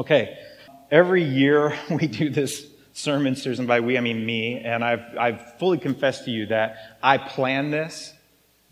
Okay, 0.00 0.38
every 0.90 1.22
year 1.22 1.76
we 1.90 2.06
do 2.06 2.30
this 2.30 2.66
sermon 2.94 3.36
series, 3.36 3.58
and 3.58 3.68
by 3.68 3.80
we 3.80 3.98
I 3.98 4.00
mean 4.00 4.24
me, 4.24 4.58
and 4.58 4.82
I've, 4.82 5.02
I've 5.18 5.58
fully 5.58 5.76
confessed 5.76 6.24
to 6.24 6.30
you 6.30 6.46
that 6.46 6.96
I 7.02 7.18
planned 7.18 7.70
this 7.70 8.14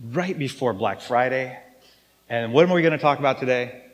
right 0.00 0.38
before 0.38 0.72
Black 0.72 1.02
Friday. 1.02 1.58
And 2.30 2.54
what 2.54 2.66
are 2.66 2.74
we 2.74 2.80
going 2.80 2.92
to 2.92 2.98
talk 2.98 3.18
about 3.18 3.40
today? 3.40 3.84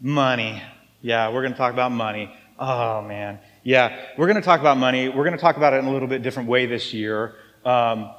Money. 0.00 0.60
Yeah, 1.00 1.28
we're 1.28 1.42
going 1.42 1.52
to 1.52 1.58
talk 1.58 1.72
about 1.72 1.92
money. 1.92 2.34
Oh, 2.58 3.02
man. 3.02 3.38
Yeah, 3.62 3.96
we're 4.18 4.26
going 4.26 4.34
to 4.34 4.42
talk 4.42 4.58
about 4.58 4.78
money. 4.78 5.08
We're 5.08 5.22
going 5.22 5.36
to 5.36 5.40
talk 5.40 5.56
about 5.56 5.74
it 5.74 5.76
in 5.76 5.84
a 5.84 5.92
little 5.92 6.08
bit 6.08 6.24
different 6.24 6.48
way 6.48 6.66
this 6.66 6.92
year. 6.92 7.36
Um, 7.64 8.10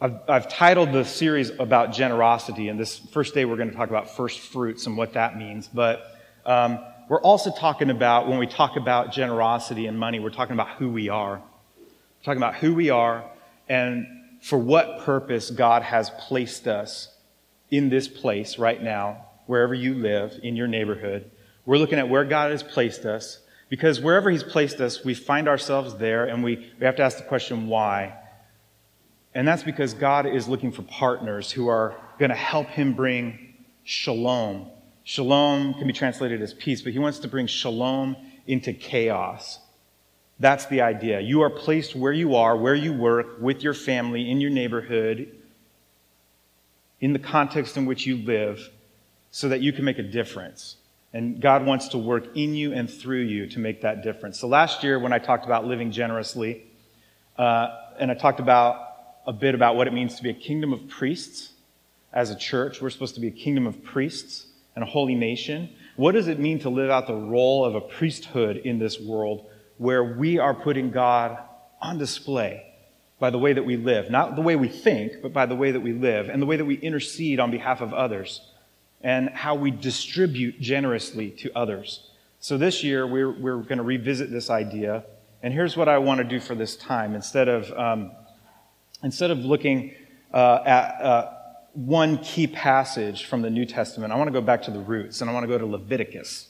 I've, 0.00 0.16
I've, 0.26 0.48
titled 0.48 0.92
the 0.92 1.04
series 1.04 1.50
about 1.50 1.92
generosity, 1.92 2.68
and 2.68 2.80
this 2.80 2.96
first 2.96 3.34
day 3.34 3.44
we're 3.44 3.56
going 3.56 3.70
to 3.70 3.76
talk 3.76 3.90
about 3.90 4.16
first 4.16 4.40
fruits 4.40 4.86
and 4.86 4.96
what 4.96 5.12
that 5.12 5.36
means. 5.36 5.68
But 5.68 6.02
um, 6.46 6.78
we're 7.12 7.20
also 7.20 7.50
talking 7.52 7.90
about, 7.90 8.26
when 8.26 8.38
we 8.38 8.46
talk 8.46 8.76
about 8.76 9.12
generosity 9.12 9.86
and 9.86 9.98
money, 9.98 10.18
we're 10.18 10.30
talking 10.30 10.54
about 10.54 10.78
who 10.78 10.88
we 10.88 11.10
are. 11.10 11.42
We're 11.76 12.24
talking 12.24 12.38
about 12.38 12.54
who 12.54 12.74
we 12.74 12.88
are 12.88 13.30
and 13.68 14.06
for 14.40 14.58
what 14.58 15.00
purpose 15.00 15.50
God 15.50 15.82
has 15.82 16.08
placed 16.08 16.66
us 16.66 17.14
in 17.70 17.90
this 17.90 18.08
place 18.08 18.58
right 18.58 18.82
now, 18.82 19.26
wherever 19.44 19.74
you 19.74 19.92
live, 19.92 20.40
in 20.42 20.56
your 20.56 20.66
neighborhood. 20.66 21.30
We're 21.66 21.76
looking 21.76 21.98
at 21.98 22.08
where 22.08 22.24
God 22.24 22.50
has 22.50 22.62
placed 22.62 23.04
us 23.04 23.40
because 23.68 24.00
wherever 24.00 24.30
He's 24.30 24.42
placed 24.42 24.80
us, 24.80 25.04
we 25.04 25.12
find 25.12 25.48
ourselves 25.48 25.94
there 25.96 26.24
and 26.24 26.42
we, 26.42 26.72
we 26.80 26.86
have 26.86 26.96
to 26.96 27.02
ask 27.02 27.18
the 27.18 27.24
question, 27.24 27.66
why? 27.66 28.18
And 29.34 29.46
that's 29.46 29.64
because 29.64 29.92
God 29.92 30.24
is 30.24 30.48
looking 30.48 30.72
for 30.72 30.80
partners 30.80 31.52
who 31.52 31.68
are 31.68 31.94
going 32.18 32.30
to 32.30 32.34
help 32.34 32.68
Him 32.68 32.94
bring 32.94 33.54
shalom 33.84 34.70
Shalom 35.04 35.74
can 35.74 35.86
be 35.86 35.92
translated 35.92 36.40
as 36.42 36.54
peace, 36.54 36.80
but 36.80 36.92
he 36.92 36.98
wants 36.98 37.18
to 37.20 37.28
bring 37.28 37.46
shalom 37.46 38.16
into 38.46 38.72
chaos. 38.72 39.58
That's 40.38 40.66
the 40.66 40.80
idea. 40.80 41.20
You 41.20 41.42
are 41.42 41.50
placed 41.50 41.96
where 41.96 42.12
you 42.12 42.36
are, 42.36 42.56
where 42.56 42.74
you 42.74 42.92
work, 42.92 43.40
with 43.40 43.62
your 43.62 43.74
family, 43.74 44.30
in 44.30 44.40
your 44.40 44.50
neighborhood, 44.50 45.36
in 47.00 47.12
the 47.12 47.18
context 47.18 47.76
in 47.76 47.86
which 47.86 48.06
you 48.06 48.16
live, 48.18 48.70
so 49.30 49.48
that 49.48 49.60
you 49.60 49.72
can 49.72 49.84
make 49.84 49.98
a 49.98 50.02
difference. 50.02 50.76
And 51.12 51.40
God 51.40 51.66
wants 51.66 51.88
to 51.88 51.98
work 51.98 52.36
in 52.36 52.54
you 52.54 52.72
and 52.72 52.88
through 52.88 53.22
you 53.22 53.46
to 53.48 53.58
make 53.58 53.82
that 53.82 54.02
difference. 54.02 54.38
So 54.38 54.46
last 54.46 54.82
year, 54.82 54.98
when 54.98 55.12
I 55.12 55.18
talked 55.18 55.44
about 55.44 55.66
living 55.66 55.90
generously, 55.90 56.64
uh, 57.36 57.68
and 57.98 58.10
I 58.10 58.14
talked 58.14 58.40
about 58.40 58.88
a 59.26 59.32
bit 59.32 59.54
about 59.54 59.76
what 59.76 59.86
it 59.86 59.92
means 59.92 60.14
to 60.16 60.22
be 60.22 60.30
a 60.30 60.34
kingdom 60.34 60.72
of 60.72 60.88
priests 60.88 61.52
as 62.12 62.30
a 62.30 62.36
church, 62.36 62.80
we're 62.80 62.90
supposed 62.90 63.14
to 63.16 63.20
be 63.20 63.28
a 63.28 63.32
kingdom 63.32 63.66
of 63.66 63.82
priests 63.82 64.46
and 64.74 64.82
a 64.82 64.86
holy 64.86 65.14
nation? 65.14 65.70
What 65.96 66.12
does 66.12 66.28
it 66.28 66.38
mean 66.38 66.58
to 66.60 66.70
live 66.70 66.90
out 66.90 67.06
the 67.06 67.14
role 67.14 67.64
of 67.64 67.74
a 67.74 67.80
priesthood 67.80 68.56
in 68.56 68.78
this 68.78 68.98
world 68.98 69.46
where 69.78 70.02
we 70.02 70.38
are 70.38 70.54
putting 70.54 70.90
God 70.90 71.38
on 71.80 71.98
display 71.98 72.66
by 73.18 73.30
the 73.30 73.38
way 73.38 73.52
that 73.52 73.64
we 73.64 73.76
live? 73.76 74.10
Not 74.10 74.36
the 74.36 74.42
way 74.42 74.56
we 74.56 74.68
think, 74.68 75.22
but 75.22 75.32
by 75.32 75.46
the 75.46 75.54
way 75.54 75.70
that 75.72 75.80
we 75.80 75.92
live 75.92 76.28
and 76.28 76.40
the 76.40 76.46
way 76.46 76.56
that 76.56 76.64
we 76.64 76.76
intercede 76.76 77.40
on 77.40 77.50
behalf 77.50 77.80
of 77.80 77.92
others 77.92 78.40
and 79.02 79.28
how 79.30 79.54
we 79.54 79.70
distribute 79.70 80.60
generously 80.60 81.30
to 81.30 81.50
others. 81.56 82.08
So 82.40 82.56
this 82.56 82.82
year, 82.82 83.06
we're, 83.06 83.30
we're 83.30 83.58
going 83.58 83.78
to 83.78 83.84
revisit 83.84 84.30
this 84.30 84.50
idea. 84.50 85.04
And 85.42 85.52
here's 85.52 85.76
what 85.76 85.88
I 85.88 85.98
want 85.98 86.18
to 86.18 86.24
do 86.24 86.40
for 86.40 86.54
this 86.54 86.76
time. 86.76 87.14
Instead 87.14 87.48
of, 87.48 87.70
um, 87.72 88.12
instead 89.02 89.30
of 89.30 89.38
looking 89.38 89.94
uh, 90.32 90.62
at, 90.64 91.00
uh, 91.02 91.32
one 91.74 92.18
key 92.18 92.46
passage 92.46 93.24
from 93.24 93.42
the 93.42 93.50
New 93.50 93.64
Testament. 93.64 94.12
I 94.12 94.16
want 94.16 94.28
to 94.28 94.32
go 94.32 94.40
back 94.40 94.62
to 94.62 94.70
the 94.70 94.80
roots, 94.80 95.20
and 95.20 95.30
I 95.30 95.32
want 95.32 95.44
to 95.44 95.48
go 95.48 95.58
to 95.58 95.66
Leviticus. 95.66 96.48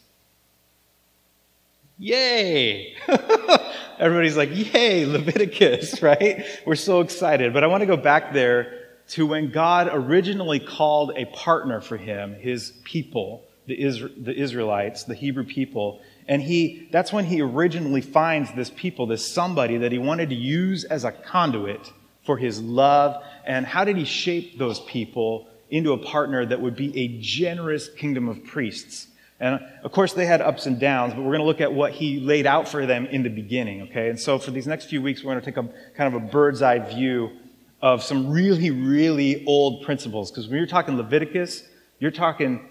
Yay! 1.98 2.94
Everybody's 3.98 4.36
like, 4.36 4.50
yay, 4.52 5.06
Leviticus, 5.06 6.02
right? 6.02 6.44
We're 6.66 6.74
so 6.74 7.00
excited. 7.00 7.52
But 7.52 7.62
I 7.62 7.68
want 7.68 7.82
to 7.82 7.86
go 7.86 7.96
back 7.96 8.32
there 8.32 8.80
to 9.10 9.26
when 9.26 9.50
God 9.50 9.88
originally 9.92 10.58
called 10.58 11.12
a 11.16 11.26
partner 11.26 11.80
for 11.80 11.96
him, 11.96 12.34
his 12.34 12.72
people, 12.82 13.44
the, 13.66 13.76
Isra- 13.76 14.24
the 14.24 14.34
Israelites, 14.34 15.04
the 15.04 15.14
Hebrew 15.14 15.44
people. 15.44 16.00
And 16.26 16.42
he, 16.42 16.88
that's 16.90 17.12
when 17.12 17.26
he 17.26 17.40
originally 17.42 18.00
finds 18.00 18.52
this 18.54 18.70
people, 18.70 19.06
this 19.06 19.24
somebody 19.24 19.76
that 19.78 19.92
he 19.92 19.98
wanted 19.98 20.30
to 20.30 20.34
use 20.34 20.84
as 20.84 21.04
a 21.04 21.12
conduit 21.12 21.92
for 22.24 22.36
his 22.36 22.60
love 22.60 23.22
and 23.44 23.66
how 23.66 23.84
did 23.84 23.96
he 23.96 24.04
shape 24.04 24.58
those 24.58 24.80
people 24.80 25.48
into 25.70 25.92
a 25.92 25.98
partner 25.98 26.44
that 26.46 26.60
would 26.60 26.76
be 26.76 26.96
a 26.96 27.18
generous 27.20 27.88
kingdom 27.88 28.28
of 28.28 28.44
priests? 28.44 29.08
And 29.40 29.60
of 29.82 29.90
course, 29.90 30.12
they 30.12 30.26
had 30.26 30.40
ups 30.40 30.66
and 30.66 30.78
downs, 30.78 31.14
but 31.14 31.22
we're 31.22 31.32
going 31.32 31.40
to 31.40 31.46
look 31.46 31.60
at 31.60 31.72
what 31.72 31.92
he 31.92 32.20
laid 32.20 32.46
out 32.46 32.68
for 32.68 32.86
them 32.86 33.06
in 33.06 33.24
the 33.24 33.28
beginning, 33.28 33.82
okay? 33.82 34.08
And 34.08 34.20
so 34.20 34.38
for 34.38 34.52
these 34.52 34.68
next 34.68 34.84
few 34.84 35.02
weeks, 35.02 35.24
we're 35.24 35.32
going 35.32 35.44
to 35.44 35.44
take 35.44 35.56
a 35.56 35.68
kind 35.96 36.14
of 36.14 36.22
a 36.22 36.24
bird's 36.24 36.62
eye 36.62 36.78
view 36.78 37.32
of 37.80 38.04
some 38.04 38.30
really, 38.30 38.70
really 38.70 39.44
old 39.44 39.84
principles. 39.84 40.30
Because 40.30 40.46
when 40.46 40.58
you're 40.58 40.66
talking 40.68 40.96
Leviticus, 40.96 41.64
you're 41.98 42.12
talking 42.12 42.68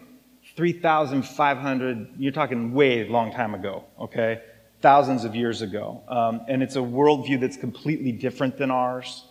3,500, 0.56 2.08
you're 2.18 2.32
talking 2.32 2.74
way 2.74 3.06
long 3.06 3.34
time 3.34 3.54
ago, 3.54 3.84
okay? 4.00 4.42
Thousands 4.80 5.26
of 5.26 5.36
years 5.36 5.62
ago. 5.62 6.02
Um, 6.08 6.42
and 6.48 6.64
it's 6.64 6.78
a 6.78 6.80
worldview 6.80 7.42
that's 7.42 7.58
completely 7.58 8.14
different 8.14 8.58
than 8.58 8.72
ours. 8.72 9.26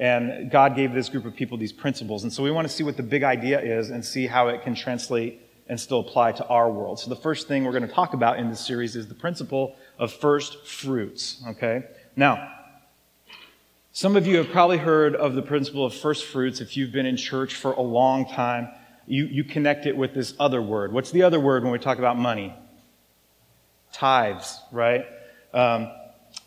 And 0.00 0.50
God 0.50 0.74
gave 0.74 0.94
this 0.94 1.10
group 1.10 1.26
of 1.26 1.36
people 1.36 1.58
these 1.58 1.74
principles. 1.74 2.22
And 2.22 2.32
so 2.32 2.42
we 2.42 2.50
want 2.50 2.66
to 2.66 2.72
see 2.72 2.82
what 2.82 2.96
the 2.96 3.02
big 3.02 3.22
idea 3.22 3.60
is 3.60 3.90
and 3.90 4.02
see 4.02 4.26
how 4.26 4.48
it 4.48 4.62
can 4.62 4.74
translate 4.74 5.42
and 5.68 5.78
still 5.78 6.00
apply 6.00 6.32
to 6.32 6.46
our 6.46 6.70
world. 6.70 6.98
So 6.98 7.10
the 7.10 7.16
first 7.16 7.46
thing 7.46 7.64
we're 7.64 7.72
going 7.72 7.86
to 7.86 7.94
talk 7.94 8.14
about 8.14 8.38
in 8.38 8.48
this 8.48 8.66
series 8.66 8.96
is 8.96 9.08
the 9.08 9.14
principle 9.14 9.76
of 9.98 10.10
first 10.10 10.66
fruits. 10.66 11.44
Okay? 11.46 11.82
Now, 12.16 12.50
some 13.92 14.16
of 14.16 14.26
you 14.26 14.38
have 14.38 14.48
probably 14.48 14.78
heard 14.78 15.14
of 15.14 15.34
the 15.34 15.42
principle 15.42 15.84
of 15.84 15.92
first 15.92 16.24
fruits 16.24 16.62
if 16.62 16.78
you've 16.78 16.92
been 16.92 17.06
in 17.06 17.18
church 17.18 17.54
for 17.54 17.72
a 17.72 17.82
long 17.82 18.26
time. 18.26 18.70
You, 19.06 19.26
you 19.26 19.44
connect 19.44 19.84
it 19.84 19.94
with 19.94 20.14
this 20.14 20.32
other 20.40 20.62
word. 20.62 20.94
What's 20.94 21.10
the 21.10 21.24
other 21.24 21.38
word 21.38 21.62
when 21.62 21.72
we 21.72 21.78
talk 21.78 21.98
about 21.98 22.16
money? 22.16 22.54
Tithes, 23.92 24.60
right? 24.72 25.04
Um, 25.52 25.92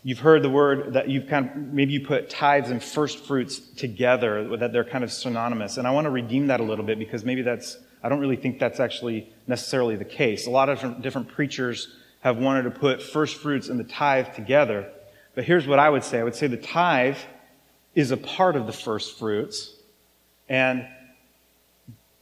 You've 0.06 0.18
heard 0.18 0.42
the 0.42 0.50
word 0.50 0.92
that 0.92 1.08
you've 1.08 1.28
kind 1.28 1.48
of, 1.48 1.56
maybe 1.56 1.94
you 1.94 2.06
put 2.06 2.28
tithes 2.28 2.68
and 2.68 2.82
first 2.82 3.24
fruits 3.24 3.58
together, 3.58 4.54
that 4.58 4.70
they're 4.70 4.84
kind 4.84 5.02
of 5.02 5.10
synonymous. 5.10 5.78
And 5.78 5.88
I 5.88 5.92
want 5.92 6.04
to 6.04 6.10
redeem 6.10 6.48
that 6.48 6.60
a 6.60 6.62
little 6.62 6.84
bit 6.84 6.98
because 6.98 7.24
maybe 7.24 7.40
that's, 7.40 7.78
I 8.02 8.10
don't 8.10 8.20
really 8.20 8.36
think 8.36 8.58
that's 8.58 8.80
actually 8.80 9.32
necessarily 9.46 9.96
the 9.96 10.04
case. 10.04 10.46
A 10.46 10.50
lot 10.50 10.68
of 10.68 11.00
different, 11.00 11.28
preachers 11.28 11.88
have 12.20 12.36
wanted 12.36 12.64
to 12.64 12.70
put 12.70 13.02
first 13.02 13.36
fruits 13.36 13.70
and 13.70 13.80
the 13.80 13.84
tithe 13.84 14.34
together. 14.34 14.90
But 15.34 15.44
here's 15.44 15.66
what 15.66 15.78
I 15.78 15.88
would 15.88 16.04
say 16.04 16.20
I 16.20 16.22
would 16.22 16.34
say 16.34 16.48
the 16.48 16.58
tithe 16.58 17.16
is 17.94 18.10
a 18.10 18.18
part 18.18 18.56
of 18.56 18.66
the 18.66 18.72
first 18.74 19.18
fruits, 19.18 19.74
and, 20.50 20.86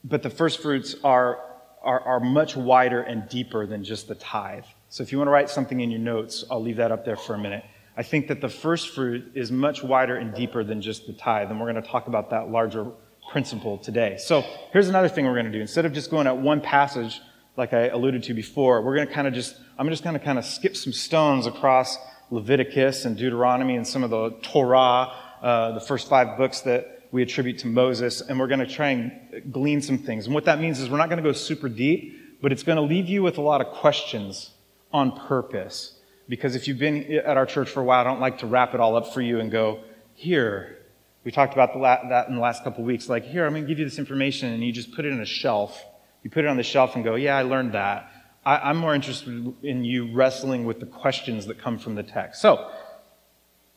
but 0.05 0.23
the 0.23 0.29
first 0.29 0.61
fruits 0.61 0.95
are, 1.03 1.41
are, 1.81 1.99
are 1.99 2.19
much 2.21 2.55
wider 2.55 3.01
and 3.01 3.27
deeper 3.27 3.65
than 3.65 3.83
just 3.83 4.07
the 4.07 4.15
tithe. 4.15 4.63
So 4.87 5.03
if 5.03 5.11
you 5.11 5.17
want 5.17 5.27
to 5.27 5.31
write 5.31 5.49
something 5.49 5.81
in 5.81 5.91
your 5.91 5.99
notes, 5.99 6.45
I'll 6.49 6.61
leave 6.61 6.77
that 6.77 6.93
up 6.93 7.03
there 7.03 7.17
for 7.17 7.33
a 7.33 7.37
minute. 7.37 7.65
I 7.95 8.03
think 8.03 8.27
that 8.27 8.41
the 8.41 8.49
first 8.49 8.89
fruit 8.89 9.31
is 9.35 9.51
much 9.51 9.83
wider 9.83 10.15
and 10.15 10.33
deeper 10.33 10.63
than 10.63 10.81
just 10.81 11.05
the 11.05 11.13
tithe, 11.13 11.51
and 11.51 11.59
we're 11.59 11.71
going 11.71 11.83
to 11.83 11.89
talk 11.89 12.07
about 12.07 12.31
that 12.31 12.49
larger 12.49 12.87
principle 13.31 13.77
today. 13.77 14.17
So 14.17 14.43
here's 14.71 14.89
another 14.89 15.09
thing 15.09 15.25
we're 15.25 15.33
going 15.33 15.45
to 15.45 15.51
do. 15.51 15.61
Instead 15.61 15.85
of 15.85 15.93
just 15.93 16.09
going 16.09 16.27
at 16.27 16.37
one 16.37 16.59
passage, 16.61 17.21
like 17.55 17.73
I 17.73 17.87
alluded 17.87 18.23
to 18.23 18.33
before, 18.33 18.81
we're 18.81 18.95
going 18.95 19.07
to 19.07 19.13
kind 19.13 19.27
of 19.27 19.33
just, 19.33 19.55
I'm 19.77 19.89
just 19.89 20.03
going 20.03 20.17
to 20.17 20.23
kind 20.23 20.39
of 20.39 20.45
skip 20.45 20.75
some 20.75 20.91
stones 20.91 21.45
across 21.45 21.97
Leviticus 22.31 23.05
and 23.05 23.15
Deuteronomy 23.15 23.75
and 23.75 23.87
some 23.87 24.03
of 24.03 24.09
the 24.09 24.31
Torah, 24.41 25.11
uh, 25.41 25.71
the 25.73 25.79
first 25.79 26.09
five 26.09 26.37
books 26.37 26.61
that 26.61 27.07
we 27.11 27.21
attribute 27.21 27.59
to 27.59 27.67
Moses, 27.67 28.21
and 28.21 28.39
we're 28.39 28.47
going 28.47 28.59
to 28.59 28.67
try 28.67 28.89
and 28.89 29.53
glean 29.53 29.83
some 29.83 29.99
things. 29.99 30.25
And 30.25 30.33
what 30.33 30.45
that 30.45 30.59
means 30.59 30.79
is 30.79 30.89
we're 30.89 30.97
not 30.97 31.09
going 31.09 31.21
to 31.21 31.23
go 31.23 31.31
super 31.31 31.69
deep, 31.69 32.41
but 32.41 32.51
it's 32.51 32.63
going 32.63 32.77
to 32.77 32.81
leave 32.81 33.07
you 33.07 33.21
with 33.21 33.37
a 33.37 33.41
lot 33.41 33.61
of 33.61 33.67
questions 33.67 34.49
on 34.91 35.11
purpose. 35.11 35.92
Because 36.29 36.55
if 36.55 36.67
you've 36.67 36.79
been 36.79 37.11
at 37.11 37.37
our 37.37 37.45
church 37.45 37.69
for 37.69 37.81
a 37.81 37.83
while, 37.83 38.01
I 38.01 38.03
don't 38.03 38.21
like 38.21 38.39
to 38.39 38.47
wrap 38.47 38.73
it 38.73 38.79
all 38.79 38.95
up 38.95 39.13
for 39.13 39.21
you 39.21 39.39
and 39.39 39.51
go, 39.51 39.81
here. 40.15 40.79
We 41.23 41.31
talked 41.31 41.53
about 41.53 41.73
that 42.09 42.27
in 42.27 42.35
the 42.35 42.41
last 42.41 42.63
couple 42.63 42.83
weeks. 42.83 43.09
Like, 43.09 43.25
here, 43.25 43.45
I'm 43.45 43.53
going 43.53 43.63
to 43.63 43.67
give 43.67 43.79
you 43.79 43.85
this 43.85 43.99
information, 43.99 44.51
and 44.51 44.63
you 44.63 44.71
just 44.71 44.93
put 44.93 45.05
it 45.05 45.11
in 45.11 45.21
a 45.21 45.25
shelf. 45.25 45.83
You 46.23 46.29
put 46.29 46.45
it 46.45 46.47
on 46.47 46.57
the 46.57 46.63
shelf 46.63 46.95
and 46.95 47.03
go, 47.03 47.15
yeah, 47.15 47.37
I 47.37 47.43
learned 47.43 47.73
that. 47.73 48.09
I- 48.45 48.69
I'm 48.69 48.77
more 48.77 48.95
interested 48.95 49.53
in 49.63 49.83
you 49.83 50.13
wrestling 50.13 50.65
with 50.65 50.79
the 50.79 50.85
questions 50.85 51.45
that 51.47 51.59
come 51.59 51.77
from 51.77 51.95
the 51.95 52.03
text. 52.03 52.41
So, 52.41 52.71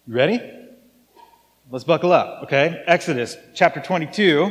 you 0.07 0.15
ready? 0.15 0.41
Let's 1.71 1.85
buckle 1.85 2.13
up, 2.13 2.45
okay? 2.45 2.85
Exodus 2.87 3.37
chapter 3.55 3.81
22. 3.81 4.51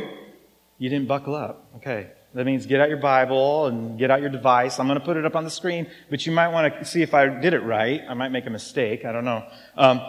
You 0.78 0.90
didn't 0.90 1.08
buckle 1.08 1.34
up. 1.34 1.66
Okay. 1.76 2.10
That 2.36 2.44
means 2.44 2.66
get 2.66 2.82
out 2.82 2.90
your 2.90 2.98
Bible 2.98 3.64
and 3.64 3.98
get 3.98 4.10
out 4.10 4.20
your 4.20 4.28
device. 4.28 4.78
I'm 4.78 4.86
going 4.86 5.00
to 5.00 5.04
put 5.04 5.16
it 5.16 5.24
up 5.24 5.34
on 5.34 5.44
the 5.44 5.50
screen, 5.50 5.86
but 6.10 6.26
you 6.26 6.32
might 6.32 6.48
want 6.48 6.78
to 6.78 6.84
see 6.84 7.00
if 7.00 7.14
I 7.14 7.28
did 7.28 7.54
it 7.54 7.60
right. 7.60 8.02
I 8.06 8.12
might 8.12 8.28
make 8.28 8.44
a 8.44 8.50
mistake. 8.50 9.06
I 9.06 9.12
don't 9.12 9.24
know. 9.24 9.42
Um, 9.74 10.02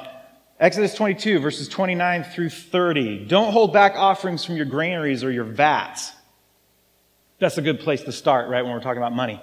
Exodus 0.60 0.94
22, 0.94 1.40
verses 1.40 1.70
29 1.70 2.26
through 2.26 2.50
30. 2.50 3.28
Don't 3.28 3.54
hold 3.54 3.72
back 3.72 3.94
offerings 3.96 4.44
from 4.44 4.58
your 4.58 4.66
granaries 4.66 5.24
or 5.24 5.32
your 5.32 5.46
vats. 5.46 6.12
That's 7.40 7.58
a 7.58 7.62
good 7.62 7.80
place 7.80 8.04
to 8.04 8.12
start, 8.12 8.50
right, 8.50 8.62
when 8.62 8.74
we're 8.74 8.82
talking 8.82 9.02
about 9.02 9.16
money. 9.16 9.42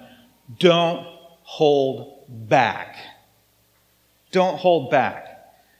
Don't 0.59 1.07
hold 1.41 2.27
back. 2.47 2.97
Don't 4.29 4.59
hold 4.59 4.91
back. 4.91 5.35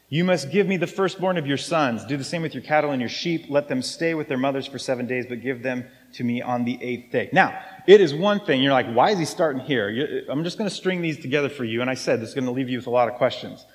You 0.10 0.24
must 0.24 0.52
give 0.52 0.66
me 0.66 0.78
the 0.78 0.88
firstborn 0.88 1.38
of 1.38 1.46
your 1.46 1.58
sons. 1.58 2.04
Do 2.06 2.18
the 2.18 2.24
same 2.24 2.42
with 2.42 2.56
your 2.56 2.64
cattle 2.64 2.92
and 2.92 3.00
your 3.02 3.10
sheep. 3.10 3.46
Let 3.50 3.68
them 3.68 3.84
stay 3.84 4.16
with 4.16 4.28
their 4.28 4.38
mothers 4.38 4.66
for 4.66 4.80
seven 4.80 5.06
days, 5.06 5.26
but 5.28 5.42
give 5.42 5.62
them 5.62 5.86
to 6.16 6.24
me 6.24 6.42
on 6.42 6.66
the 6.66 6.78
eighth 6.82 7.12
day. 7.12 7.30
Now, 7.32 7.60
it 7.88 8.02
is 8.02 8.14
one 8.14 8.40
thing. 8.40 8.62
You're 8.62 8.74
like, 8.74 8.92
why 8.92 9.12
is 9.12 9.20
he 9.20 9.26
starting 9.26 9.62
here? 9.62 10.26
I'm 10.30 10.44
just 10.44 10.58
going 10.58 10.70
to 10.70 10.76
string 10.76 11.02
these 11.02 11.20
together 11.20 11.50
for 11.50 11.64
you. 11.64 11.82
And 11.82 11.90
I 11.90 11.94
said 11.94 12.22
this 12.22 12.30
is 12.30 12.36
going 12.36 12.46
to 12.46 12.52
leave 12.52 12.70
you 12.70 12.78
with 12.78 12.88
a 12.88 12.92
lot 12.92 13.08
of 13.08 13.16
questions. 13.16 13.66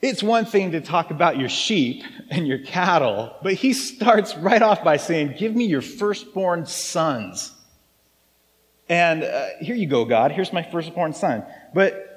It's 0.00 0.22
one 0.22 0.44
thing 0.44 0.72
to 0.72 0.80
talk 0.80 1.10
about 1.10 1.38
your 1.38 1.48
sheep 1.48 2.04
and 2.30 2.46
your 2.46 2.58
cattle, 2.58 3.34
but 3.42 3.54
he 3.54 3.72
starts 3.72 4.36
right 4.36 4.60
off 4.60 4.84
by 4.84 4.98
saying, 4.98 5.36
Give 5.38 5.56
me 5.56 5.64
your 5.64 5.80
firstborn 5.80 6.66
sons. 6.66 7.52
And 8.88 9.24
uh, 9.24 9.46
here 9.60 9.74
you 9.74 9.86
go, 9.86 10.04
God. 10.04 10.30
Here's 10.30 10.52
my 10.52 10.62
firstborn 10.62 11.14
son. 11.14 11.44
But 11.72 12.14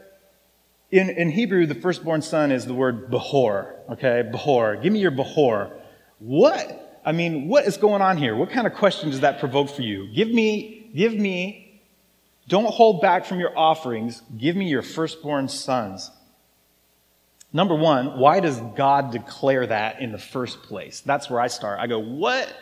in, 0.91 1.09
in 1.09 1.29
Hebrew, 1.29 1.65
the 1.65 1.75
firstborn 1.75 2.21
son 2.21 2.51
is 2.51 2.65
the 2.65 2.73
word 2.73 3.09
Behor. 3.09 3.75
Okay, 3.91 4.23
Behor. 4.29 4.81
Give 4.81 4.91
me 4.91 4.99
your 4.99 5.11
Behor. 5.11 5.71
What? 6.19 6.86
I 7.07 7.13
mean, 7.13 7.47
what 7.47 7.65
is 7.65 7.77
going 7.77 8.01
on 8.01 8.17
here? 8.17 8.35
What 8.35 8.49
kind 8.49 8.67
of 8.67 8.73
question 8.73 9.11
does 9.11 9.21
that 9.21 9.39
provoke 9.39 9.69
for 9.69 9.81
you? 9.81 10.13
Give 10.13 10.27
me, 10.27 10.91
give 10.93 11.13
me, 11.13 11.81
don't 12.49 12.65
hold 12.65 13.01
back 13.01 13.23
from 13.23 13.39
your 13.39 13.57
offerings. 13.57 14.21
Give 14.37 14.57
me 14.57 14.67
your 14.67 14.81
firstborn 14.81 15.47
sons. 15.47 16.11
Number 17.53 17.75
one, 17.75 18.19
why 18.19 18.41
does 18.41 18.59
God 18.75 19.13
declare 19.13 19.67
that 19.67 20.01
in 20.01 20.11
the 20.11 20.17
first 20.17 20.63
place? 20.63 20.99
That's 20.99 21.29
where 21.29 21.39
I 21.39 21.47
start. 21.47 21.79
I 21.79 21.87
go, 21.87 21.97
what? 21.97 22.53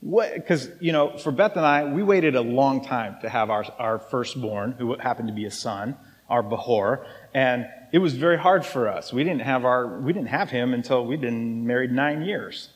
What? 0.00 0.34
Because, 0.34 0.68
you 0.80 0.90
know, 0.90 1.16
for 1.18 1.30
Beth 1.30 1.56
and 1.56 1.64
I, 1.64 1.84
we 1.84 2.02
waited 2.02 2.34
a 2.34 2.40
long 2.40 2.84
time 2.84 3.18
to 3.22 3.28
have 3.28 3.50
our, 3.50 3.64
our 3.78 4.00
firstborn, 4.00 4.72
who 4.72 4.96
happened 4.96 5.28
to 5.28 5.34
be 5.34 5.44
a 5.44 5.50
son, 5.52 5.96
our 6.28 6.42
Behor, 6.42 7.06
and 7.34 7.68
it 7.92 8.00
was 8.00 8.14
very 8.14 8.36
hard 8.36 8.66
for 8.66 8.88
us. 8.88 9.12
We 9.12 9.22
didn't 9.22 9.42
have 9.42 9.64
our, 9.64 10.00
we 10.00 10.12
didn't 10.12 10.30
have 10.30 10.50
him 10.50 10.74
until 10.74 11.06
we'd 11.06 11.20
been 11.20 11.68
married 11.68 11.92
nine 11.92 12.22
years, 12.22 12.70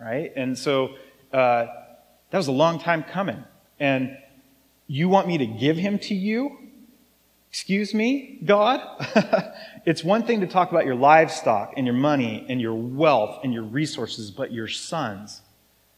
right? 0.00 0.32
And 0.36 0.56
so, 0.56 0.94
uh, 1.32 1.66
that 2.30 2.38
was 2.38 2.48
a 2.48 2.52
long 2.52 2.78
time 2.78 3.02
coming. 3.02 3.44
And 3.78 4.16
you 4.86 5.08
want 5.08 5.26
me 5.26 5.38
to 5.38 5.46
give 5.46 5.76
him 5.76 5.98
to 6.00 6.14
you? 6.14 6.58
Excuse 7.50 7.94
me, 7.94 8.38
God? 8.44 8.80
it's 9.86 10.04
one 10.04 10.24
thing 10.24 10.40
to 10.40 10.46
talk 10.46 10.70
about 10.70 10.84
your 10.84 10.94
livestock 10.94 11.72
and 11.76 11.86
your 11.86 11.94
money 11.94 12.44
and 12.48 12.60
your 12.60 12.74
wealth 12.74 13.40
and 13.42 13.52
your 13.52 13.62
resources, 13.62 14.30
but 14.30 14.52
your 14.52 14.68
sons. 14.68 15.40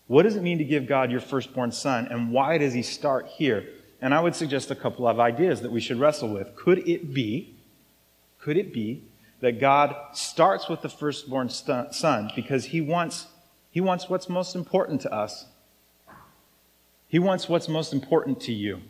What 0.07 0.23
does 0.23 0.37
it 0.37 0.43
mean 0.43 0.59
to 0.59 0.65
give 0.65 0.87
God 0.87 1.11
your 1.11 1.21
firstborn 1.21 1.73
son, 1.73 2.07
and 2.07 2.33
why 2.33 2.59
does 2.59 2.73
he 2.73 2.83
start 2.83 3.27
here? 3.27 3.69
And 4.01 4.15
I 4.15 4.21
would 4.21 4.35
suggest 4.35 4.71
a 4.71 4.75
couple 4.75 5.07
of 5.07 5.21
ideas 5.21 5.61
that 5.63 5.73
we 5.73 5.81
should 5.81 5.99
wrestle 5.99 6.29
with. 6.29 6.55
Could 6.55 6.89
it 6.89 7.13
be, 7.13 7.57
could 8.39 8.57
it 8.57 8.73
be 8.73 9.03
that 9.41 9.61
God 9.61 9.95
starts 10.13 10.69
with 10.69 10.83
the 10.83 10.89
firstborn 10.89 11.49
son 11.51 12.31
because 12.35 12.67
he 12.67 12.81
wants, 12.81 13.27
he 13.79 13.81
wants 13.81 14.09
what's 14.09 14.29
most 14.29 14.57
important 14.57 15.03
to 15.03 15.15
us? 15.15 15.47
He 17.07 17.21
wants 17.21 17.49
what's 17.49 17.69
most 17.69 17.93
important 17.93 18.41
to 18.41 18.53
you. 18.53 18.81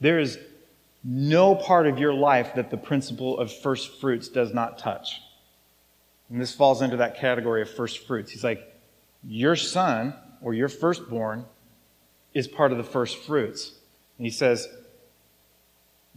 There 0.00 0.18
is 0.18 0.38
no 1.04 1.54
part 1.54 1.86
of 1.86 1.98
your 1.98 2.14
life 2.14 2.54
that 2.54 2.70
the 2.70 2.78
principle 2.78 3.38
of 3.38 3.52
first 3.52 4.00
fruits 4.00 4.30
does 4.30 4.54
not 4.54 4.78
touch. 4.78 5.20
And 6.30 6.40
this 6.40 6.54
falls 6.54 6.80
into 6.80 6.96
that 6.96 7.18
category 7.18 7.60
of 7.60 7.68
first 7.68 8.06
fruits. 8.06 8.32
He's 8.32 8.42
like, 8.42 8.62
Your 9.22 9.56
son 9.56 10.14
or 10.40 10.54
your 10.54 10.70
firstborn 10.70 11.44
is 12.32 12.48
part 12.48 12.72
of 12.72 12.78
the 12.78 12.84
first 12.84 13.18
fruits. 13.24 13.72
And 14.16 14.24
he 14.24 14.32
says, 14.32 14.66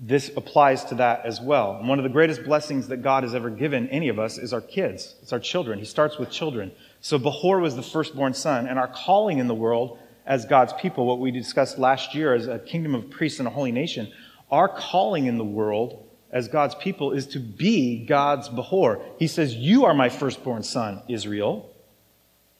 this 0.01 0.31
applies 0.37 0.85
to 0.85 0.95
that 0.95 1.25
as 1.25 1.41
well. 1.41 1.75
And 1.77 1.89
one 1.89 1.99
of 1.99 2.03
the 2.03 2.09
greatest 2.09 2.45
blessings 2.45 2.87
that 2.87 3.03
God 3.03 3.23
has 3.23 3.35
ever 3.35 3.49
given 3.49 3.89
any 3.89 4.07
of 4.07 4.17
us 4.17 4.37
is 4.37 4.53
our 4.53 4.61
kids. 4.61 5.15
It's 5.21 5.33
our 5.33 5.41
children. 5.41 5.77
He 5.77 5.83
starts 5.83 6.17
with 6.17 6.31
children. 6.31 6.71
So 7.01 7.17
Behor 7.17 7.59
was 7.59 7.75
the 7.75 7.83
firstborn 7.83 8.33
son, 8.33 8.67
and 8.67 8.77
our 8.77 8.87
calling 8.87 9.37
in 9.39 9.47
the 9.47 9.55
world 9.55 9.97
as 10.25 10.45
God's 10.45 10.73
people, 10.73 11.05
what 11.05 11.19
we 11.19 11.31
discussed 11.31 11.79
last 11.79 12.13
year 12.13 12.33
as 12.33 12.47
a 12.47 12.59
kingdom 12.59 12.93
of 12.93 13.09
priests 13.09 13.39
and 13.39 13.47
a 13.47 13.51
holy 13.51 13.71
nation, 13.71 14.11
our 14.51 14.67
calling 14.67 15.25
in 15.25 15.37
the 15.37 15.45
world 15.45 16.05
as 16.31 16.47
God's 16.47 16.75
people 16.75 17.11
is 17.11 17.25
to 17.27 17.39
be 17.39 18.05
God's 18.05 18.49
Behor. 18.49 19.01
He 19.17 19.27
says, 19.27 19.55
You 19.55 19.85
are 19.85 19.93
my 19.93 20.09
firstborn 20.09 20.63
son, 20.63 21.01
Israel. 21.07 21.73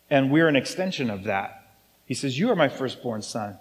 And 0.10 0.32
we're 0.32 0.48
an 0.48 0.56
extension 0.56 1.10
of 1.10 1.26
that. 1.26 1.76
He 2.06 2.16
says, 2.16 2.40
You 2.40 2.50
are 2.50 2.56
my 2.56 2.70
firstborn 2.70 3.22
son. 3.22 3.58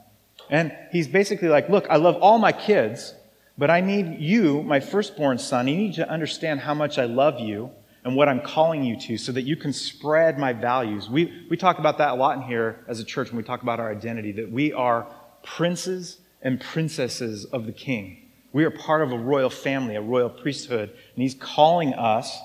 And 0.49 0.75
he's 0.91 1.09
basically 1.09 1.49
like, 1.49 1.69
Look, 1.69 1.87
I 1.91 1.97
love 1.97 2.17
all 2.17 2.39
my 2.39 2.53
kids, 2.53 3.15
but 3.59 3.71
I 3.71 3.81
need 3.81 4.21
you, 4.21 4.63
my 4.63 4.81
firstborn 4.81 5.39
son. 5.39 5.69
You 5.69 5.77
need 5.77 5.95
to 5.95 6.09
understand 6.09 6.61
how 6.61 6.73
much 6.73 6.99
I 6.99 7.05
love 7.05 7.41
you 7.41 7.71
and 8.09 8.17
what 8.17 8.27
I'm 8.27 8.41
calling 8.41 8.83
you 8.83 8.99
to 9.01 9.19
so 9.19 9.33
that 9.33 9.43
you 9.43 9.55
can 9.55 9.73
spread 9.73 10.39
my 10.39 10.55
values. 10.55 11.11
We, 11.11 11.47
we 11.51 11.59
talk 11.59 11.79
about 11.79 11.99
that 11.99 12.13
a 12.13 12.15
lot 12.15 12.39
in 12.39 12.43
here 12.43 12.83
as 12.89 13.01
a 13.01 13.05
church 13.05 13.29
when 13.29 13.37
we 13.37 13.43
talk 13.43 13.63
about 13.63 13.81
our 13.81 13.91
identity, 13.91 14.33
that 14.33 14.51
we 14.51 14.73
are 14.73 15.07
princes 15.43 16.19
and 16.41 16.59
princesses 16.59 17.45
of 17.45 17.67
the 17.67 17.73
king. 17.73 18.31
We 18.55 18.65
are 18.65 18.71
part 18.71 19.03
of 19.03 19.13
a 19.13 19.19
royal 19.19 19.51
family, 19.51 19.95
a 19.95 20.01
royal 20.01 20.31
priesthood, 20.31 20.89
and 20.89 21.23
he's 21.23 21.35
calling 21.35 21.93
us, 21.93 22.39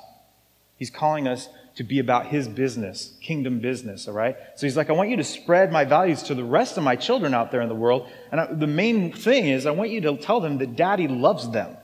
he's 0.75 0.89
calling 0.89 1.29
us 1.29 1.47
to 1.75 1.83
be 1.85 1.99
about 1.99 2.27
his 2.27 2.49
business, 2.49 3.13
kingdom 3.21 3.59
business, 3.59 4.09
all 4.09 4.13
right? 4.13 4.35
So 4.55 4.67
he's 4.67 4.75
like, 4.75 4.89
I 4.89 4.93
want 4.93 5.11
you 5.11 5.17
to 5.17 5.23
spread 5.23 5.71
my 5.71 5.85
values 5.85 6.23
to 6.23 6.35
the 6.35 6.43
rest 6.43 6.77
of 6.77 6.83
my 6.83 6.97
children 6.97 7.33
out 7.33 7.51
there 7.51 7.61
in 7.61 7.69
the 7.69 7.73
world. 7.75 8.09
And 8.33 8.41
I, 8.41 8.53
the 8.53 8.67
main 8.67 9.13
thing 9.13 9.47
is, 9.47 9.65
I 9.65 9.71
want 9.71 9.91
you 9.91 10.01
to 10.01 10.17
tell 10.17 10.41
them 10.41 10.57
that 10.57 10.75
daddy 10.75 11.07
loves 11.07 11.49
them. 11.49 11.77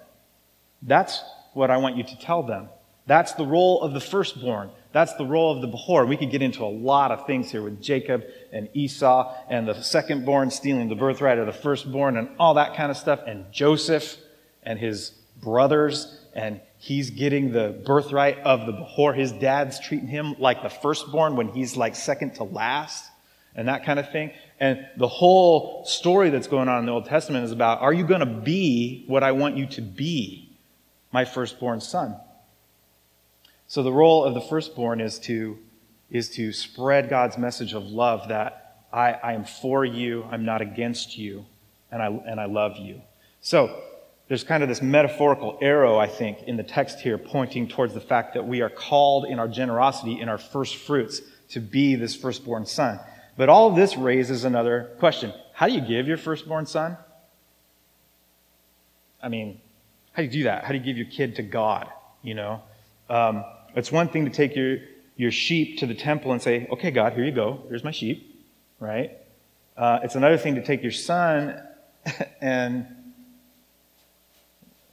That's 0.82 1.24
what 1.54 1.72
I 1.72 1.78
want 1.78 1.96
you 1.96 2.04
to 2.04 2.20
tell 2.20 2.44
them. 2.44 2.68
That's 3.10 3.34
the 3.34 3.44
role 3.44 3.82
of 3.82 3.94
the 3.94 4.00
firstborn. 4.00 4.70
That's 4.92 5.16
the 5.16 5.26
role 5.26 5.56
of 5.56 5.64
the 5.64 5.68
Behor. 5.68 6.08
We 6.08 6.16
could 6.16 6.30
get 6.30 6.44
into 6.44 6.64
a 6.64 6.70
lot 6.70 7.10
of 7.10 7.26
things 7.26 7.50
here 7.50 7.64
with 7.64 7.82
Jacob 7.82 8.24
and 8.54 8.70
Esau 8.76 9.36
and 9.50 9.68
the 9.68 9.74
secondborn 9.74 10.52
stealing 10.52 10.90
the 10.90 10.96
birthright 10.96 11.40
of 11.40 11.48
the 11.48 11.52
firstborn 11.52 12.18
and 12.18 12.30
all 12.38 12.54
that 12.54 12.76
kind 12.76 12.92
of 12.92 12.98
stuff, 12.98 13.22
and 13.26 13.52
Joseph 13.52 14.18
and 14.62 14.78
his 14.78 15.10
brothers, 15.42 16.20
and 16.36 16.62
he's 16.78 17.10
getting 17.10 17.52
the 17.52 17.82
birthright 17.84 18.38
of 18.42 18.68
the 18.68 18.74
Behor. 18.74 19.16
His 19.16 19.32
dad's 19.32 19.80
treating 19.80 20.08
him 20.08 20.36
like 20.38 20.62
the 20.62 20.70
firstborn 20.70 21.36
when 21.36 21.48
he's 21.48 21.76
like 21.76 21.96
second 21.96 22.36
to 22.36 22.44
last, 22.44 23.10
and 23.56 23.68
that 23.68 23.86
kind 23.86 23.98
of 23.98 24.12
thing. 24.12 24.34
And 24.60 24.86
the 24.98 25.08
whole 25.08 25.84
story 25.86 26.30
that's 26.30 26.46
going 26.46 26.70
on 26.70 26.82
in 26.82 26.86
the 26.86 26.92
Old 26.92 27.06
Testament 27.06 27.44
is 27.44 27.52
about 27.52 27.82
are 27.82 27.92
you 27.92 28.06
going 28.06 28.20
to 28.20 28.28
be 28.28 29.04
what 29.08 29.24
I 29.24 29.32
want 29.32 29.58
you 29.58 29.66
to 29.66 29.82
be, 29.82 30.56
my 31.12 31.26
firstborn 31.26 31.82
son? 31.82 32.16
So 33.70 33.84
the 33.84 33.92
role 33.92 34.24
of 34.24 34.34
the 34.34 34.42
firstborn 34.42 35.00
is 35.00 35.20
to, 35.20 35.60
is 36.10 36.32
to 36.32 36.52
spread 36.52 37.08
God's 37.08 37.38
message 37.38 37.74
of 37.74 37.84
love 37.84 38.30
that 38.30 38.86
I, 38.92 39.12
I 39.12 39.34
am 39.34 39.46
for 39.46 39.86
you, 39.86 40.26
I'm 40.32 40.44
not 40.44 40.64
against 40.64 41.20
you, 41.20 41.46
and 41.92 42.02
I, 42.02 42.08
and 42.08 42.42
I 42.42 42.46
love 42.46 42.78
you. 42.78 43.00
So 43.42 43.80
there's 44.28 44.44
kind 44.44 44.64
of 44.64 44.70
this 44.70 44.82
metaphorical 44.82 45.60
arrow, 45.62 46.00
I 46.00 46.08
think, 46.08 46.42
in 46.48 46.58
the 46.58 46.64
text 46.64 47.00
here 47.02 47.20
pointing 47.20 47.68
towards 47.68 47.94
the 47.94 48.02
fact 48.02 48.34
that 48.34 48.48
we 48.48 48.62
are 48.62 48.72
called 48.72 49.26
in 49.26 49.38
our 49.38 49.48
generosity, 49.48 50.20
in 50.20 50.30
our 50.30 50.40
first 50.40 50.78
fruits, 50.78 51.22
to 51.50 51.60
be 51.60 51.94
this 51.94 52.16
firstborn 52.16 52.66
son. 52.66 53.00
But 53.38 53.50
all 53.50 53.70
of 53.70 53.76
this 53.76 53.96
raises 53.96 54.46
another 54.46 54.96
question. 54.98 55.32
How 55.54 55.68
do 55.68 55.74
you 55.74 55.82
give 55.82 56.08
your 56.08 56.18
firstborn 56.18 56.66
son? 56.66 56.98
I 59.22 59.30
mean, 59.30 59.62
how 60.14 60.24
do 60.24 60.26
you 60.26 60.32
do 60.32 60.44
that? 60.46 60.64
How 60.64 60.70
do 60.70 60.80
you 60.80 60.84
give 60.84 60.98
your 60.98 61.06
kid 61.06 61.36
to 61.36 61.44
God? 61.44 61.88
You 62.24 62.34
know? 62.34 62.64
Um, 63.12 63.46
it's 63.76 63.92
one 63.92 64.10
thing 64.10 64.26
to 64.26 64.32
take 64.32 64.56
your, 64.56 64.78
your 65.16 65.32
sheep 65.32 65.80
to 65.80 65.86
the 65.86 65.96
temple 65.96 66.32
and 66.32 66.42
say, 66.42 66.68
okay, 66.72 66.92
God, 66.92 67.14
here 67.14 67.24
you 67.24 67.32
go. 67.32 67.64
Here's 67.70 67.84
my 67.84 67.92
sheep, 67.92 68.46
right? 68.80 69.12
Uh, 69.78 70.00
it's 70.04 70.16
another 70.16 70.38
thing 70.38 70.56
to 70.56 70.64
take 70.64 70.82
your 70.84 70.92
son 70.92 71.62
and 72.42 72.86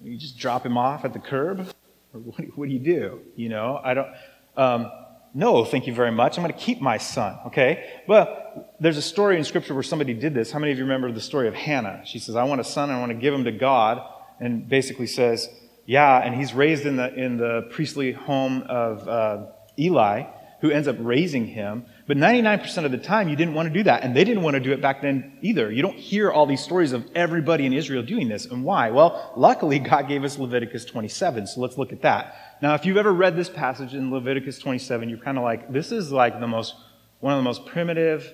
you 0.03 0.17
just 0.17 0.39
drop 0.39 0.65
him 0.65 0.79
off 0.79 1.05
at 1.05 1.13
the 1.13 1.19
curb. 1.19 1.69
What, 2.13 2.45
what 2.57 2.69
do 2.69 2.73
you 2.73 2.79
do? 2.79 3.21
You 3.35 3.49
know, 3.49 3.81
I 3.83 3.95
don't. 3.95 4.09
Um, 4.57 4.91
no, 5.35 5.65
thank 5.65 5.87
you 5.87 5.93
very 5.93 6.13
much. 6.13 6.39
I'm 6.39 6.45
going 6.45 6.55
to 6.55 6.59
keep 6.59 6.81
my 6.81 6.97
son. 6.97 7.39
Okay. 7.49 8.01
Well, 8.07 8.71
there's 8.81 8.97
a 8.97 9.03
story 9.03 9.37
in 9.37 9.45
Scripture 9.45 9.75
where 9.75 9.83
somebody 9.83 10.15
did 10.15 10.33
this. 10.33 10.51
How 10.51 10.59
many 10.59 10.73
of 10.73 10.79
you 10.79 10.85
remember 10.85 11.13
the 11.13 11.21
story 11.21 11.47
of 11.47 11.55
Hannah? 11.55 12.03
She 12.07 12.19
says, 12.19 12.37
"I 12.37 12.45
want 12.45 12.61
a 12.61 12.65
son. 12.65 12.89
I 12.91 12.99
want 13.01 13.11
to 13.11 13.19
give 13.19 13.35
him 13.35 13.45
to 13.45 13.53
God," 13.53 14.03
and 14.41 14.67
basically 14.69 15.07
says, 15.07 15.49
yeah, 15.87 16.19
and 16.19 16.35
he's 16.35 16.53
raised 16.53 16.85
in 16.85 16.97
the, 16.97 17.15
in 17.15 17.37
the 17.37 17.69
priestly 17.71 18.13
home 18.13 18.63
of 18.69 19.09
uh, 19.09 19.47
Eli, 19.79 20.25
who 20.61 20.71
ends 20.71 20.89
up 20.89 20.97
raising 20.99 21.47
him. 21.47 21.87
But 22.09 22.17
99% 22.17 22.85
of 22.85 22.91
the 22.91 22.99
time, 22.99 23.29
you 23.29 23.37
didn't 23.37 23.55
want 23.55 23.69
to 23.69 23.73
do 23.73 23.85
that. 23.85 24.03
And 24.03 24.17
they 24.17 24.25
didn't 24.25 24.43
want 24.43 24.55
to 24.55 24.61
do 24.61 24.73
it 24.73 24.81
back 24.81 25.03
then 25.03 25.39
either. 25.43 25.71
You 25.71 25.83
don't 25.83 25.97
hear 25.97 26.31
all 26.31 26.47
these 26.47 26.63
stories 26.63 26.93
of 26.93 27.09
everybody 27.15 27.67
in 27.67 27.73
Israel 27.73 28.03
doing 28.03 28.29
this. 28.29 28.47
And 28.47 28.65
why? 28.65 28.91
Well, 28.91 29.33
luckily, 29.37 29.79
God 29.91 30.09
gave 30.09 30.25
us 30.25 30.39
Leviticus 30.39 30.85
27. 30.85 31.47
So 31.47 31.61
let's 31.61 31.79
look 31.79 31.93
at 31.93 32.03
that. 32.03 32.35
Now, 32.61 32.75
if 32.75 32.85
you've 32.85 32.97
ever 32.97 33.13
read 33.13 33.37
this 33.37 33.49
passage 33.49 33.95
in 33.95 34.11
Leviticus 34.11 34.59
27, 34.59 35.09
you're 35.09 35.19
kind 35.19 35.39
of 35.39 35.45
like, 35.45 35.73
this 35.73 35.93
is 35.93 36.11
like 36.11 36.41
the 36.41 36.49
most, 36.49 36.75
one 37.21 37.33
of 37.33 37.39
the 37.39 37.45
most 37.45 37.67
primitive, 37.67 38.33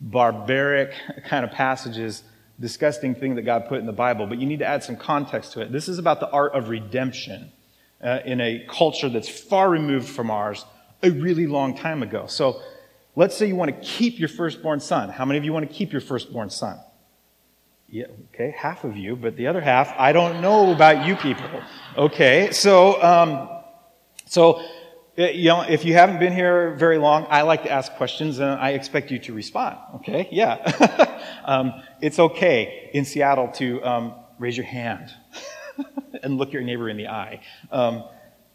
barbaric 0.00 0.94
kind 1.26 1.44
of 1.44 1.50
passages 1.50 2.22
disgusting 2.60 3.14
thing 3.14 3.36
that 3.36 3.42
God 3.42 3.68
put 3.68 3.78
in 3.78 3.86
the 3.86 3.92
Bible, 3.92 4.26
but 4.26 4.38
you 4.38 4.46
need 4.46 4.58
to 4.58 4.66
add 4.66 4.82
some 4.82 4.96
context 4.96 5.52
to 5.52 5.60
it. 5.60 5.70
This 5.70 5.88
is 5.88 5.98
about 5.98 6.20
the 6.20 6.30
art 6.30 6.54
of 6.54 6.68
redemption 6.68 7.52
uh, 8.02 8.20
in 8.24 8.40
a 8.40 8.66
culture 8.68 9.08
that's 9.08 9.28
far 9.28 9.70
removed 9.70 10.08
from 10.08 10.30
ours 10.30 10.64
a 11.02 11.10
really 11.10 11.46
long 11.46 11.76
time 11.76 12.02
ago. 12.02 12.26
So 12.26 12.60
let's 13.14 13.36
say 13.36 13.46
you 13.46 13.56
want 13.56 13.74
to 13.74 13.80
keep 13.86 14.18
your 14.18 14.28
firstborn 14.28 14.80
son. 14.80 15.08
How 15.08 15.24
many 15.24 15.38
of 15.38 15.44
you 15.44 15.52
want 15.52 15.68
to 15.68 15.74
keep 15.74 15.92
your 15.92 16.00
firstborn 16.00 16.50
son? 16.50 16.78
Yeah, 17.90 18.06
okay, 18.34 18.54
half 18.56 18.84
of 18.84 18.96
you, 18.96 19.16
but 19.16 19.36
the 19.36 19.46
other 19.46 19.62
half, 19.62 19.94
I 19.98 20.12
don't 20.12 20.42
know 20.42 20.72
about 20.72 21.06
you 21.06 21.16
people. 21.16 21.62
Okay, 21.96 22.50
so, 22.50 23.02
um, 23.02 23.48
so, 24.26 24.62
you 25.18 25.48
know, 25.48 25.62
if 25.62 25.84
you 25.84 25.94
haven't 25.94 26.20
been 26.20 26.32
here 26.32 26.74
very 26.76 26.96
long, 26.96 27.26
I 27.28 27.42
like 27.42 27.64
to 27.64 27.70
ask 27.70 27.92
questions 27.94 28.38
and 28.38 28.50
I 28.52 28.70
expect 28.70 29.10
you 29.10 29.18
to 29.20 29.32
respond. 29.32 29.76
Okay, 29.96 30.28
yeah. 30.30 31.20
um, 31.44 31.74
it's 32.00 32.20
okay 32.20 32.88
in 32.94 33.04
Seattle 33.04 33.48
to 33.54 33.82
um, 33.82 34.14
raise 34.38 34.56
your 34.56 34.66
hand 34.66 35.10
and 36.22 36.38
look 36.38 36.52
your 36.52 36.62
neighbor 36.62 36.88
in 36.88 36.96
the 36.96 37.08
eye. 37.08 37.40
Um, 37.72 38.04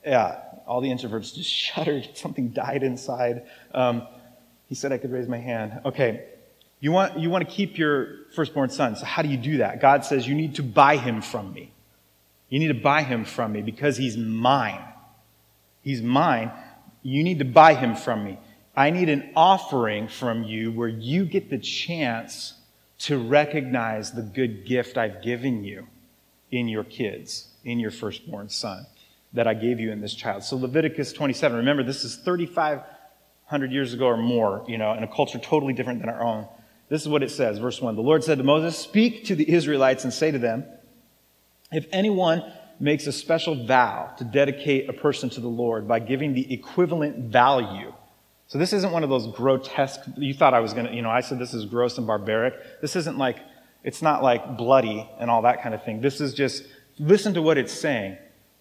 yeah, 0.06 0.40
all 0.66 0.80
the 0.80 0.90
introverts 0.90 1.36
just 1.36 1.50
shuddered. 1.52 2.16
Something 2.16 2.50
died 2.50 2.84
inside. 2.84 3.44
Um, 3.74 4.08
he 4.70 4.76
said 4.76 4.94
I 4.94 4.98
could 4.98 5.12
raise 5.12 5.28
my 5.28 5.40
hand. 5.40 5.82
Okay, 5.84 6.24
you 6.80 6.94
want, 6.94 7.20
you 7.20 7.30
want 7.30 7.48
to 7.48 7.54
keep 7.54 7.78
your 7.78 8.28
firstborn 8.36 8.70
son. 8.70 8.96
So, 8.96 9.04
how 9.04 9.22
do 9.22 9.28
you 9.28 9.38
do 9.38 9.58
that? 9.58 9.82
God 9.82 10.06
says, 10.06 10.28
You 10.28 10.36
need 10.36 10.56
to 10.56 10.64
buy 10.64 10.96
him 10.96 11.22
from 11.22 11.54
me. 11.54 11.74
You 12.48 12.60
need 12.60 12.70
to 12.70 12.74
buy 12.74 13.04
him 13.04 13.26
from 13.26 13.52
me 13.52 13.62
because 13.62 13.98
he's 13.98 14.16
mine. 14.16 14.82
He's 15.84 16.02
mine. 16.02 16.52
You 17.04 17.24
need 17.24 17.40
to 17.40 17.46
buy 17.46 17.76
him 17.76 17.96
from 17.96 18.24
me. 18.24 18.40
I 18.76 18.90
need 18.90 19.10
an 19.10 19.32
offering 19.36 20.08
from 20.08 20.44
you 20.44 20.72
where 20.72 20.88
you 20.88 21.26
get 21.26 21.50
the 21.50 21.60
chance 21.60 22.54
to 23.00 23.18
recognize 23.18 24.12
the 24.12 24.22
good 24.22 24.66
gift 24.66 24.98
I've 24.98 25.22
given 25.22 25.64
you 25.64 25.88
in 26.52 26.68
your 26.68 26.84
kids, 26.84 27.50
in 27.64 27.80
your 27.80 27.92
firstborn 27.92 28.50
son 28.50 28.86
that 29.34 29.48
I 29.48 29.54
gave 29.54 29.80
you 29.80 29.92
in 29.92 30.00
this 30.00 30.14
child. 30.14 30.44
So 30.44 30.56
Leviticus 30.56 31.12
27, 31.12 31.58
remember 31.58 31.84
this 31.84 32.04
is 32.04 32.16
3,500 32.18 33.72
years 33.72 33.94
ago 33.94 34.06
or 34.06 34.18
more, 34.18 34.64
you 34.68 34.78
know, 34.78 34.94
in 34.94 35.04
a 35.04 35.08
culture 35.08 35.40
totally 35.40 35.74
different 35.74 36.00
than 36.00 36.10
our 36.10 36.22
own. 36.24 36.48
This 36.90 37.02
is 37.02 37.10
what 37.10 37.24
it 37.24 37.32
says, 37.32 37.58
verse 37.58 37.82
1. 37.82 37.96
The 37.96 38.02
Lord 38.02 38.24
said 38.24 38.38
to 38.38 38.44
Moses, 38.44 38.78
Speak 38.78 39.26
to 39.26 39.36
the 39.36 39.52
Israelites 39.52 40.04
and 40.04 40.14
say 40.14 40.32
to 40.32 40.38
them, 40.38 40.66
If 41.72 41.88
anyone 41.92 42.44
makes 42.84 43.08
a 43.08 43.14
special 43.14 43.66
vow 43.66 44.14
to 44.18 44.26
dedicate 44.26 44.90
a 44.90 44.94
person 44.94 45.30
to 45.30 45.40
the 45.40 45.48
Lord 45.48 45.88
by 45.88 46.00
giving 46.00 46.34
the 46.34 46.54
equivalent 46.54 47.32
value. 47.32 47.94
So 48.48 48.58
this 48.58 48.74
isn't 48.74 48.92
one 48.92 49.06
of 49.06 49.10
those 49.10 49.26
grotesque, 49.28 50.02
you 50.18 50.34
thought 50.34 50.54
I 50.54 50.60
was 50.60 50.74
going 50.74 50.88
to, 50.88 50.94
you 50.94 51.02
know, 51.02 51.10
I 51.10 51.22
said 51.22 51.40
this 51.40 51.54
is 51.54 51.64
gross 51.64 51.98
and 51.98 52.06
barbaric. 52.06 52.82
This 52.82 52.98
isn't 52.98 53.18
like, 53.18 53.40
it's 53.86 54.02
not 54.02 54.22
like 54.22 54.58
bloody 54.58 55.10
and 55.18 55.32
all 55.32 55.44
that 55.44 55.64
kind 55.64 55.74
of 55.74 55.82
thing. 55.86 56.02
This 56.02 56.20
is 56.20 56.34
just, 56.34 56.66
listen 57.00 57.34
to 57.36 57.42
what 57.42 57.58
it's 57.58 57.72
saying, 57.72 58.18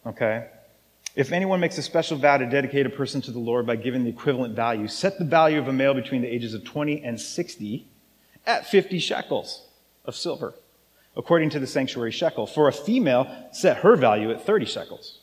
okay? 0.07 0.47
If 1.17 1.33
anyone 1.33 1.59
makes 1.59 1.76
a 1.79 1.83
special 1.83 2.17
vow 2.17 2.37
to 2.37 2.47
dedicate 2.47 2.87
a 2.87 2.91
person 2.91 3.21
to 3.23 3.33
the 3.33 3.41
Lord 3.41 3.67
by 3.67 3.75
giving 3.75 4.05
the 4.05 4.11
equivalent 4.11 4.55
value, 4.55 4.87
set 4.87 5.19
the 5.19 5.25
value 5.25 5.59
of 5.59 5.67
a 5.67 5.73
male 5.73 5.95
between 5.95 6.23
the 6.23 6.29
ages 6.29 6.55
of 6.55 6.62
20 6.62 7.02
and 7.02 7.21
60 7.21 7.88
at 8.47 8.67
50 8.69 9.00
shekels 9.00 9.67
of 10.05 10.14
silver, 10.14 10.55
according 11.16 11.50
to 11.50 11.59
the 11.59 11.66
sanctuary 11.66 12.11
shekel. 12.11 12.47
For 12.47 12.69
a 12.69 12.73
female, 12.73 13.26
set 13.52 13.78
her 13.78 13.97
value 13.97 14.31
at 14.31 14.45
30 14.45 14.66
shekels. 14.66 15.21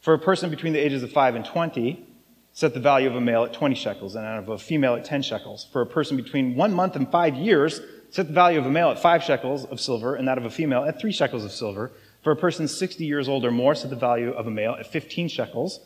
For 0.00 0.14
a 0.14 0.18
person 0.18 0.50
between 0.50 0.72
the 0.72 0.78
ages 0.78 1.02
of 1.02 1.12
5 1.12 1.34
and 1.34 1.44
20, 1.44 2.06
set 2.52 2.74
the 2.74 2.80
value 2.80 3.08
of 3.08 3.14
a 3.14 3.20
male 3.20 3.44
at 3.44 3.52
20 3.52 3.74
shekels 3.74 4.16
and 4.16 4.26
of 4.26 4.48
a 4.48 4.58
female 4.58 4.94
at 4.94 5.04
10 5.04 5.22
shekels. 5.22 5.68
For 5.72 5.82
a 5.82 5.86
person 5.86 6.16
between 6.16 6.56
one 6.56 6.72
month 6.72 6.96
and 6.96 7.10
five 7.10 7.34
years, 7.36 7.80
set 8.10 8.26
the 8.26 8.32
value 8.32 8.58
of 8.58 8.66
a 8.66 8.70
male 8.70 8.90
at 8.90 8.98
5 8.98 9.22
shekels 9.22 9.64
of 9.66 9.80
silver 9.80 10.14
and 10.14 10.26
that 10.26 10.38
of 10.38 10.44
a 10.44 10.50
female 10.50 10.84
at 10.84 11.00
3 11.00 11.12
shekels 11.12 11.44
of 11.44 11.52
silver. 11.52 11.92
For 12.22 12.32
a 12.32 12.36
person 12.36 12.66
60 12.66 13.04
years 13.04 13.28
old 13.28 13.44
or 13.44 13.50
more, 13.50 13.74
set 13.74 13.90
the 13.90 13.96
value 13.96 14.32
of 14.32 14.46
a 14.46 14.50
male 14.50 14.72
at 14.72 14.86
15 14.86 15.28
shekels 15.28 15.80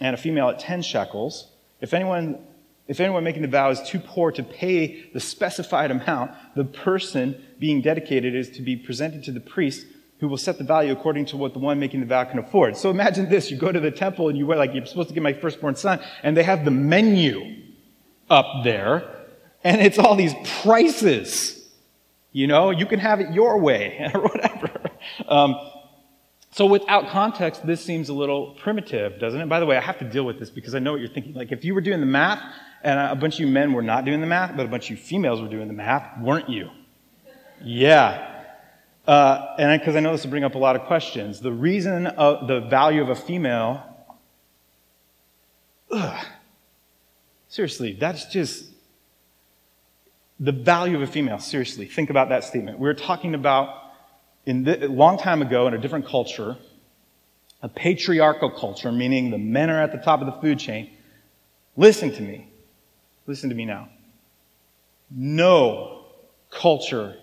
and 0.00 0.14
a 0.14 0.18
female 0.18 0.48
at 0.48 0.58
10 0.58 0.82
shekels. 0.82 1.48
If 1.80 1.94
anyone 1.94 2.46
if 2.88 3.00
anyone 3.00 3.24
making 3.24 3.42
the 3.42 3.48
vow 3.48 3.70
is 3.70 3.80
too 3.82 4.00
poor 4.00 4.32
to 4.32 4.42
pay 4.42 5.10
the 5.12 5.20
specified 5.20 5.90
amount, 5.90 6.32
the 6.56 6.64
person 6.64 7.40
being 7.58 7.80
dedicated 7.80 8.34
is 8.34 8.50
to 8.50 8.62
be 8.62 8.76
presented 8.76 9.22
to 9.24 9.32
the 9.32 9.40
priest 9.40 9.86
who 10.18 10.28
will 10.28 10.36
set 10.36 10.58
the 10.58 10.64
value 10.64 10.92
according 10.92 11.26
to 11.26 11.36
what 11.36 11.52
the 11.52 11.58
one 11.58 11.80
making 11.80 12.00
the 12.00 12.06
vow 12.06 12.22
can 12.24 12.38
afford. 12.38 12.76
So 12.76 12.90
imagine 12.90 13.28
this. 13.28 13.50
You 13.50 13.56
go 13.56 13.72
to 13.72 13.80
the 13.80 13.90
temple 13.90 14.28
and 14.28 14.38
you 14.38 14.46
wear 14.46 14.56
like, 14.56 14.72
you're 14.74 14.86
supposed 14.86 15.08
to 15.08 15.14
get 15.14 15.22
my 15.22 15.32
firstborn 15.32 15.74
son, 15.74 16.00
and 16.22 16.36
they 16.36 16.44
have 16.44 16.64
the 16.64 16.70
menu 16.70 17.56
up 18.30 18.46
there, 18.64 19.26
and 19.64 19.80
it's 19.80 19.98
all 19.98 20.14
these 20.14 20.34
prices. 20.62 21.68
You 22.30 22.46
know, 22.46 22.70
you 22.70 22.86
can 22.86 23.00
have 23.00 23.20
it 23.20 23.32
your 23.32 23.58
way, 23.58 24.10
or 24.14 24.22
whatever. 24.22 24.70
Um, 25.28 25.56
so 26.52 26.66
without 26.66 27.08
context, 27.08 27.66
this 27.66 27.84
seems 27.84 28.08
a 28.08 28.12
little 28.12 28.54
primitive, 28.62 29.18
doesn't 29.18 29.40
it? 29.40 29.48
By 29.48 29.58
the 29.58 29.66
way, 29.66 29.76
I 29.76 29.80
have 29.80 29.98
to 29.98 30.04
deal 30.04 30.24
with 30.24 30.38
this 30.38 30.50
because 30.50 30.74
I 30.74 30.78
know 30.78 30.92
what 30.92 31.00
you're 31.00 31.10
thinking. 31.10 31.34
Like, 31.34 31.50
if 31.50 31.64
you 31.64 31.74
were 31.74 31.80
doing 31.80 32.00
the 32.00 32.06
math, 32.06 32.42
and 32.82 32.98
a 32.98 33.14
bunch 33.14 33.34
of 33.34 33.40
you 33.40 33.46
men 33.46 33.72
were 33.72 33.82
not 33.82 34.04
doing 34.04 34.20
the 34.20 34.26
math, 34.26 34.56
but 34.56 34.66
a 34.66 34.68
bunch 34.68 34.84
of 34.84 34.90
you 34.90 34.96
females 34.96 35.40
were 35.40 35.48
doing 35.48 35.68
the 35.68 35.74
math, 35.74 36.20
weren't 36.20 36.48
you? 36.48 36.70
Yeah. 37.62 38.44
Uh, 39.06 39.54
and 39.58 39.80
because 39.80 39.94
I, 39.94 39.98
I 39.98 40.00
know 40.00 40.12
this 40.12 40.24
will 40.24 40.30
bring 40.30 40.44
up 40.44 40.54
a 40.54 40.58
lot 40.58 40.76
of 40.76 40.82
questions. 40.82 41.40
The 41.40 41.52
reason 41.52 42.06
of 42.06 42.46
the 42.48 42.60
value 42.60 43.02
of 43.02 43.08
a 43.08 43.14
female, 43.14 43.82
ugh, 45.90 46.26
seriously, 47.48 47.94
that's 47.94 48.26
just 48.26 48.66
the 50.38 50.52
value 50.52 50.96
of 50.96 51.02
a 51.02 51.06
female. 51.06 51.38
Seriously, 51.38 51.86
think 51.86 52.10
about 52.10 52.28
that 52.28 52.44
statement. 52.44 52.78
We 52.78 52.84
were 52.84 52.94
talking 52.94 53.34
about 53.34 53.92
in 54.44 54.64
the, 54.64 54.86
a 54.86 54.88
long 54.88 55.18
time 55.18 55.42
ago 55.42 55.68
in 55.68 55.74
a 55.74 55.78
different 55.78 56.06
culture, 56.06 56.56
a 57.62 57.68
patriarchal 57.68 58.50
culture, 58.50 58.90
meaning 58.90 59.30
the 59.30 59.38
men 59.38 59.70
are 59.70 59.80
at 59.80 59.92
the 59.92 59.98
top 59.98 60.20
of 60.20 60.26
the 60.26 60.40
food 60.40 60.58
chain. 60.58 60.90
Listen 61.76 62.12
to 62.12 62.22
me. 62.22 62.51
Listen 63.26 63.48
to 63.50 63.54
me 63.54 63.64
now. 63.64 63.88
No 65.10 66.04
culture 66.50 67.16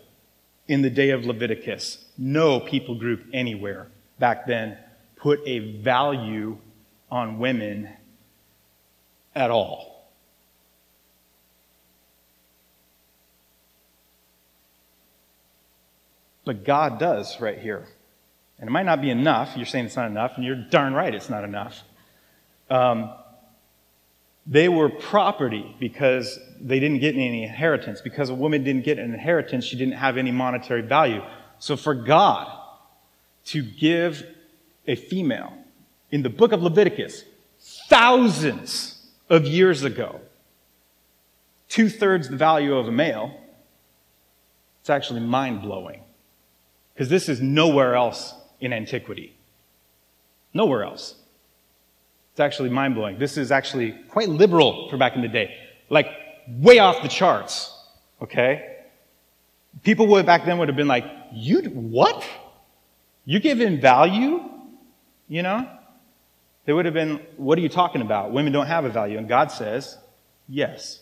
in 0.68 0.82
the 0.82 0.90
day 0.90 1.10
of 1.10 1.26
Leviticus, 1.26 2.06
no 2.18 2.60
people 2.60 2.96
group 2.96 3.26
anywhere 3.34 3.88
back 4.20 4.46
then 4.46 4.78
put 5.16 5.42
a 5.46 5.60
value 5.82 6.58
on 7.10 7.40
women 7.40 7.90
at 9.36 9.52
all. 9.52 10.08
But 16.46 16.64
God 16.64 17.00
does 17.00 17.40
right 17.40 17.60
here. 17.60 17.86
And 18.60 18.68
it 18.68 18.72
might 18.72 18.86
not 18.86 19.02
be 19.02 19.10
enough. 19.10 19.56
You're 19.56 19.66
saying 19.66 19.86
it's 19.86 19.96
not 19.96 20.10
enough, 20.10 20.34
and 20.36 20.44
you're 20.44 20.56
darn 20.56 20.94
right 20.94 21.14
it's 21.14 21.30
not 21.30 21.44
enough. 21.44 21.82
Um, 22.70 23.14
they 24.46 24.70
were 24.70 24.90
property 24.90 25.76
because 25.80 26.40
they 26.60 26.80
didn't 26.80 27.00
get 27.00 27.16
any 27.16 27.44
inheritance. 27.44 28.02
Because 28.02 28.30
a 28.30 28.34
woman 28.34 28.64
didn't 28.64 28.84
get 28.84 28.98
an 28.98 29.14
inheritance, 29.14 29.66
she 29.66 29.78
didn't 29.78 29.94
have 29.94 30.18
any 30.18 30.32
monetary 30.32 30.82
value. 30.82 31.22
So 31.60 31.76
for 31.78 31.94
God 31.94 32.52
to 33.46 33.62
give 33.62 34.26
a 34.88 34.96
female 34.96 35.54
in 36.12 36.24
the 36.24 36.30
book 36.30 36.52
of 36.52 36.64
Leviticus, 36.64 37.24
thousands 37.88 39.08
of 39.30 39.46
years 39.46 39.84
ago, 39.84 40.20
two 41.68 41.90
thirds 41.90 42.30
the 42.30 42.38
value 42.38 42.76
of 42.76 42.88
a 42.88 42.92
male, 42.92 43.40
it's 44.82 44.90
actually 44.90 45.20
mind 45.20 45.62
blowing. 45.62 46.02
Because 46.94 47.10
this 47.10 47.30
is 47.30 47.40
nowhere 47.40 47.96
else 47.96 48.34
in 48.60 48.74
antiquity. 48.74 49.36
Nowhere 50.54 50.84
else. 50.84 51.16
It's 52.40 52.46
actually 52.46 52.70
mind 52.70 52.96
blowing. 52.96 53.20
This 53.20 53.36
is 53.36 53.52
actually 53.52 53.92
quite 54.08 54.30
liberal 54.30 54.88
for 54.90 54.96
back 54.96 55.14
in 55.18 55.22
the 55.22 55.28
day. 55.28 55.58
Like, 55.90 56.08
way 56.48 56.80
off 56.80 57.02
the 57.02 57.10
charts. 57.10 57.70
Okay? 58.22 58.78
People 59.84 60.08
would 60.08 60.26
back 60.26 60.46
then 60.46 60.58
would 60.58 60.70
have 60.70 60.78
been 60.78 60.88
like, 60.88 61.04
you, 61.34 61.62
what? 61.64 62.26
You 63.26 63.42
give 63.42 63.60
in 63.60 63.82
value? 63.82 64.42
You 65.28 65.44
know? 65.44 65.70
They 66.64 66.72
would 66.72 66.86
have 66.86 66.94
been, 66.94 67.20
what 67.36 67.58
are 67.58 67.62
you 67.62 67.68
talking 67.68 68.02
about? 68.02 68.32
Women 68.32 68.54
don't 68.54 68.68
have 68.68 68.86
a 68.86 68.90
value. 68.90 69.18
And 69.18 69.28
God 69.28 69.52
says, 69.52 69.98
yes. 70.48 71.02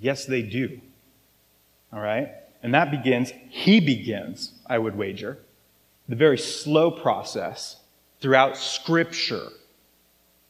Yes, 0.00 0.24
they 0.24 0.40
do. 0.40 0.80
All 1.92 2.00
right? 2.00 2.30
And 2.62 2.72
that 2.72 2.90
begins, 2.90 3.30
He 3.50 3.78
begins, 3.78 4.52
I 4.66 4.78
would 4.78 4.96
wager, 4.96 5.36
the 6.08 6.16
very 6.16 6.38
slow 6.38 6.90
process 6.90 7.76
throughout 8.22 8.56
Scripture 8.56 9.50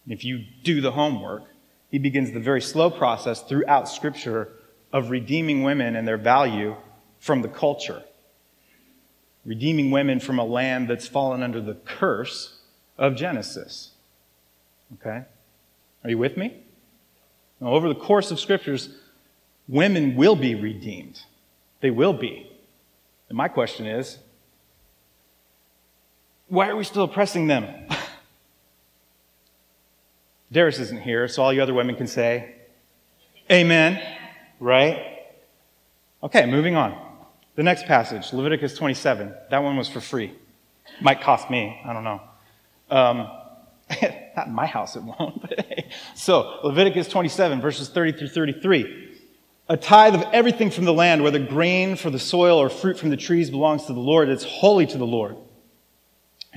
if 0.08 0.24
you 0.24 0.44
do 0.62 0.80
the 0.80 0.92
homework, 0.92 1.44
he 1.90 1.98
begins 1.98 2.32
the 2.32 2.40
very 2.40 2.60
slow 2.60 2.90
process 2.90 3.42
throughout 3.42 3.88
Scripture 3.88 4.52
of 4.92 5.10
redeeming 5.10 5.62
women 5.62 5.96
and 5.96 6.06
their 6.06 6.16
value 6.16 6.76
from 7.18 7.42
the 7.42 7.48
culture. 7.48 8.02
Redeeming 9.44 9.90
women 9.90 10.20
from 10.20 10.38
a 10.38 10.44
land 10.44 10.88
that's 10.88 11.06
fallen 11.06 11.42
under 11.42 11.60
the 11.60 11.74
curse 11.74 12.58
of 12.98 13.16
Genesis. 13.16 13.92
Okay? 14.94 15.24
Are 16.04 16.10
you 16.10 16.18
with 16.18 16.36
me? 16.36 16.62
Now, 17.60 17.68
over 17.68 17.88
the 17.88 17.94
course 17.94 18.30
of 18.30 18.38
Scriptures, 18.38 18.90
women 19.68 20.16
will 20.16 20.36
be 20.36 20.54
redeemed. 20.54 21.20
They 21.80 21.90
will 21.90 22.12
be. 22.12 22.50
And 23.28 23.36
my 23.36 23.48
question 23.48 23.86
is 23.86 24.18
why 26.48 26.68
are 26.68 26.76
we 26.76 26.84
still 26.84 27.04
oppressing 27.04 27.48
them? 27.48 27.88
Darius 30.52 30.78
isn't 30.78 31.02
here, 31.02 31.26
so 31.28 31.42
all 31.42 31.52
you 31.52 31.62
other 31.62 31.74
women 31.74 31.96
can 31.96 32.06
say, 32.06 32.54
Amen. 33.50 34.02
Right? 34.58 35.24
Okay, 36.22 36.46
moving 36.46 36.76
on. 36.76 36.96
The 37.56 37.62
next 37.62 37.86
passage, 37.86 38.32
Leviticus 38.32 38.76
27. 38.76 39.34
That 39.50 39.62
one 39.62 39.76
was 39.76 39.88
for 39.88 40.00
free. 40.00 40.34
Might 41.00 41.20
cost 41.20 41.50
me. 41.50 41.80
I 41.84 41.92
don't 41.92 42.04
know. 42.04 42.20
Um, 42.90 43.30
not 44.36 44.48
in 44.48 44.52
my 44.52 44.66
house, 44.66 44.96
it 44.96 45.02
won't. 45.02 45.40
But 45.48 45.66
hey. 45.66 45.90
So, 46.14 46.60
Leviticus 46.64 47.08
27, 47.08 47.60
verses 47.60 47.88
30 47.88 48.12
through 48.12 48.28
33. 48.28 49.18
A 49.68 49.76
tithe 49.76 50.14
of 50.14 50.22
everything 50.32 50.70
from 50.70 50.84
the 50.84 50.92
land, 50.92 51.22
whether 51.22 51.38
grain 51.38 51.96
for 51.96 52.10
the 52.10 52.18
soil 52.18 52.58
or 52.58 52.68
fruit 52.68 52.98
from 52.98 53.10
the 53.10 53.16
trees, 53.16 53.50
belongs 53.50 53.86
to 53.86 53.92
the 53.92 54.00
Lord. 54.00 54.28
It's 54.28 54.44
holy 54.44 54.86
to 54.86 54.98
the 54.98 55.06
Lord. 55.06 55.36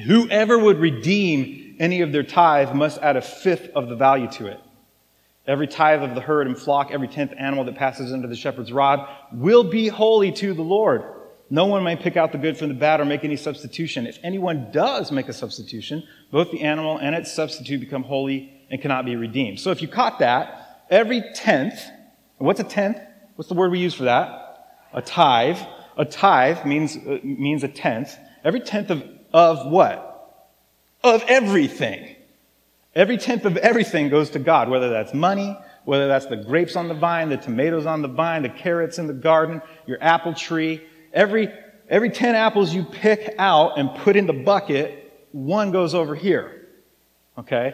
Whoever 0.06 0.58
would 0.58 0.80
redeem 0.80 1.76
any 1.80 2.02
of 2.02 2.12
their 2.12 2.24
tithe 2.24 2.74
must 2.74 3.00
add 3.00 3.18
a 3.18 3.22
fifth 3.22 3.70
of 3.76 3.90
the 3.90 3.96
value 3.96 4.30
to 4.32 4.48
it. 4.48 4.60
Every 5.48 5.68
tithe 5.68 6.04
of 6.04 6.14
the 6.14 6.22
herd 6.22 6.48
and 6.48 6.58
flock, 6.58 6.92
every 6.92 7.08
tenth 7.08 7.34
animal 7.38 7.64
that 7.66 7.76
passes 7.76 8.14
under 8.14 8.28
the 8.28 8.36
shepherd's 8.36 8.72
rod 8.72 9.08
will 9.34 9.64
be 9.64 9.88
holy 9.88 10.32
to 10.34 10.54
the 10.54 10.62
Lord. 10.62 11.04
No 11.50 11.66
one 11.66 11.84
may 11.84 11.96
pick 11.96 12.16
out 12.16 12.32
the 12.32 12.38
good 12.38 12.58
from 12.58 12.68
the 12.68 12.76
bad 12.76 13.02
or 13.02 13.06
make 13.06 13.24
any 13.24 13.36
substitution. 13.36 14.06
If 14.06 14.20
anyone 14.22 14.70
does 14.72 15.12
make 15.12 15.28
a 15.28 15.34
substitution, 15.34 16.04
both 16.32 16.52
the 16.52 16.62
animal 16.62 17.00
and 17.00 17.16
its 17.16 17.34
substitute 17.34 17.80
become 17.80 18.04
holy 18.04 18.54
and 18.70 18.80
cannot 18.80 19.06
be 19.06 19.16
redeemed. 19.16 19.60
So 19.60 19.72
if 19.72 19.82
you 19.82 19.88
caught 19.88 20.20
that, 20.20 20.86
every 20.92 21.24
tenth, 21.34 21.82
what's 22.38 22.60
a 22.60 22.64
tenth? 22.64 23.00
What's 23.36 23.50
the 23.50 23.56
word 23.56 23.72
we 23.72 23.80
use 23.80 23.96
for 23.96 24.04
that? 24.04 24.86
A 24.94 25.02
tithe. 25.02 25.58
A 25.98 26.06
tithe 26.06 26.66
means, 26.66 26.96
uh, 26.96 27.18
means 27.24 27.64
a 27.64 27.68
tenth. 27.68 28.16
Every 28.44 28.60
tenth 28.60 28.92
of, 28.92 29.04
of 29.34 29.66
what? 29.66 30.06
Of 31.04 31.24
everything. 31.28 32.16
Every 32.96 33.18
tenth 33.18 33.46
of 33.46 33.58
everything 33.58 34.10
goes 34.10 34.32
to 34.32 34.40
God, 34.40 34.70
whether 34.70 34.90
that's 34.90 35.14
money, 35.14 35.58
whether 35.86 36.08
that's 36.08 36.26
the 36.26 36.38
grapes 36.38 36.76
on 36.76 36.88
the 36.88 36.94
vine, 36.94 37.30
the 37.30 37.38
tomatoes 37.38 37.86
on 37.86 38.02
the 38.02 38.08
vine, 38.08 38.44
the 38.44 38.50
carrots 38.50 39.00
in 39.00 39.08
the 39.08 39.14
garden, 39.14 39.62
your 39.86 40.02
apple 40.02 40.34
tree, 40.34 40.82
Every, 41.14 41.52
every 41.90 42.10
10 42.10 42.36
apples 42.36 42.74
you 42.74 42.84
pick 42.84 43.36
out 43.38 43.78
and 43.78 43.94
put 43.96 44.16
in 44.16 44.28
the 44.28 44.34
bucket, 44.34 45.28
one 45.32 45.72
goes 45.72 45.96
over 45.96 46.16
here. 46.16 46.68
Okay? 47.38 47.74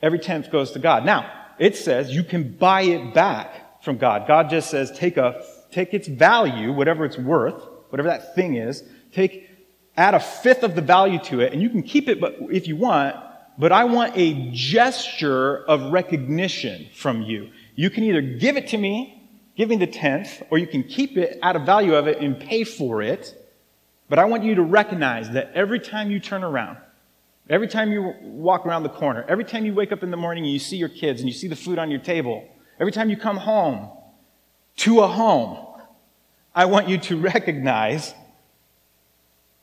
Every 0.00 0.18
tenth 0.18 0.50
goes 0.50 0.72
to 0.72 0.78
God. 0.78 1.04
Now, 1.04 1.30
it 1.58 1.76
says 1.76 2.10
you 2.10 2.24
can 2.24 2.52
buy 2.52 2.82
it 2.82 3.14
back 3.14 3.82
from 3.84 3.98
God. 3.98 4.26
God 4.26 4.50
just 4.50 4.70
says 4.70 4.90
take 4.90 5.16
a, 5.16 5.44
take 5.70 5.94
its 5.94 6.08
value, 6.08 6.72
whatever 6.72 7.04
it's 7.04 7.18
worth, 7.18 7.62
whatever 7.90 8.08
that 8.08 8.34
thing 8.34 8.56
is, 8.56 8.82
take, 9.12 9.48
add 9.96 10.14
a 10.14 10.20
fifth 10.20 10.62
of 10.62 10.74
the 10.74 10.82
value 10.82 11.18
to 11.24 11.40
it, 11.40 11.52
and 11.52 11.62
you 11.62 11.70
can 11.70 11.82
keep 11.82 12.08
it 12.08 12.20
but 12.20 12.36
if 12.50 12.66
you 12.66 12.76
want, 12.76 13.16
but 13.58 13.72
I 13.72 13.84
want 13.84 14.16
a 14.16 14.50
gesture 14.52 15.64
of 15.64 15.92
recognition 15.92 16.88
from 16.94 17.22
you. 17.22 17.50
You 17.74 17.90
can 17.90 18.04
either 18.04 18.22
give 18.22 18.56
it 18.56 18.68
to 18.68 18.78
me 18.78 19.22
giving 19.56 19.78
the 19.78 19.86
tenth, 19.86 20.42
or 20.50 20.58
you 20.58 20.66
can 20.66 20.82
keep 20.82 21.16
it 21.16 21.38
out 21.42 21.56
a 21.56 21.58
value 21.58 21.94
of 21.94 22.06
it 22.06 22.18
and 22.18 22.38
pay 22.38 22.64
for 22.64 23.02
it. 23.02 23.38
But 24.08 24.18
I 24.18 24.24
want 24.24 24.44
you 24.44 24.54
to 24.54 24.62
recognize 24.62 25.30
that 25.30 25.52
every 25.54 25.80
time 25.80 26.10
you 26.10 26.20
turn 26.20 26.42
around, 26.42 26.78
every 27.48 27.68
time 27.68 27.92
you 27.92 28.14
walk 28.22 28.66
around 28.66 28.82
the 28.82 28.88
corner, 28.88 29.24
every 29.28 29.44
time 29.44 29.64
you 29.64 29.74
wake 29.74 29.92
up 29.92 30.02
in 30.02 30.10
the 30.10 30.16
morning 30.16 30.44
and 30.44 30.52
you 30.52 30.58
see 30.58 30.76
your 30.76 30.88
kids 30.88 31.20
and 31.20 31.28
you 31.28 31.34
see 31.34 31.48
the 31.48 31.56
food 31.56 31.78
on 31.78 31.90
your 31.90 32.00
table, 32.00 32.46
every 32.80 32.92
time 32.92 33.10
you 33.10 33.16
come 33.16 33.36
home 33.36 33.90
to 34.76 35.00
a 35.00 35.06
home, 35.06 35.66
I 36.54 36.64
want 36.66 36.88
you 36.88 36.98
to 36.98 37.20
recognize 37.32 38.14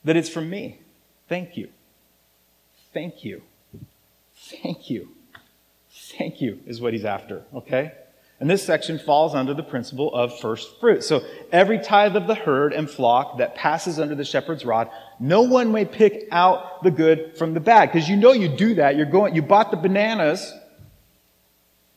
that 0.04 0.16
it's 0.16 0.30
from 0.30 0.50
me. 0.50 0.80
Thank 1.28 1.58
you. 1.58 1.70
Thank 2.94 3.24
you. 3.24 3.44
Thank 4.36 4.90
you. 4.90 5.10
Thank 5.92 6.42
you 6.42 6.60
is 6.66 6.82
what 6.82 6.94
he's 6.94 7.06
after, 7.06 7.44
okay? 7.54 7.92
And 8.40 8.50
this 8.50 8.64
section 8.64 9.00
falls 9.00 9.36
under 9.36 9.54
the 9.54 9.64
principle 9.64 10.14
of 10.16 10.40
first 10.40 10.80
fruit. 10.80 11.04
So 11.04 11.24
every 11.52 11.80
tithe 11.80 12.16
of 12.16 12.26
the 12.26 12.36
herd 12.36 12.72
and 12.72 12.90
flock 12.90 13.38
that 13.40 13.56
passes 13.56 14.00
under 14.00 14.16
the 14.16 14.24
shepherd's 14.24 14.64
rod, 14.64 14.90
no 15.20 15.42
one 15.42 15.72
may 15.74 15.84
pick 15.84 16.28
out 16.32 16.84
the 16.84 16.92
good 16.92 17.38
from 17.38 17.54
the 17.54 17.60
bad. 17.60 17.92
Because 17.92 18.08
you 18.08 18.16
know 18.16 18.32
you 18.32 18.48
do 18.48 18.76
that. 18.76 18.96
You're 18.96 19.08
going, 19.08 19.36
you 19.36 19.42
bought 19.42 19.72
the 19.72 19.78
bananas 19.78 20.54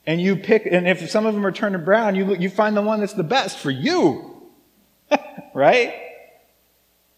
and 0.05 0.21
you 0.21 0.35
pick, 0.35 0.67
and 0.67 0.89
if 0.89 1.09
some 1.11 1.27
of 1.27 1.35
them 1.35 1.47
are 1.47 1.53
turning 1.53 1.85
brown, 1.85 2.17
you, 2.17 2.35
you 2.35 2.51
find 2.51 2.77
the 2.77 2.83
one 2.83 3.01
that's 3.01 3.13
the 3.13 3.23
best 3.23 3.59
for 3.59 3.71
you. 3.71 4.51
right? 5.55 5.95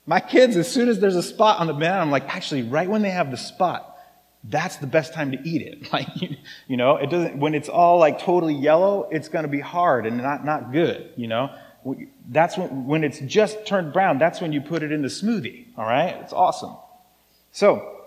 My 0.06 0.20
kids, 0.20 0.56
as 0.56 0.70
soon 0.70 0.88
as 0.88 1.00
there's 1.00 1.16
a 1.16 1.22
spot 1.22 1.60
on 1.60 1.66
the 1.66 1.72
banana, 1.72 2.00
I'm 2.00 2.10
like, 2.10 2.34
actually, 2.34 2.62
right 2.62 2.88
when 2.88 3.02
they 3.02 3.10
have 3.10 3.30
the 3.30 3.36
spot, 3.36 3.98
that's 4.44 4.76
the 4.76 4.86
best 4.86 5.14
time 5.14 5.32
to 5.32 5.38
eat 5.48 5.62
it. 5.62 5.88
Like, 5.92 6.08
you, 6.66 6.76
know, 6.76 6.96
it 6.96 7.08
doesn't, 7.08 7.38
when 7.38 7.54
it's 7.54 7.68
all 7.68 7.98
like 7.98 8.18
totally 8.18 8.54
yellow, 8.54 9.08
it's 9.10 9.28
going 9.28 9.44
to 9.44 9.48
be 9.48 9.60
hard 9.60 10.06
and 10.06 10.18
not, 10.18 10.44
not 10.44 10.72
good, 10.72 11.10
you 11.16 11.28
know. 11.28 11.50
That's 12.28 12.56
when, 12.56 12.86
when 12.86 13.04
it's 13.04 13.20
just 13.20 13.66
turned 13.66 13.92
brown, 13.92 14.18
that's 14.18 14.40
when 14.40 14.52
you 14.52 14.60
put 14.60 14.82
it 14.82 14.90
in 14.90 15.02
the 15.02 15.08
smoothie, 15.08 15.66
all 15.76 15.84
right? 15.84 16.16
It's 16.22 16.32
awesome. 16.32 16.76
So, 17.52 18.03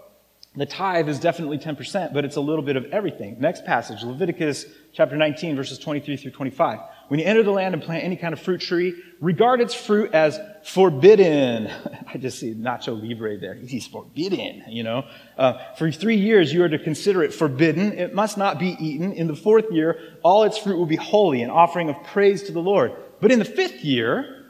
the 0.58 0.65
tithe 0.65 1.08
is 1.08 1.20
definitely 1.20 1.60
10%, 1.60 2.13
but 2.13 2.26
it's 2.26 2.36
a 2.36 2.41
little 2.41 2.63
bit 2.63 2.76
of 2.76 2.86
everything. 2.86 3.38
Next 3.39 3.63
passage, 3.63 4.04
Leviticus 4.04 4.65
chapter 4.91 5.15
19, 5.15 5.56
verses 5.56 5.78
23 5.78 6.17
through 6.17 6.32
25. 6.32 6.80
When 7.10 7.20
you 7.20 7.28
enter 7.28 7.43
the 7.43 7.52
land 7.52 7.76
and 7.76 7.84
plant 7.84 8.04
any 8.04 8.15
kind 8.15 8.34
of 8.34 8.39
fruit 8.39 8.60
tree, 8.60 8.96
regard 9.22 9.62
its 9.62 9.76
fruit 9.76 10.13
as 10.13 10.39
forbidden. 10.63 11.72
I 12.13 12.17
just 12.17 12.39
see 12.39 12.56
Nacho 12.56 13.00
Libre 13.00 13.38
there. 13.38 13.54
He's 13.54 13.86
forbidden, 13.86 14.63
you 14.67 14.84
know. 14.84 15.06
Uh, 15.38 15.60
for 15.76 15.91
three 15.91 16.17
years, 16.17 16.52
you 16.52 16.63
are 16.63 16.70
to 16.70 16.80
consider 16.80 17.22
it 17.22 17.36
forbidden. 17.36 17.93
It 17.93 18.15
must 18.15 18.36
not 18.36 18.58
be 18.58 18.76
eaten. 18.80 19.13
In 19.13 19.28
the 19.28 19.36
fourth 19.36 19.72
year, 19.72 20.00
all 20.24 20.43
its 20.43 20.58
fruit 20.58 20.78
will 20.78 20.88
be 20.88 20.96
holy, 20.96 21.43
an 21.43 21.52
offering 21.52 21.89
of 21.89 22.04
praise 22.04 22.43
to 22.43 22.52
the 22.52 22.62
Lord. 22.62 22.93
But 23.22 23.32
in 23.32 23.38
the 23.38 23.46
fifth 23.46 23.84
year, 23.86 24.46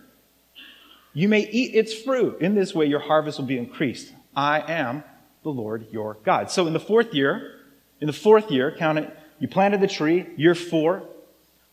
you 1.13 1.27
may 1.27 1.41
eat 1.41 1.75
its 1.75 1.93
fruit. 1.93 2.41
In 2.41 2.55
this 2.55 2.73
way, 2.73 2.85
your 2.85 3.01
harvest 3.01 3.39
will 3.39 3.45
be 3.45 3.57
increased. 3.57 4.13
I 4.35 4.61
am 4.71 5.03
the 5.43 5.49
Lord 5.49 5.87
your 5.91 6.17
God. 6.23 6.51
So 6.51 6.67
in 6.67 6.73
the 6.73 6.79
fourth 6.79 7.13
year, 7.13 7.55
in 8.01 8.07
the 8.07 8.13
fourth 8.13 8.51
year, 8.51 8.75
count 8.77 8.99
it, 8.99 9.17
you 9.39 9.47
planted 9.47 9.81
the 9.81 9.87
tree, 9.87 10.27
year 10.35 10.55
four, 10.55 11.03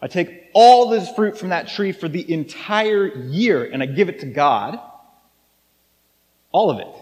I 0.00 0.06
take 0.06 0.50
all 0.52 0.90
this 0.90 1.10
fruit 1.12 1.38
from 1.38 1.48
that 1.48 1.68
tree 1.68 1.92
for 1.92 2.08
the 2.08 2.30
entire 2.30 3.06
year 3.06 3.64
and 3.64 3.82
I 3.82 3.86
give 3.86 4.08
it 4.08 4.20
to 4.20 4.26
God. 4.26 4.78
All 6.52 6.70
of 6.70 6.78
it. 6.78 6.94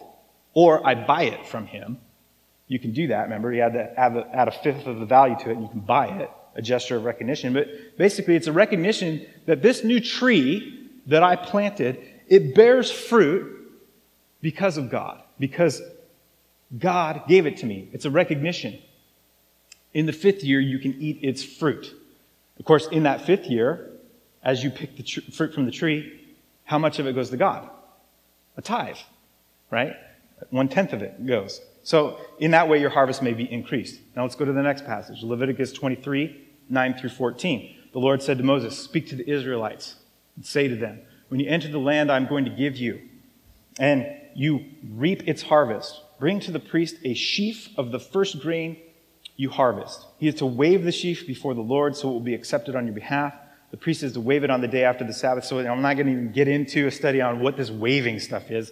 Or 0.55 0.87
I 0.87 0.95
buy 0.95 1.25
it 1.25 1.47
from 1.47 1.67
him. 1.67 1.99
You 2.69 2.79
can 2.79 2.93
do 2.93 3.09
that, 3.09 3.25
remember? 3.25 3.53
You 3.53 3.63
add, 3.63 3.73
the, 3.73 4.01
add, 4.01 4.15
the, 4.15 4.27
add 4.35 4.49
a 4.49 4.53
fifth 4.53 4.87
of 4.87 5.01
the 5.01 5.07
value 5.07 5.37
to 5.41 5.51
it 5.51 5.55
and 5.55 5.63
you 5.63 5.69
can 5.69 5.81
buy 5.81 6.07
it. 6.07 6.31
A 6.55 6.63
gesture 6.63 6.97
of 6.97 7.05
recognition. 7.05 7.53
But 7.53 7.97
basically, 7.99 8.37
it's 8.37 8.47
a 8.47 8.53
recognition 8.53 9.27
that 9.47 9.63
this 9.63 9.83
new 9.83 10.01
tree 10.01 10.89
that 11.07 11.23
I 11.23 11.35
planted, 11.35 11.99
it 12.29 12.55
bears 12.55 12.91
fruit 12.91 13.69
because 14.43 14.77
of 14.77 14.91
God. 14.91 15.23
Because 15.39 15.83
God 16.79 17.23
gave 17.29 17.47
it 17.47 17.59
to 17.59 17.67
me. 17.67 17.89
It's 17.93 18.05
a 18.05 18.11
recognition. 18.11 18.79
In 19.93 20.07
the 20.07 20.13
fifth 20.13 20.43
year, 20.43 20.61
you 20.61 20.79
can 20.79 20.95
eat 21.01 21.19
its 21.23 21.45
fruit. 21.45 21.95
Of 22.59 22.65
course, 22.65 22.87
in 22.89 23.03
that 23.03 23.23
fifth 23.23 23.47
year, 23.47 23.91
as 24.43 24.65
you 24.65 24.71
pick 24.71 24.97
the 24.97 25.03
tr- 25.03 25.21
fruit 25.33 25.55
from 25.55 25.67
the 25.67 25.71
tree, 25.71 26.21
how 26.65 26.79
much 26.79 26.99
of 26.99 27.07
it 27.07 27.15
goes 27.15 27.31
to 27.31 27.37
God? 27.37 27.69
A 28.57 28.63
tithe, 28.63 28.97
right? 29.71 29.95
One 30.51 30.69
tenth 30.69 30.93
of 30.93 31.03
it 31.03 31.25
goes. 31.27 31.61
So, 31.85 32.19
in 32.39 32.53
that 32.53 32.69
way, 32.69 32.81
your 32.81 32.91
harvest 32.91 33.23
may 33.23 33.33
be 33.33 33.51
increased. 33.51 34.01
Now, 34.15 34.23
let's 34.23 34.35
go 34.35 34.45
to 34.45 34.53
the 34.53 34.63
next 34.63 34.85
passage 34.87 35.23
Leviticus 35.23 35.73
23 35.73 36.49
9 36.69 36.95
through 36.95 37.11
14. 37.11 37.77
The 37.93 37.99
Lord 37.99 38.23
said 38.23 38.39
to 38.39 38.45
Moses, 38.45 38.79
Speak 38.79 39.09
to 39.09 39.17
the 39.17 39.29
Israelites 39.29 39.97
and 40.37 40.47
say 40.47 40.69
to 40.69 40.77
them, 40.77 41.01
When 41.29 41.41
you 41.41 41.49
enter 41.49 41.69
the 41.69 41.79
land 41.79 42.11
I'm 42.11 42.27
going 42.27 42.45
to 42.45 42.51
give 42.51 42.77
you, 42.77 43.01
and 43.79 44.07
you 44.35 44.65
reap 44.89 45.29
its 45.29 45.43
harvest, 45.43 46.01
bring 46.23 46.39
to 46.39 46.53
the 46.53 46.61
priest 46.61 46.95
a 47.03 47.15
sheaf 47.15 47.69
of 47.77 47.91
the 47.91 47.99
first 47.99 48.39
grain 48.39 48.77
you 49.35 49.51
harvest. 49.51 50.07
He 50.19 50.29
is 50.29 50.37
to 50.37 50.47
wave 50.47 50.85
the 50.85 50.93
sheaf 50.93 51.27
before 51.27 51.53
the 51.53 51.63
Lord 51.63 51.97
so 51.97 52.11
it 52.11 52.13
will 52.13 52.21
be 52.21 52.33
accepted 52.33 52.77
on 52.77 52.87
your 52.87 52.95
behalf. 52.95 53.35
The 53.73 53.77
priest 53.77 54.05
is 54.05 54.13
to 54.13 54.21
wave 54.21 54.45
it 54.45 54.51
on 54.51 54.61
the 54.61 54.69
day 54.69 54.85
after 54.85 55.05
the 55.05 55.13
Sabbath. 55.13 55.45
So 55.47 55.59
I'm 55.59 55.83
not 55.83 55.95
going 55.95 56.07
to 56.07 56.13
even 56.13 56.31
get 56.31 56.47
into 56.47 56.87
a 56.87 56.93
study 56.93 57.21
on 57.21 57.41
what 57.41 57.57
this 57.57 57.73
waving 57.73 58.21
stuff 58.21 58.53
is. 58.53 58.71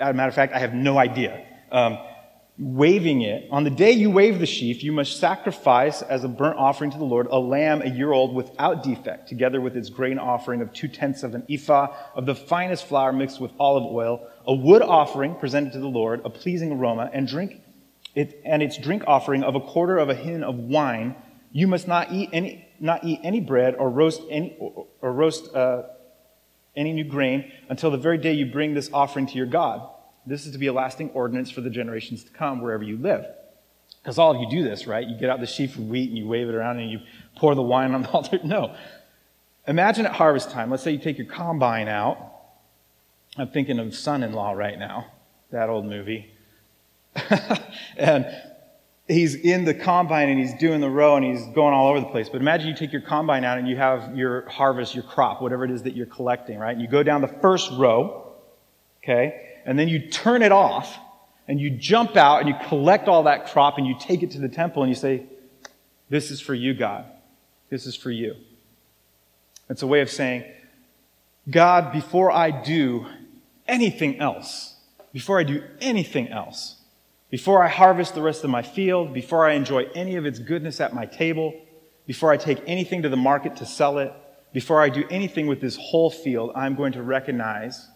As 0.00 0.08
a 0.08 0.12
matter 0.14 0.30
of 0.30 0.34
fact, 0.34 0.54
I 0.54 0.60
have 0.60 0.72
no 0.72 0.96
idea. 0.96 1.44
Um, 1.70 1.98
waving 2.58 3.22
it, 3.22 3.48
on 3.52 3.62
the 3.62 3.70
day 3.70 3.92
you 3.92 4.10
wave 4.10 4.40
the 4.40 4.46
sheaf, 4.46 4.82
you 4.82 4.90
must 4.90 5.20
sacrifice 5.20 6.02
as 6.02 6.24
a 6.24 6.28
burnt 6.28 6.58
offering 6.58 6.90
to 6.90 6.98
the 6.98 7.04
Lord 7.04 7.28
a 7.30 7.38
lamb 7.38 7.82
a 7.82 7.88
year 7.88 8.10
old 8.10 8.34
without 8.34 8.82
defect, 8.82 9.28
together 9.28 9.60
with 9.60 9.76
its 9.76 9.90
grain 9.90 10.18
offering 10.18 10.60
of 10.60 10.72
two 10.72 10.88
tenths 10.88 11.22
of 11.22 11.34
an 11.34 11.44
ephah 11.48 11.94
of 12.14 12.26
the 12.26 12.34
finest 12.34 12.86
flour 12.86 13.12
mixed 13.12 13.40
with 13.40 13.52
olive 13.60 13.84
oil, 13.84 14.28
a 14.44 14.52
wood 14.52 14.82
offering 14.82 15.36
presented 15.36 15.72
to 15.74 15.78
the 15.78 15.86
Lord, 15.86 16.20
a 16.24 16.30
pleasing 16.30 16.72
aroma, 16.72 17.08
and 17.12 17.28
drink 17.28 17.60
it, 18.16 18.40
and 18.44 18.60
its 18.60 18.76
drink 18.76 19.04
offering 19.06 19.44
of 19.44 19.54
a 19.54 19.60
quarter 19.60 19.96
of 19.96 20.08
a 20.08 20.14
hin 20.14 20.42
of 20.42 20.56
wine. 20.56 21.14
You 21.52 21.68
must 21.68 21.86
not 21.86 22.10
eat 22.10 22.30
any, 22.32 22.66
not 22.80 23.04
eat 23.04 23.20
any 23.22 23.40
bread 23.40 23.76
or 23.76 23.88
roast 23.88 24.20
any, 24.28 24.56
or, 24.58 24.86
or 25.00 25.12
roast 25.12 25.54
uh, 25.54 25.84
any 26.74 26.92
new 26.92 27.04
grain 27.04 27.52
until 27.68 27.92
the 27.92 27.98
very 27.98 28.18
day 28.18 28.32
you 28.32 28.46
bring 28.46 28.74
this 28.74 28.90
offering 28.92 29.28
to 29.28 29.34
your 29.34 29.46
God. 29.46 29.88
This 30.28 30.46
is 30.46 30.52
to 30.52 30.58
be 30.58 30.66
a 30.66 30.72
lasting 30.72 31.10
ordinance 31.10 31.50
for 31.50 31.60
the 31.60 31.70
generations 31.70 32.24
to 32.24 32.30
come 32.30 32.60
wherever 32.60 32.82
you 32.82 32.98
live. 32.98 33.26
Because 34.02 34.18
all 34.18 34.34
of 34.34 34.40
you 34.40 34.48
do 34.50 34.62
this, 34.62 34.86
right? 34.86 35.06
You 35.06 35.18
get 35.18 35.30
out 35.30 35.40
the 35.40 35.46
sheaf 35.46 35.76
of 35.76 35.88
wheat 35.88 36.08
and 36.08 36.18
you 36.18 36.26
wave 36.26 36.48
it 36.48 36.54
around 36.54 36.78
and 36.78 36.90
you 36.90 37.00
pour 37.36 37.54
the 37.54 37.62
wine 37.62 37.94
on 37.94 38.02
the 38.02 38.08
altar. 38.12 38.38
No. 38.44 38.74
Imagine 39.66 40.06
at 40.06 40.12
harvest 40.12 40.50
time, 40.50 40.70
let's 40.70 40.82
say 40.82 40.92
you 40.92 40.98
take 40.98 41.18
your 41.18 41.26
combine 41.26 41.88
out. 41.88 42.18
I'm 43.36 43.48
thinking 43.48 43.78
of 43.78 43.94
son 43.94 44.22
in 44.22 44.32
law 44.32 44.52
right 44.52 44.78
now, 44.78 45.06
that 45.50 45.68
old 45.68 45.84
movie. 45.84 46.30
and 47.96 48.26
he's 49.06 49.34
in 49.34 49.64
the 49.64 49.74
combine 49.74 50.28
and 50.28 50.38
he's 50.38 50.54
doing 50.54 50.80
the 50.80 50.88
row 50.90 51.16
and 51.16 51.24
he's 51.24 51.44
going 51.54 51.74
all 51.74 51.88
over 51.88 52.00
the 52.00 52.06
place. 52.06 52.28
But 52.28 52.40
imagine 52.40 52.68
you 52.68 52.74
take 52.74 52.92
your 52.92 53.02
combine 53.02 53.44
out 53.44 53.58
and 53.58 53.68
you 53.68 53.76
have 53.76 54.16
your 54.16 54.48
harvest, 54.48 54.94
your 54.94 55.04
crop, 55.04 55.42
whatever 55.42 55.64
it 55.64 55.70
is 55.70 55.82
that 55.82 55.94
you're 55.94 56.06
collecting, 56.06 56.58
right? 56.58 56.72
And 56.72 56.80
you 56.80 56.88
go 56.88 57.02
down 57.02 57.20
the 57.20 57.28
first 57.28 57.70
row, 57.72 58.32
okay? 59.02 59.47
And 59.68 59.78
then 59.78 59.88
you 59.88 59.98
turn 59.98 60.40
it 60.40 60.50
off 60.50 60.98
and 61.46 61.60
you 61.60 61.68
jump 61.68 62.16
out 62.16 62.40
and 62.40 62.48
you 62.48 62.54
collect 62.68 63.06
all 63.06 63.24
that 63.24 63.48
crop 63.48 63.76
and 63.76 63.86
you 63.86 63.94
take 64.00 64.22
it 64.22 64.30
to 64.30 64.38
the 64.38 64.48
temple 64.48 64.82
and 64.82 64.88
you 64.88 64.96
say, 64.96 65.24
This 66.08 66.30
is 66.30 66.40
for 66.40 66.54
you, 66.54 66.72
God. 66.72 67.04
This 67.68 67.84
is 67.84 67.94
for 67.94 68.10
you. 68.10 68.34
It's 69.68 69.82
a 69.82 69.86
way 69.86 70.00
of 70.00 70.08
saying, 70.08 70.44
God, 71.50 71.92
before 71.92 72.32
I 72.32 72.50
do 72.50 73.08
anything 73.66 74.18
else, 74.20 74.74
before 75.12 75.38
I 75.38 75.42
do 75.42 75.62
anything 75.82 76.28
else, 76.28 76.76
before 77.28 77.62
I 77.62 77.68
harvest 77.68 78.14
the 78.14 78.22
rest 78.22 78.44
of 78.44 78.48
my 78.48 78.62
field, 78.62 79.12
before 79.12 79.46
I 79.46 79.52
enjoy 79.52 79.84
any 79.94 80.16
of 80.16 80.24
its 80.24 80.38
goodness 80.38 80.80
at 80.80 80.94
my 80.94 81.04
table, 81.04 81.54
before 82.06 82.32
I 82.32 82.38
take 82.38 82.62
anything 82.66 83.02
to 83.02 83.10
the 83.10 83.18
market 83.18 83.56
to 83.56 83.66
sell 83.66 83.98
it, 83.98 84.14
before 84.54 84.80
I 84.80 84.88
do 84.88 85.04
anything 85.10 85.46
with 85.46 85.60
this 85.60 85.76
whole 85.76 86.10
field, 86.10 86.52
I'm 86.54 86.74
going 86.74 86.92
to 86.92 87.02
recognize 87.02 87.86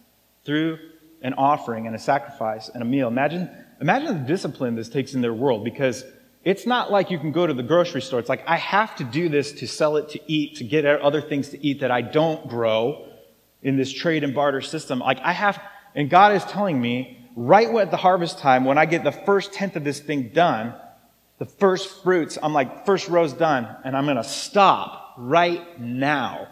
through 0.45 0.79
an 1.23 1.35
offering 1.35 1.87
and 1.87 1.95
a 1.95 1.99
sacrifice 1.99 2.69
and 2.69 2.83
a 2.83 2.87
meal. 2.87 3.09
Imagine, 3.09 3.51
imagine 3.81 4.23
the 4.23 4.27
discipline 4.27 4.75
this 4.75 4.89
takes 4.89 5.15
in 5.15 5.21
their 5.21 5.35
world 5.35 5.65
because 5.65 6.05
it's 6.45 6.67
not 6.67 6.91
like 6.91 7.11
you 7.11 7.19
can 7.19 7.33
go 7.33 7.47
to 7.47 7.55
the 7.55 7.63
grocery 7.63 8.03
store. 8.03 8.19
It's 8.19 8.29
like, 8.29 8.47
I 8.47 8.57
have 8.57 8.97
to 8.97 9.05
do 9.05 9.29
this 9.29 9.53
to 9.53 9.69
sell 9.69 9.97
it 9.97 10.11
to 10.11 10.21
eat, 10.27 10.57
to 10.57 10.65
get 10.65 10.85
other 10.85 11.21
things 11.21 11.51
to 11.51 11.65
eat 11.65 11.81
that 11.81 11.91
I 11.91 12.03
don't 12.03 12.49
grow 12.49 13.07
in 13.63 13.77
this 13.77 13.93
trade 13.93 14.25
and 14.25 14.35
barter 14.35 14.61
system. 14.61 14.99
Like, 14.99 15.21
I 15.21 15.33
have, 15.33 15.63
and 15.95 16.11
God 16.11 16.35
is 16.35 16.45
telling 16.45 16.81
me, 16.81 17.29
right 17.37 17.69
at 17.77 17.91
the 17.91 17.97
harvest 17.97 18.39
time, 18.39 18.65
when 18.65 18.77
I 18.77 18.87
get 18.87 19.05
the 19.05 19.13
first 19.13 19.53
tenth 19.53 19.77
of 19.77 19.85
this 19.85 20.01
thing 20.01 20.31
done, 20.31 20.75
the 21.39 21.47
first 21.47 22.03
fruits, 22.03 22.39
I'm 22.43 22.53
like, 22.53 22.87
first 22.87 23.09
row's 23.09 23.33
done, 23.33 23.69
and 23.85 23.97
I'm 23.97 24.05
going 24.05 24.17
to 24.17 24.25
stop 24.25 25.15
right 25.17 25.81
now. 25.81 26.49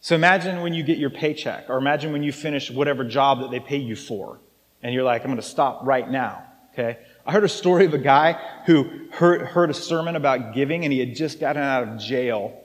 So 0.00 0.14
imagine 0.14 0.62
when 0.62 0.72
you 0.72 0.82
get 0.82 0.98
your 0.98 1.10
paycheck, 1.10 1.68
or 1.68 1.76
imagine 1.76 2.12
when 2.12 2.22
you 2.22 2.32
finish 2.32 2.70
whatever 2.70 3.04
job 3.04 3.40
that 3.40 3.50
they 3.50 3.60
pay 3.60 3.76
you 3.76 3.96
for, 3.96 4.38
and 4.82 4.94
you're 4.94 5.04
like, 5.04 5.22
I'm 5.22 5.28
going 5.28 5.36
to 5.36 5.42
stop 5.42 5.80
right 5.84 6.08
now. 6.08 6.42
Okay? 6.72 6.98
I 7.26 7.32
heard 7.32 7.44
a 7.44 7.48
story 7.48 7.84
of 7.84 7.92
a 7.92 7.98
guy 7.98 8.40
who 8.64 9.08
heard, 9.10 9.42
heard 9.42 9.70
a 9.70 9.74
sermon 9.74 10.16
about 10.16 10.54
giving, 10.54 10.84
and 10.84 10.92
he 10.92 11.00
had 11.00 11.14
just 11.14 11.38
gotten 11.38 11.62
out 11.62 11.86
of 11.86 11.98
jail, 11.98 12.58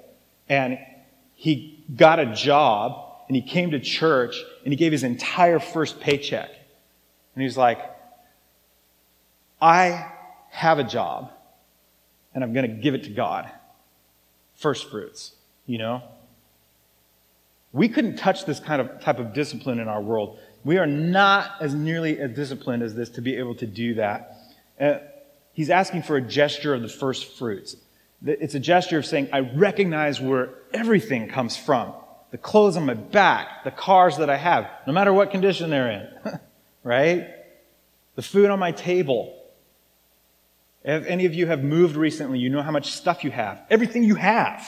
and 0.48 0.80
he 1.36 1.84
got 1.94 2.20
a 2.20 2.34
job, 2.34 3.26
and 3.28 3.36
he 3.36 3.42
came 3.42 3.72
to 3.72 3.80
church, 3.80 4.42
and 4.64 4.72
he 4.72 4.78
gave 4.78 4.92
his 4.92 5.04
entire 5.04 5.60
first 5.60 6.00
paycheck. 6.00 6.50
And 7.36 7.44
he's 7.44 7.58
like, 7.58 7.80
I 9.62 10.12
have 10.52 10.80
a 10.80 10.84
job 10.84 11.32
and 12.34 12.44
I'm 12.44 12.54
going 12.54 12.70
to 12.70 12.82
give 12.82 12.94
it 12.94 13.04
to 13.06 13.10
God. 13.10 13.50
First 14.56 14.90
fruits, 14.90 15.34
you 15.66 15.78
know? 15.78 16.04
We 17.76 17.90
couldn't 17.90 18.16
touch 18.16 18.46
this 18.46 18.62
kind 18.62 18.82
of 18.82 19.02
type 19.02 19.20
of 19.20 19.34
discipline 19.34 19.80
in 19.80 19.90
our 19.90 20.02
world. 20.02 20.40
We 20.64 20.78
are 20.78 20.88
not 20.88 21.52
as 21.60 21.76
nearly 21.76 22.18
as 22.22 22.32
disciplined 22.32 22.84
as 22.84 22.96
this 22.96 23.10
to 23.10 23.22
be 23.22 23.36
able 23.36 23.56
to 23.56 23.68
do 23.68 23.96
that. 23.96 24.38
Uh, 24.80 25.00
he's 25.52 25.70
asking 25.70 26.04
for 26.04 26.16
a 26.16 26.22
gesture 26.22 26.74
of 26.74 26.82
the 26.82 26.88
first 26.88 27.38
fruits. 27.38 27.76
It's 28.26 28.56
a 28.56 28.62
gesture 28.62 28.98
of 28.98 29.06
saying, 29.06 29.28
I 29.34 29.40
recognize 29.40 30.22
where 30.22 30.52
everything 30.74 31.28
comes 31.28 31.58
from. 31.58 31.94
The 32.32 32.38
clothes 32.38 32.78
on 32.78 32.86
my 32.86 32.94
back, 32.94 33.66
the 33.66 33.72
cars 33.72 34.18
that 34.18 34.30
I 34.30 34.38
have, 34.38 34.70
no 34.88 34.94
matter 34.94 35.12
what 35.12 35.32
condition 35.32 35.70
they're 35.70 35.92
in. 35.92 36.40
right? 36.84 37.28
The 38.16 38.22
food 38.22 38.50
on 38.52 38.58
my 38.58 38.72
table. 38.72 39.38
If 40.86 41.06
any 41.08 41.26
of 41.26 41.34
you 41.34 41.48
have 41.48 41.62
moved 41.62 41.98
recently, 41.98 42.40
you 42.40 42.50
know 42.50 42.62
how 42.62 42.72
much 42.72 42.94
stuff 42.94 43.26
you 43.26 43.32
have. 43.32 43.62
Everything 43.70 44.06
you 44.06 44.16
have. 44.16 44.66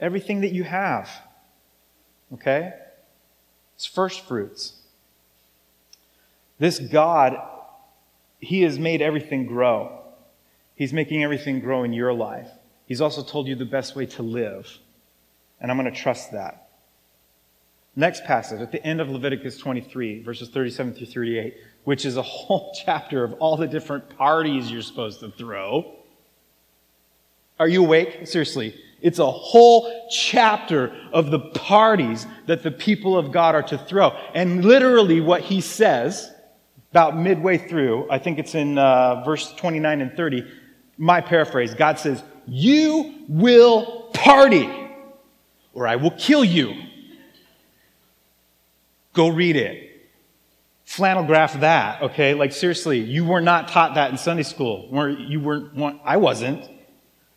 Everything 0.00 0.40
that 0.40 0.52
you 0.52 0.64
have. 0.64 1.10
Okay? 2.34 2.72
It's 3.76 3.86
first 3.86 4.26
fruits. 4.26 4.74
This 6.58 6.78
God, 6.78 7.36
He 8.40 8.62
has 8.62 8.78
made 8.78 9.00
everything 9.00 9.46
grow. 9.46 10.02
He's 10.74 10.92
making 10.92 11.24
everything 11.24 11.60
grow 11.60 11.84
in 11.84 11.92
your 11.92 12.12
life. 12.12 12.48
He's 12.86 13.00
also 13.00 13.22
told 13.22 13.46
you 13.46 13.54
the 13.54 13.64
best 13.64 13.96
way 13.96 14.06
to 14.06 14.22
live. 14.22 14.78
And 15.60 15.70
I'm 15.70 15.78
going 15.78 15.92
to 15.92 16.00
trust 16.00 16.32
that. 16.32 16.68
Next 17.96 18.24
passage, 18.24 18.60
at 18.60 18.70
the 18.70 18.84
end 18.86 19.00
of 19.00 19.08
Leviticus 19.08 19.58
23, 19.58 20.22
verses 20.22 20.48
37 20.50 20.94
through 20.94 21.06
38, 21.06 21.56
which 21.82 22.04
is 22.04 22.16
a 22.16 22.22
whole 22.34 22.72
chapter 22.84 23.24
of 23.24 23.32
all 23.34 23.56
the 23.56 23.66
different 23.66 24.16
parties 24.16 24.70
you're 24.70 24.82
supposed 24.82 25.20
to 25.20 25.30
throw. 25.30 25.96
Are 27.58 27.66
you 27.68 27.84
awake? 27.84 28.26
Seriously. 28.26 28.80
It's 29.00 29.18
a 29.18 29.30
whole 29.30 30.08
chapter 30.10 30.94
of 31.12 31.30
the 31.30 31.38
parties 31.38 32.26
that 32.46 32.62
the 32.62 32.70
people 32.70 33.16
of 33.16 33.32
God 33.32 33.54
are 33.54 33.62
to 33.64 33.78
throw. 33.78 34.10
And 34.34 34.64
literally 34.64 35.20
what 35.20 35.42
he 35.42 35.60
says, 35.60 36.32
about 36.90 37.16
midway 37.16 37.58
through, 37.58 38.10
I 38.10 38.18
think 38.18 38.38
it's 38.38 38.54
in 38.54 38.78
uh, 38.78 39.22
verse 39.24 39.52
29 39.54 40.00
and 40.00 40.16
30, 40.16 40.44
my 40.96 41.20
paraphrase, 41.20 41.74
God 41.74 41.98
says, 41.98 42.22
You 42.46 43.14
will 43.28 44.10
party, 44.14 44.68
or 45.74 45.86
I 45.86 45.96
will 45.96 46.10
kill 46.12 46.44
you. 46.44 46.74
Go 49.12 49.28
read 49.28 49.56
it. 49.56 49.84
Flannel 50.86 51.24
graph 51.24 51.60
that, 51.60 52.02
okay? 52.02 52.32
Like 52.32 52.52
seriously, 52.52 52.98
you 52.98 53.24
were 53.24 53.42
not 53.42 53.68
taught 53.68 53.94
that 53.96 54.10
in 54.10 54.16
Sunday 54.16 54.42
school. 54.42 54.88
You 55.18 55.40
weren't, 55.40 56.00
I 56.04 56.16
wasn't. 56.16 56.68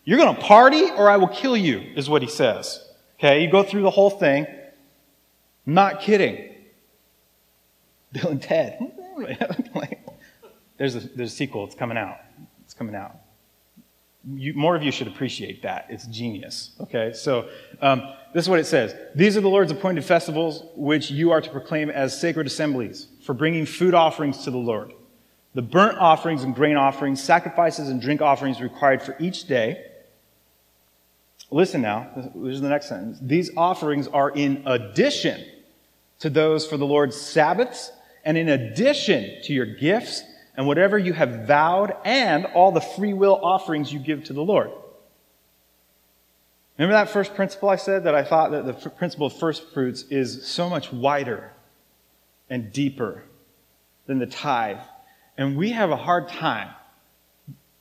You're 0.04 0.18
gonna 0.18 0.40
party 0.40 0.90
or 0.90 1.10
I 1.10 1.18
will 1.18 1.28
kill 1.28 1.56
you, 1.56 1.80
is 1.96 2.10
what 2.10 2.22
he 2.22 2.28
says. 2.28 2.84
Okay, 3.20 3.44
you 3.44 3.52
go 3.52 3.64
through 3.64 3.84
the 3.84 3.92
whole 3.92 4.10
thing. 4.10 4.48
Not 5.66 6.02
kidding. 6.02 6.56
Bill 8.12 8.32
and 8.32 8.42
Ted. 8.42 8.80
there's, 10.78 10.96
a, 10.96 11.00
there's 11.00 11.32
a 11.32 11.36
sequel, 11.36 11.66
it's 11.66 11.76
coming 11.76 11.98
out. 11.98 12.18
It's 12.64 12.74
coming 12.74 12.96
out 12.96 13.16
you, 14.30 14.54
more 14.54 14.76
of 14.76 14.84
you 14.84 14.92
should 14.92 15.08
appreciate 15.08 15.64
that. 15.64 15.88
It's 15.90 16.06
genius. 16.08 16.72
Okay, 16.80 17.14
so 17.14 17.50
um, 17.82 18.04
this 18.34 18.46
is 18.46 18.50
what 18.50 18.60
it 18.60 18.66
says 18.66 18.96
These 19.16 19.38
are 19.38 19.42
the 19.42 19.50
Lord's 19.50 19.72
appointed 19.72 20.06
festivals 20.06 20.64
which 20.76 21.10
you 21.10 21.32
are 21.32 21.42
to 21.42 21.50
proclaim 21.50 21.90
as 21.90 22.20
sacred 22.20 22.48
assemblies 22.48 23.08
for 23.24 23.34
bringing 23.34 23.66
food 23.66 23.94
offerings 23.94 24.44
to 24.44 24.52
the 24.52 24.58
Lord. 24.58 24.94
The 25.54 25.62
burnt 25.62 25.98
offerings 25.98 26.44
and 26.44 26.56
grain 26.56 26.78
offerings, 26.78 27.22
sacrifices 27.22 27.90
and 27.90 28.02
drink 28.02 28.22
offerings 28.22 28.62
required 28.62 29.02
for 29.02 29.18
each 29.20 29.48
day. 29.48 29.86
Listen 31.52 31.82
now, 31.82 32.10
this 32.16 32.56
is 32.56 32.62
the 32.62 32.70
next 32.70 32.88
sentence. 32.88 33.20
These 33.22 33.52
offerings 33.58 34.08
are 34.08 34.30
in 34.30 34.64
addition 34.66 35.46
to 36.20 36.30
those 36.30 36.66
for 36.66 36.78
the 36.78 36.86
Lord's 36.86 37.20
Sabbaths 37.20 37.92
and 38.24 38.38
in 38.38 38.48
addition 38.48 39.42
to 39.44 39.54
your 39.54 39.66
gifts 39.66 40.24
and 40.56 40.66
whatever 40.66 40.98
you 40.98 41.14
have 41.14 41.48
vowed, 41.48 41.96
and 42.04 42.46
all 42.46 42.72
the 42.72 42.82
free 42.82 43.14
will 43.14 43.40
offerings 43.42 43.92
you 43.92 44.00
give 44.00 44.26
to 44.26 44.34
the 44.34 44.44
Lord. 44.44 44.70
Remember 46.78 46.94
that 46.94 47.10
first 47.10 47.36
principle 47.36 47.70
I 47.70 47.78
said 47.78 48.04
that 48.04 48.16
I 48.16 48.24
thought 48.24 48.52
that 48.52 48.66
the 48.66 48.90
principle 48.90 49.28
of 49.28 49.34
first 49.34 49.70
fruits 49.72 50.04
is 50.10 50.46
so 50.46 50.70
much 50.70 50.92
wider 50.92 51.52
and 52.50 52.72
deeper 52.72 53.24
than 54.08 54.20
the 54.20 54.26
tithe. 54.26 54.80
And 55.38 55.56
we 55.56 55.72
have 55.72 55.90
a 55.90 55.96
hard 55.96 56.28
time, 56.28 56.70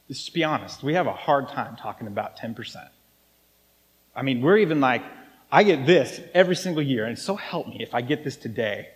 let's 0.09 0.29
be 0.29 0.45
honest, 0.45 0.83
we 0.83 0.95
have 0.95 1.07
a 1.07 1.13
hard 1.13 1.49
time 1.49 1.77
talking 1.77 2.07
about 2.07 2.39
10%. 2.39 2.89
I 4.21 4.23
mean, 4.23 4.43
we're 4.43 4.59
even 4.59 4.81
like, 4.81 5.03
I 5.51 5.65
get 5.65 5.87
this 5.87 6.21
every 6.35 6.55
single 6.55 6.83
year, 6.83 7.07
and 7.07 7.19
so 7.19 7.35
help 7.35 7.67
me 7.67 7.79
if 7.81 7.95
I 7.95 8.03
get 8.03 8.23
this 8.23 8.37
today. 8.37 8.89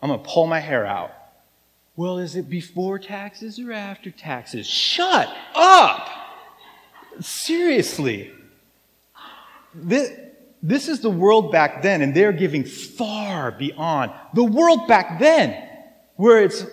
I'm 0.00 0.10
going 0.10 0.22
to 0.22 0.28
pull 0.28 0.46
my 0.46 0.60
hair 0.60 0.86
out 0.86 1.12
well, 1.94 2.18
is 2.18 2.36
it 2.36 2.48
before 2.48 2.98
taxes 2.98 3.58
or 3.58 3.72
after 3.72 4.10
taxes? 4.10 4.66
Shut 4.66 5.28
up! 5.54 6.08
Seriously. 7.20 8.30
This, 9.74 10.10
this 10.62 10.88
is 10.88 11.00
the 11.00 11.10
world 11.10 11.52
back 11.52 11.82
then, 11.82 12.00
and 12.00 12.14
they're 12.14 12.32
giving 12.32 12.64
far 12.64 13.50
beyond 13.50 14.12
the 14.32 14.42
world 14.42 14.88
back 14.88 15.18
then, 15.18 15.68
where 16.16 16.42
it's, 16.42 16.64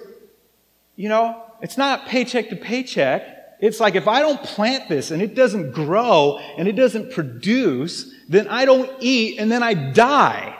you 0.95 1.09
know, 1.09 1.43
it's 1.61 1.77
not 1.77 2.07
paycheck 2.07 2.49
to 2.49 2.55
paycheck. 2.55 3.38
It's 3.59 3.79
like 3.79 3.95
if 3.95 4.07
I 4.07 4.21
don't 4.21 4.41
plant 4.41 4.87
this 4.87 5.11
and 5.11 5.21
it 5.21 5.35
doesn't 5.35 5.71
grow 5.71 6.37
and 6.57 6.67
it 6.67 6.73
doesn't 6.73 7.11
produce, 7.11 8.13
then 8.29 8.47
I 8.47 8.65
don't 8.65 8.89
eat 9.01 9.39
and 9.39 9.51
then 9.51 9.63
I 9.63 9.73
die. 9.73 10.57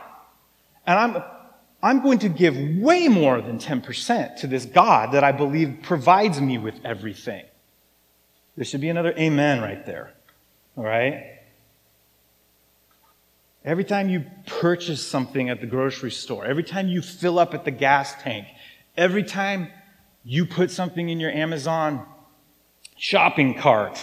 And 0.85 0.99
I'm, 0.99 1.23
I'm 1.81 2.01
going 2.01 2.19
to 2.19 2.29
give 2.29 2.57
way 2.57 3.07
more 3.07 3.41
than 3.41 3.57
10% 3.57 4.37
to 4.37 4.47
this 4.47 4.65
God 4.65 5.13
that 5.13 5.23
I 5.23 5.31
believe 5.31 5.79
provides 5.81 6.41
me 6.41 6.57
with 6.57 6.75
everything. 6.83 7.45
There 8.57 8.65
should 8.65 8.81
be 8.81 8.89
another 8.89 9.13
amen 9.17 9.61
right 9.61 9.85
there. 9.85 10.11
All 10.75 10.83
right? 10.83 11.39
Every 13.63 13.85
time 13.85 14.09
you 14.09 14.25
purchase 14.45 15.05
something 15.05 15.49
at 15.49 15.61
the 15.61 15.67
grocery 15.67 16.11
store, 16.11 16.45
every 16.45 16.63
time 16.63 16.89
you 16.89 17.01
fill 17.01 17.39
up 17.39 17.53
at 17.53 17.63
the 17.63 17.71
gas 17.71 18.21
tank, 18.21 18.47
every 18.97 19.23
time 19.23 19.69
you 20.25 20.45
put 20.45 20.71
something 20.71 21.07
in 21.07 21.19
your 21.19 21.31
Amazon 21.31 22.05
shopping 22.99 23.55
cart, 23.55 23.97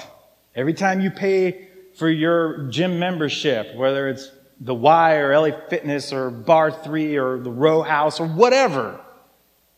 every 0.55 0.73
time 0.73 1.01
you 1.01 1.11
pay 1.11 1.69
for 1.97 2.09
your 2.09 2.67
gym 2.69 2.99
membership, 2.99 3.75
whether 3.77 4.09
it's 4.09 4.31
the 4.59 4.75
Y 4.75 5.17
or 5.17 5.39
LA 5.39 5.51
Fitness 5.69 6.13
or 6.13 6.31
Barre3 6.31 7.15
or 7.23 7.39
the 7.39 7.51
Row 7.51 7.83
House 7.83 8.19
or 8.19 8.27
whatever 8.27 8.99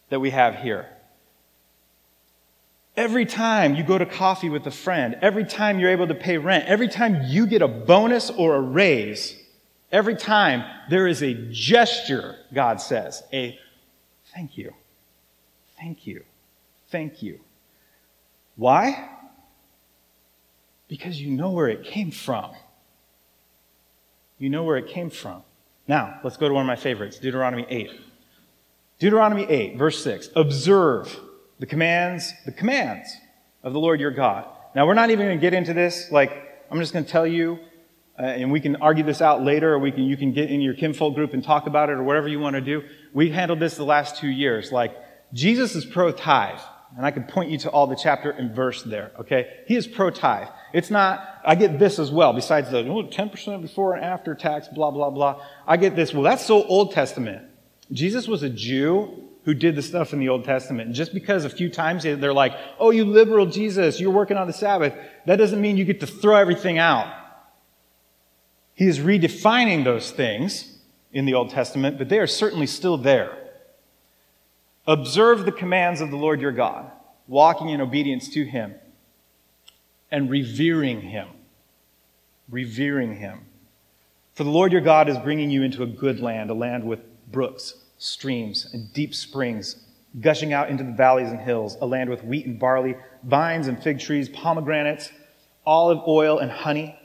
that 0.09 0.21
we 0.21 0.31
have 0.31 0.55
here. 0.55 0.89
Every 2.97 3.27
time 3.27 3.75
you 3.75 3.83
go 3.83 3.99
to 3.99 4.07
coffee 4.07 4.49
with 4.49 4.67
a 4.67 4.71
friend, 4.71 5.17
every 5.21 5.45
time 5.45 5.79
you're 5.79 5.91
able 5.91 6.09
to 6.09 6.15
pay 6.15 6.39
rent, 6.39 6.67
every 6.67 6.89
time 6.89 7.23
you 7.27 7.47
get 7.47 7.61
a 7.61 7.69
bonus 7.69 8.31
or 8.31 8.55
a 8.55 8.61
raise, 8.61 9.37
every 9.91 10.17
time 10.17 10.65
there 10.91 11.07
is 11.07 11.23
a 11.23 11.35
gesture, 11.51 12.37
God 12.55 12.81
says, 12.81 13.23
a 13.33 13.59
thank 14.33 14.57
you, 14.57 14.75
thank 15.77 16.07
you, 16.07 16.25
thank 16.91 17.23
you. 17.23 17.41
Why? 18.59 19.09
Because 20.89 21.21
you 21.21 21.31
know 21.31 21.53
where 21.53 21.69
it 21.69 21.85
came 21.85 22.11
from. 22.11 22.51
You 24.37 24.51
know 24.51 24.65
where 24.65 24.77
it 24.77 24.89
came 24.89 25.11
from. 25.11 25.45
Now, 25.87 26.19
let's 26.25 26.37
go 26.37 26.49
to 26.49 26.55
one 26.55 26.63
of 26.63 26.67
my 26.67 26.77
favorites, 26.77 27.19
Deuteronomy 27.19 27.67
8. 27.69 27.91
Deuteronomy 28.99 29.45
8, 29.45 29.77
verse 29.79 30.03
6. 30.03 30.31
Observe 30.35 31.21
the 31.61 31.67
commands, 31.67 32.33
the 32.47 32.53
commands 32.53 33.09
of 33.63 33.73
the 33.73 33.79
Lord 33.79 34.01
your 34.01 34.11
God. 34.11 34.45
Now, 34.75 34.89
we're 34.89 34.95
not 34.95 35.11
even 35.11 35.27
going 35.27 35.39
to 35.39 35.41
get 35.41 35.55
into 35.55 35.73
this. 35.73 36.11
Like, 36.11 36.33
I'm 36.69 36.81
just 36.81 36.93
going 36.93 37.05
to 37.05 37.11
tell 37.11 37.29
you, 37.29 37.61
uh, 38.19 38.23
and 38.23 38.51
we 38.51 38.59
can 38.59 38.75
argue 38.77 39.05
this 39.05 39.23
out 39.23 39.45
later, 39.45 39.73
or 39.73 39.79
we 39.79 39.93
can, 39.93 40.03
you 40.03 40.17
can 40.17 40.33
get 40.33 40.51
in 40.51 40.61
your 40.61 40.75
kinfolk 40.75 41.15
group 41.15 41.33
and 41.33 41.45
talk 41.45 41.69
about 41.69 41.91
it, 41.91 41.93
or 41.93 42.03
whatever 42.03 42.27
you 42.27 42.41
want 42.41 42.55
to 42.55 42.61
do. 42.61 42.83
We've 43.13 43.33
handled 43.33 43.61
this 43.61 43.77
the 43.77 43.85
last 43.85 44.17
two 44.17 44.29
years. 44.29 44.73
Like, 44.73 44.97
Jesus 45.33 45.77
is 45.77 45.85
pro 45.85 46.11
tithe. 46.11 46.59
And 46.97 47.05
I 47.05 47.11
can 47.11 47.25
point 47.25 47.51
you 47.51 47.59
to 47.59 47.71
all 47.71 47.87
the 47.87 47.97
chapter 47.97 48.31
and 48.31 48.55
verse 48.55 48.83
there, 48.83 49.13
okay? 49.21 49.63
He 49.67 49.77
is 49.77 49.87
pro 49.87 50.11
tithe. 50.11 50.49
It's 50.73 50.91
not, 50.91 51.41
I 51.45 51.55
get 51.55 51.79
this 51.79 51.99
as 51.99 52.11
well, 52.11 52.33
besides 52.33 52.71
the 52.71 52.79
oh, 52.79 53.05
10% 53.05 53.63
before 53.63 53.95
and 53.95 54.05
after 54.05 54.35
tax, 54.35 54.69
blah, 54.69 54.91
blah, 54.91 55.11
blah. 55.11 55.43
I 55.67 55.77
get 55.77 55.97
this. 55.97 56.15
Well, 56.15 56.23
that's 56.23 56.45
so 56.45 56.65
Old 56.65 56.93
Testament. 56.93 57.47
Jesus 57.93 58.27
was 58.27 58.43
a 58.43 58.51
Jew 58.51 59.29
who 59.45 59.55
did 59.55 59.77
the 59.77 59.83
stuff 59.83 60.13
in 60.13 60.19
the 60.19 60.29
Old 60.29 60.45
Testament. 60.45 60.89
And 60.89 60.95
just 60.95 61.15
because 61.15 61.45
a 61.45 61.51
few 61.51 61.71
times 61.71 62.03
they're 62.03 62.35
like, 62.35 62.53
oh, 62.79 62.91
you 62.91 63.05
liberal 63.05 63.47
Jesus, 63.47 64.01
you're 64.01 64.11
working 64.11 64.37
on 64.37 64.47
the 64.47 64.53
Sabbath, 64.53 64.95
that 65.27 65.37
doesn't 65.37 65.61
mean 65.61 65.77
you 65.77 65.85
get 65.85 66.01
to 66.01 66.07
throw 66.07 66.37
everything 66.37 66.79
out. 66.79 67.15
He 68.75 68.87
is 68.87 68.99
redefining 68.99 69.85
those 69.85 70.11
things 70.11 70.79
in 71.13 71.25
the 71.25 71.35
Old 71.35 71.51
Testament, 71.51 71.99
but 71.99 72.09
they 72.09 72.19
are 72.19 72.27
certainly 72.27 72.67
still 72.67 72.99
there. 72.99 73.48
Observe 74.89 75.45
the 75.45 75.53
commands 75.53 76.01
of 76.01 76.11
the 76.11 76.17
Lord 76.17 76.41
your 76.41 76.51
God, 76.51 76.91
walking 77.27 77.69
in 77.69 77.83
obedience 77.83 78.31
to 78.31 78.43
him 78.43 78.75
and 80.11 80.31
revering 80.31 81.03
him. 81.03 81.29
Revering 82.49 83.17
him. 83.17 83.41
For 84.33 84.45
the 84.45 84.51
Lord 84.51 84.73
your 84.73 84.81
God 84.81 85.11
is 85.11 85.19
bringing 85.19 85.51
you 85.51 85.63
into 85.63 85.83
a 85.83 85.87
good 85.87 86.21
land, 86.21 86.49
a 86.49 86.55
land 86.55 86.85
with 86.85 87.01
brooks 87.31 87.75
streams 87.99 88.73
and 88.73 88.91
deep 88.95 89.15
springs 89.15 89.77
gushing 90.21 90.55
out 90.55 90.71
into 90.71 90.85
the 90.85 90.93
valleys 90.93 91.29
and 91.29 91.41
hills, 91.41 91.77
a 91.83 91.87
land 91.87 92.09
with 92.09 92.25
wheat 92.25 92.47
and 92.47 92.59
barley, 92.59 92.97
vines 93.25 93.69
and 93.69 93.83
fig 93.83 94.01
trees, 94.01 94.31
pomegranates, 94.31 95.13
olive 95.67 95.99
oil 96.09 96.39
and 96.39 96.51
honey, 96.51 96.99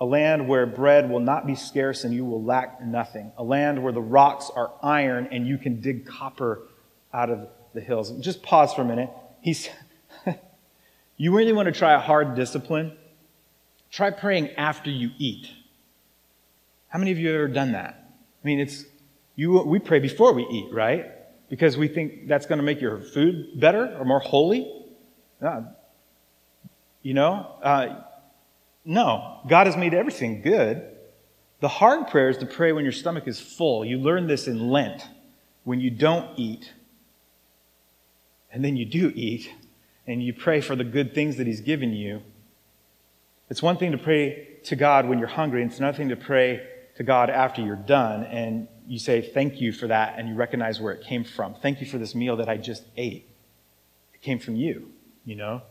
a 0.00 0.04
land 0.04 0.46
where 0.46 0.66
bread 0.66 1.10
will 1.10 1.18
not 1.18 1.48
be 1.48 1.56
scarce 1.56 2.04
and 2.04 2.14
you 2.14 2.24
will 2.24 2.44
lack 2.44 2.80
nothing, 2.80 3.32
a 3.38 3.42
land 3.42 3.82
where 3.82 3.92
the 3.92 4.00
rocks 4.00 4.52
are 4.54 4.70
iron 4.84 5.28
and 5.32 5.48
you 5.48 5.58
can 5.58 5.80
dig 5.80 6.06
copper 6.06 6.62
out 7.12 7.30
of 7.30 7.48
the 7.74 7.80
hills. 7.80 8.10
Just 8.20 8.42
pause 8.42 8.72
for 8.74 8.82
a 8.82 8.84
minute. 8.84 9.10
He's, 9.40 9.68
you 11.16 11.36
really 11.36 11.52
want 11.52 11.66
to 11.66 11.72
try 11.72 11.94
a 11.94 11.98
hard 11.98 12.34
discipline? 12.34 12.96
Try 13.90 14.10
praying 14.10 14.50
after 14.50 14.90
you 14.90 15.10
eat. 15.18 15.50
How 16.88 16.98
many 16.98 17.10
of 17.10 17.18
you 17.18 17.28
have 17.28 17.36
ever 17.36 17.48
done 17.48 17.72
that? 17.72 17.94
I 18.42 18.46
mean, 18.46 18.60
it's 18.60 18.84
you, 19.36 19.62
we 19.62 19.78
pray 19.78 19.98
before 19.98 20.32
we 20.32 20.44
eat, 20.44 20.72
right? 20.72 21.06
Because 21.48 21.76
we 21.76 21.88
think 21.88 22.28
that's 22.28 22.46
going 22.46 22.58
to 22.58 22.64
make 22.64 22.80
your 22.80 23.00
food 23.00 23.60
better 23.60 23.96
or 23.98 24.04
more 24.04 24.20
holy. 24.20 24.70
Uh, 25.40 25.62
you 27.02 27.14
know? 27.14 27.56
Uh, 27.62 28.02
no. 28.84 29.40
God 29.48 29.66
has 29.66 29.76
made 29.76 29.94
everything 29.94 30.42
good. 30.42 30.88
The 31.60 31.68
hard 31.68 32.08
prayer 32.08 32.28
is 32.28 32.38
to 32.38 32.46
pray 32.46 32.72
when 32.72 32.84
your 32.84 32.92
stomach 32.92 33.28
is 33.28 33.40
full. 33.40 33.84
You 33.84 33.98
learn 33.98 34.26
this 34.26 34.48
in 34.48 34.70
Lent 34.70 35.06
when 35.64 35.80
you 35.80 35.90
don't 35.90 36.38
eat. 36.38 36.72
And 38.52 38.64
then 38.64 38.76
you 38.76 38.84
do 38.84 39.12
eat, 39.14 39.50
and 40.06 40.22
you 40.22 40.32
pray 40.32 40.60
for 40.60 40.76
the 40.76 40.84
good 40.84 41.14
things 41.14 41.36
that 41.36 41.46
He's 41.46 41.60
given 41.60 41.92
you. 41.92 42.22
It's 43.48 43.62
one 43.62 43.76
thing 43.76 43.92
to 43.92 43.98
pray 43.98 44.48
to 44.64 44.76
God 44.76 45.08
when 45.08 45.18
you're 45.18 45.28
hungry, 45.28 45.62
and 45.62 45.70
it's 45.70 45.78
another 45.78 45.96
thing 45.96 46.10
to 46.10 46.16
pray 46.16 46.66
to 46.96 47.02
God 47.02 47.30
after 47.30 47.62
you're 47.62 47.76
done. 47.76 48.24
And 48.24 48.68
you 48.86 48.98
say 48.98 49.22
thank 49.22 49.60
you 49.60 49.72
for 49.72 49.86
that 49.86 50.18
and 50.18 50.28
you 50.28 50.34
recognize 50.34 50.80
where 50.80 50.92
it 50.92 51.04
came 51.04 51.24
from. 51.24 51.54
Thank 51.54 51.80
you 51.80 51.86
for 51.86 51.98
this 51.98 52.14
meal 52.14 52.36
that 52.36 52.48
I 52.48 52.56
just 52.56 52.84
ate. 52.96 53.28
It 54.14 54.20
came 54.20 54.38
from 54.38 54.56
you, 54.56 54.90
you 55.24 55.36
know? 55.36 55.62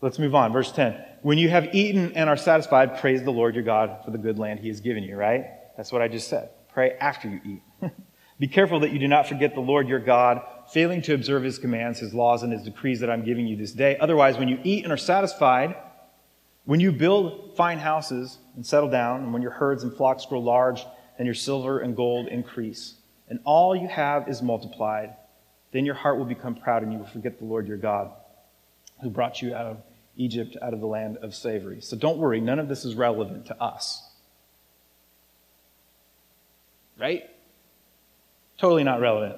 Let's 0.00 0.18
move 0.18 0.34
on. 0.34 0.52
Verse 0.52 0.72
10. 0.72 0.96
When 1.22 1.36
you 1.36 1.50
have 1.50 1.74
eaten 1.74 2.12
and 2.14 2.30
are 2.30 2.36
satisfied, 2.36 2.98
praise 2.98 3.22
the 3.22 3.30
Lord 3.30 3.54
your 3.54 3.64
God 3.64 4.04
for 4.04 4.10
the 4.10 4.18
good 4.18 4.38
land 4.38 4.60
he 4.60 4.68
has 4.68 4.80
given 4.80 5.02
you, 5.02 5.16
right? 5.16 5.46
That's 5.76 5.92
what 5.92 6.00
I 6.00 6.08
just 6.08 6.28
said. 6.28 6.50
Pray 6.72 6.92
after 6.92 7.28
you 7.28 7.40
eat. 7.44 7.90
Be 8.38 8.48
careful 8.48 8.80
that 8.80 8.92
you 8.92 8.98
do 8.98 9.08
not 9.08 9.28
forget 9.28 9.54
the 9.54 9.60
Lord 9.60 9.86
your 9.86 9.98
God, 9.98 10.42
failing 10.72 11.02
to 11.02 11.14
observe 11.14 11.42
his 11.42 11.58
commands, 11.58 11.98
his 11.98 12.14
laws, 12.14 12.42
and 12.42 12.52
his 12.52 12.62
decrees 12.62 13.00
that 13.00 13.10
I'm 13.10 13.24
giving 13.24 13.46
you 13.46 13.56
this 13.56 13.72
day. 13.72 13.96
Otherwise, 13.98 14.38
when 14.38 14.48
you 14.48 14.58
eat 14.62 14.84
and 14.84 14.92
are 14.92 14.96
satisfied, 14.96 15.76
when 16.64 16.80
you 16.80 16.92
build 16.92 17.56
fine 17.56 17.78
houses 17.78 18.38
and 18.54 18.64
settle 18.64 18.88
down, 18.88 19.22
and 19.22 19.32
when 19.32 19.42
your 19.42 19.50
herds 19.50 19.82
and 19.82 19.92
flocks 19.92 20.26
grow 20.26 20.40
large, 20.40 20.84
and 21.18 21.26
your 21.26 21.34
silver 21.34 21.80
and 21.80 21.94
gold 21.94 22.28
increase, 22.28 22.94
and 23.28 23.40
all 23.44 23.76
you 23.76 23.88
have 23.88 24.28
is 24.28 24.40
multiplied. 24.40 25.14
Then 25.72 25.84
your 25.84 25.94
heart 25.94 26.18
will 26.18 26.24
become 26.24 26.54
proud, 26.54 26.82
and 26.82 26.92
you 26.92 26.98
will 26.98 27.06
forget 27.06 27.38
the 27.38 27.44
Lord 27.44 27.68
your 27.68 27.76
God, 27.76 28.10
who 29.02 29.10
brought 29.10 29.42
you 29.42 29.54
out 29.54 29.66
of 29.66 29.82
Egypt, 30.16 30.56
out 30.62 30.72
of 30.72 30.80
the 30.80 30.86
land 30.86 31.18
of 31.18 31.34
slavery. 31.34 31.80
So 31.80 31.96
don't 31.96 32.18
worry, 32.18 32.40
none 32.40 32.58
of 32.58 32.68
this 32.68 32.84
is 32.84 32.94
relevant 32.94 33.46
to 33.46 33.62
us. 33.62 34.02
Right? 36.98 37.28
Totally 38.58 38.84
not 38.84 39.00
relevant. 39.00 39.36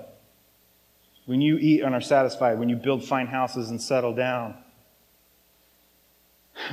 When 1.27 1.41
you 1.41 1.57
eat 1.59 1.83
and 1.83 1.95
are 1.95 2.01
satisfied, 2.01 2.59
when 2.59 2.69
you 2.69 2.77
build 2.77 3.05
fine 3.05 3.29
houses 3.29 3.71
and 3.71 3.81
settle 3.81 4.15
down, 4.15 4.57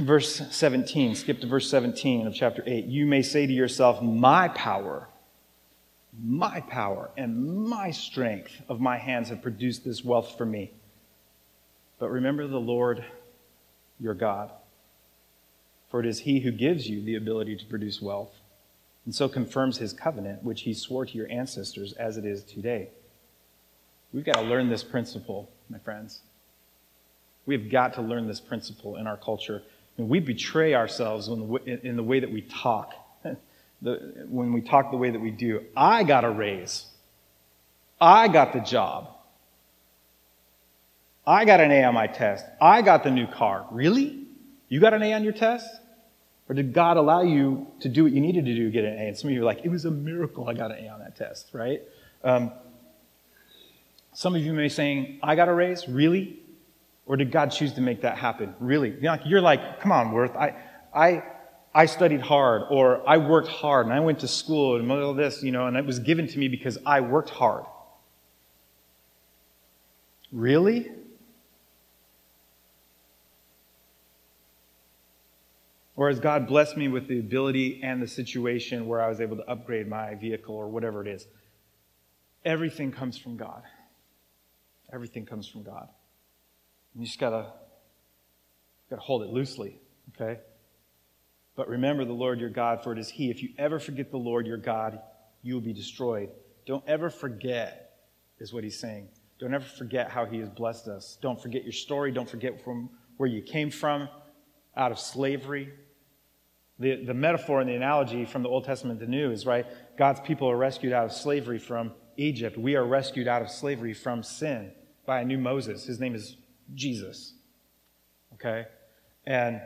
Verse 0.01 0.41
17, 0.51 1.15
skip 1.15 1.41
to 1.41 1.47
verse 1.47 1.69
17 1.69 2.27
of 2.27 2.33
chapter 2.33 2.63
8. 2.65 2.85
You 2.85 3.05
may 3.05 3.21
say 3.21 3.47
to 3.47 3.53
yourself, 3.53 4.01
My 4.01 4.47
power, 4.49 5.09
my 6.21 6.61
power, 6.61 7.09
and 7.17 7.67
my 7.67 7.91
strength 7.91 8.61
of 8.67 8.79
my 8.79 8.97
hands 8.97 9.29
have 9.29 9.41
produced 9.41 9.83
this 9.83 10.03
wealth 10.03 10.37
for 10.37 10.45
me. 10.45 10.71
But 11.97 12.11
remember 12.11 12.47
the 12.47 12.59
Lord 12.59 13.03
your 13.99 14.13
God, 14.13 14.51
for 15.89 15.99
it 15.99 16.05
is 16.05 16.19
He 16.19 16.41
who 16.41 16.51
gives 16.51 16.87
you 16.87 17.01
the 17.01 17.15
ability 17.15 17.55
to 17.57 17.65
produce 17.65 18.01
wealth, 18.01 18.33
and 19.05 19.15
so 19.15 19.27
confirms 19.27 19.77
His 19.77 19.93
covenant, 19.93 20.43
which 20.43 20.61
He 20.61 20.73
swore 20.73 21.05
to 21.05 21.17
your 21.17 21.29
ancestors 21.31 21.93
as 21.93 22.15
it 22.15 22.25
is 22.25 22.43
today. 22.43 22.89
We've 24.13 24.25
got 24.25 24.35
to 24.35 24.41
learn 24.41 24.69
this 24.69 24.83
principle, 24.83 25.49
my 25.69 25.79
friends. 25.79 26.21
We've 27.45 27.69
got 27.69 27.93
to 27.95 28.01
learn 28.01 28.27
this 28.27 28.39
principle 28.39 28.95
in 28.95 29.07
our 29.07 29.17
culture. 29.17 29.61
And 29.97 30.09
we 30.09 30.19
betray 30.19 30.73
ourselves 30.73 31.27
in 31.27 31.95
the 31.95 32.03
way 32.03 32.19
that 32.19 32.31
we 32.31 32.41
talk. 32.41 32.93
when 33.81 34.53
we 34.53 34.61
talk 34.61 34.91
the 34.91 34.97
way 34.97 35.09
that 35.09 35.19
we 35.19 35.31
do. 35.31 35.63
I 35.75 36.03
got 36.03 36.25
a 36.25 36.29
raise. 36.29 36.85
I 37.99 38.27
got 38.27 38.53
the 38.53 38.59
job. 38.59 39.09
I 41.25 41.45
got 41.45 41.59
an 41.59 41.71
A 41.71 41.83
on 41.83 41.93
my 41.93 42.07
test. 42.07 42.45
I 42.61 42.81
got 42.81 43.03
the 43.03 43.11
new 43.11 43.27
car. 43.27 43.67
Really? 43.71 44.25
You 44.67 44.79
got 44.79 44.93
an 44.93 45.03
A 45.03 45.13
on 45.13 45.23
your 45.23 45.33
test? 45.33 45.67
Or 46.47 46.55
did 46.55 46.73
God 46.73 46.97
allow 46.97 47.21
you 47.21 47.67
to 47.81 47.89
do 47.89 48.03
what 48.03 48.11
you 48.11 48.21
needed 48.21 48.45
to 48.45 48.55
do 48.55 48.65
to 48.65 48.71
get 48.71 48.83
an 48.83 48.97
A? 48.97 49.07
And 49.07 49.17
some 49.17 49.29
of 49.29 49.33
you 49.35 49.41
are 49.41 49.45
like, 49.45 49.63
it 49.63 49.69
was 49.69 49.85
a 49.85 49.91
miracle 49.91 50.49
I 50.49 50.53
got 50.53 50.71
an 50.71 50.83
A 50.85 50.89
on 50.89 50.99
that 50.99 51.15
test, 51.15 51.49
right? 51.53 51.81
Um, 52.23 52.51
some 54.19 54.35
of 54.35 54.41
you 54.41 54.51
may 54.51 54.63
be 54.63 54.69
saying, 54.69 55.17
I 55.23 55.37
got 55.37 55.47
a 55.47 55.53
raise? 55.53 55.87
Really? 55.87 56.41
Or 57.05 57.15
did 57.15 57.31
God 57.31 57.51
choose 57.51 57.71
to 57.75 57.81
make 57.81 58.01
that 58.01 58.17
happen? 58.17 58.53
Really? 58.59 58.93
You're 59.25 59.39
like, 59.39 59.79
come 59.79 59.93
on, 59.93 60.11
Worth. 60.11 60.35
I, 60.35 60.55
I, 60.93 61.23
I 61.73 61.85
studied 61.85 62.19
hard 62.19 62.63
or 62.69 63.01
I 63.07 63.15
worked 63.15 63.47
hard 63.47 63.85
and 63.85 63.95
I 63.95 64.01
went 64.01 64.19
to 64.19 64.27
school 64.27 64.75
and 64.75 64.91
all 64.91 65.13
this, 65.13 65.41
you 65.41 65.53
know, 65.53 65.67
and 65.67 65.77
it 65.77 65.85
was 65.85 65.99
given 65.99 66.27
to 66.27 66.37
me 66.37 66.49
because 66.49 66.77
I 66.85 66.99
worked 66.99 67.29
hard. 67.29 67.63
Really? 70.33 70.91
Or 75.95 76.09
has 76.09 76.19
God 76.19 76.45
blessed 76.45 76.75
me 76.75 76.89
with 76.89 77.07
the 77.07 77.19
ability 77.19 77.79
and 77.83 78.01
the 78.01 78.07
situation 78.07 78.85
where 78.85 79.01
I 79.01 79.07
was 79.07 79.21
able 79.21 79.37
to 79.37 79.49
upgrade 79.49 79.87
my 79.87 80.15
vehicle 80.15 80.55
or 80.55 80.67
whatever 80.67 81.01
it 81.01 81.07
is? 81.07 81.25
Everything 82.43 82.91
comes 82.91 83.17
from 83.17 83.37
God. 83.37 83.63
Everything 84.91 85.25
comes 85.25 85.47
from 85.47 85.63
God. 85.63 85.87
You 86.95 87.05
just 87.05 87.19
gotta, 87.19 87.47
gotta 88.89 89.01
hold 89.01 89.23
it 89.23 89.29
loosely, 89.29 89.79
okay? 90.15 90.39
But 91.55 91.67
remember 91.67 92.05
the 92.05 92.13
Lord 92.13 92.39
your 92.39 92.49
God, 92.49 92.83
for 92.83 92.93
it 92.93 92.99
is 92.99 93.09
He. 93.09 93.29
If 93.29 93.43
you 93.43 93.49
ever 93.57 93.79
forget 93.79 94.11
the 94.11 94.17
Lord 94.17 94.47
your 94.47 94.57
God, 94.57 94.99
you 95.43 95.53
will 95.53 95.61
be 95.61 95.73
destroyed. 95.73 96.29
Don't 96.65 96.83
ever 96.87 97.09
forget, 97.09 97.99
is 98.39 98.53
what 98.53 98.63
He's 98.63 98.79
saying. 98.79 99.09
Don't 99.39 99.53
ever 99.53 99.65
forget 99.65 100.09
how 100.09 100.25
He 100.25 100.39
has 100.39 100.49
blessed 100.49 100.87
us. 100.87 101.17
Don't 101.21 101.41
forget 101.41 101.63
your 101.63 101.73
story. 101.73 102.11
Don't 102.11 102.29
forget 102.29 102.63
from 102.63 102.89
where 103.17 103.29
you 103.29 103.41
came 103.41 103.69
from, 103.69 104.09
out 104.75 104.91
of 104.91 104.99
slavery. 104.99 105.71
The, 106.79 107.03
the 107.03 107.13
metaphor 107.13 107.59
and 107.59 107.69
the 107.69 107.75
analogy 107.75 108.25
from 108.25 108.41
the 108.41 108.49
Old 108.49 108.63
Testament 108.63 108.99
to 109.01 109.05
the 109.05 109.11
New 109.11 109.31
is 109.31 109.45
right. 109.45 109.65
God's 109.97 110.21
people 110.21 110.49
are 110.49 110.57
rescued 110.57 110.93
out 110.93 111.05
of 111.05 111.11
slavery 111.11 111.59
from 111.59 111.91
Egypt. 112.15 112.57
We 112.57 112.75
are 112.75 112.85
rescued 112.85 113.27
out 113.27 113.41
of 113.41 113.49
slavery 113.49 113.93
from 113.93 114.23
sin 114.23 114.71
by 115.09 115.21
a 115.21 115.25
new 115.25 115.39
Moses. 115.39 115.85
His 115.85 115.99
name 115.99 116.13
is 116.13 116.37
Jesus. 116.75 117.33
Okay? 118.35 118.67
And 119.25 119.59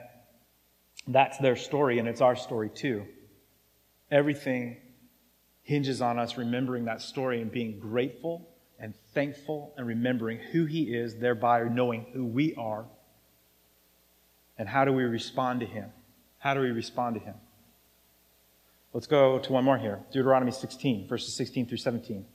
that's 1.05 1.37
their 1.39 1.57
story, 1.57 1.99
and 1.99 2.07
it's 2.07 2.21
our 2.21 2.37
story 2.37 2.69
too. 2.69 3.03
Everything 4.09 4.77
hinges 5.63 6.01
on 6.01 6.17
us 6.17 6.37
remembering 6.37 6.85
that 6.85 7.01
story 7.01 7.41
and 7.41 7.51
being 7.51 7.77
grateful 7.77 8.47
and 8.79 8.93
thankful 9.13 9.73
and 9.75 9.85
remembering 9.85 10.37
who 10.37 10.63
He 10.63 10.95
is, 10.95 11.17
thereby 11.17 11.63
knowing 11.63 12.05
who 12.13 12.23
we 12.23 12.55
are. 12.55 12.85
And 14.57 14.69
how 14.69 14.85
do 14.85 14.93
we 14.93 15.03
respond 15.03 15.59
to 15.59 15.65
Him? 15.65 15.89
How 16.37 16.53
do 16.53 16.61
we 16.61 16.71
respond 16.71 17.15
to 17.15 17.21
him? 17.21 17.35
Let's 18.93 19.07
go 19.07 19.39
to 19.39 19.51
one 19.51 19.65
more 19.65 19.77
here 19.77 19.99
Deuteronomy 20.13 20.53
16, 20.53 21.09
verses 21.09 21.33
16 21.33 21.67
through 21.67 21.79
17. 21.79 22.25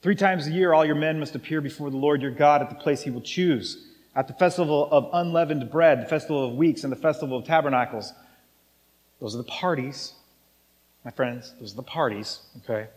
Three 0.00 0.14
times 0.14 0.46
a 0.46 0.52
year, 0.52 0.72
all 0.72 0.84
your 0.84 0.94
men 0.94 1.18
must 1.18 1.34
appear 1.34 1.60
before 1.60 1.90
the 1.90 1.96
Lord 1.96 2.22
your 2.22 2.30
God 2.30 2.62
at 2.62 2.68
the 2.68 2.76
place 2.76 3.02
he 3.02 3.10
will 3.10 3.20
choose, 3.20 3.88
at 4.14 4.28
the 4.28 4.34
festival 4.34 4.88
of 4.90 5.08
unleavened 5.12 5.70
bread, 5.70 6.02
the 6.02 6.06
festival 6.08 6.48
of 6.48 6.54
weeks, 6.54 6.84
and 6.84 6.92
the 6.92 6.96
festival 6.96 7.38
of 7.38 7.44
tabernacles. 7.44 8.12
Those 9.20 9.34
are 9.34 9.38
the 9.38 9.44
parties, 9.44 10.12
my 11.04 11.10
friends. 11.10 11.52
Those 11.58 11.72
are 11.72 11.76
the 11.76 11.82
parties, 11.82 12.40
okay? 12.58 12.88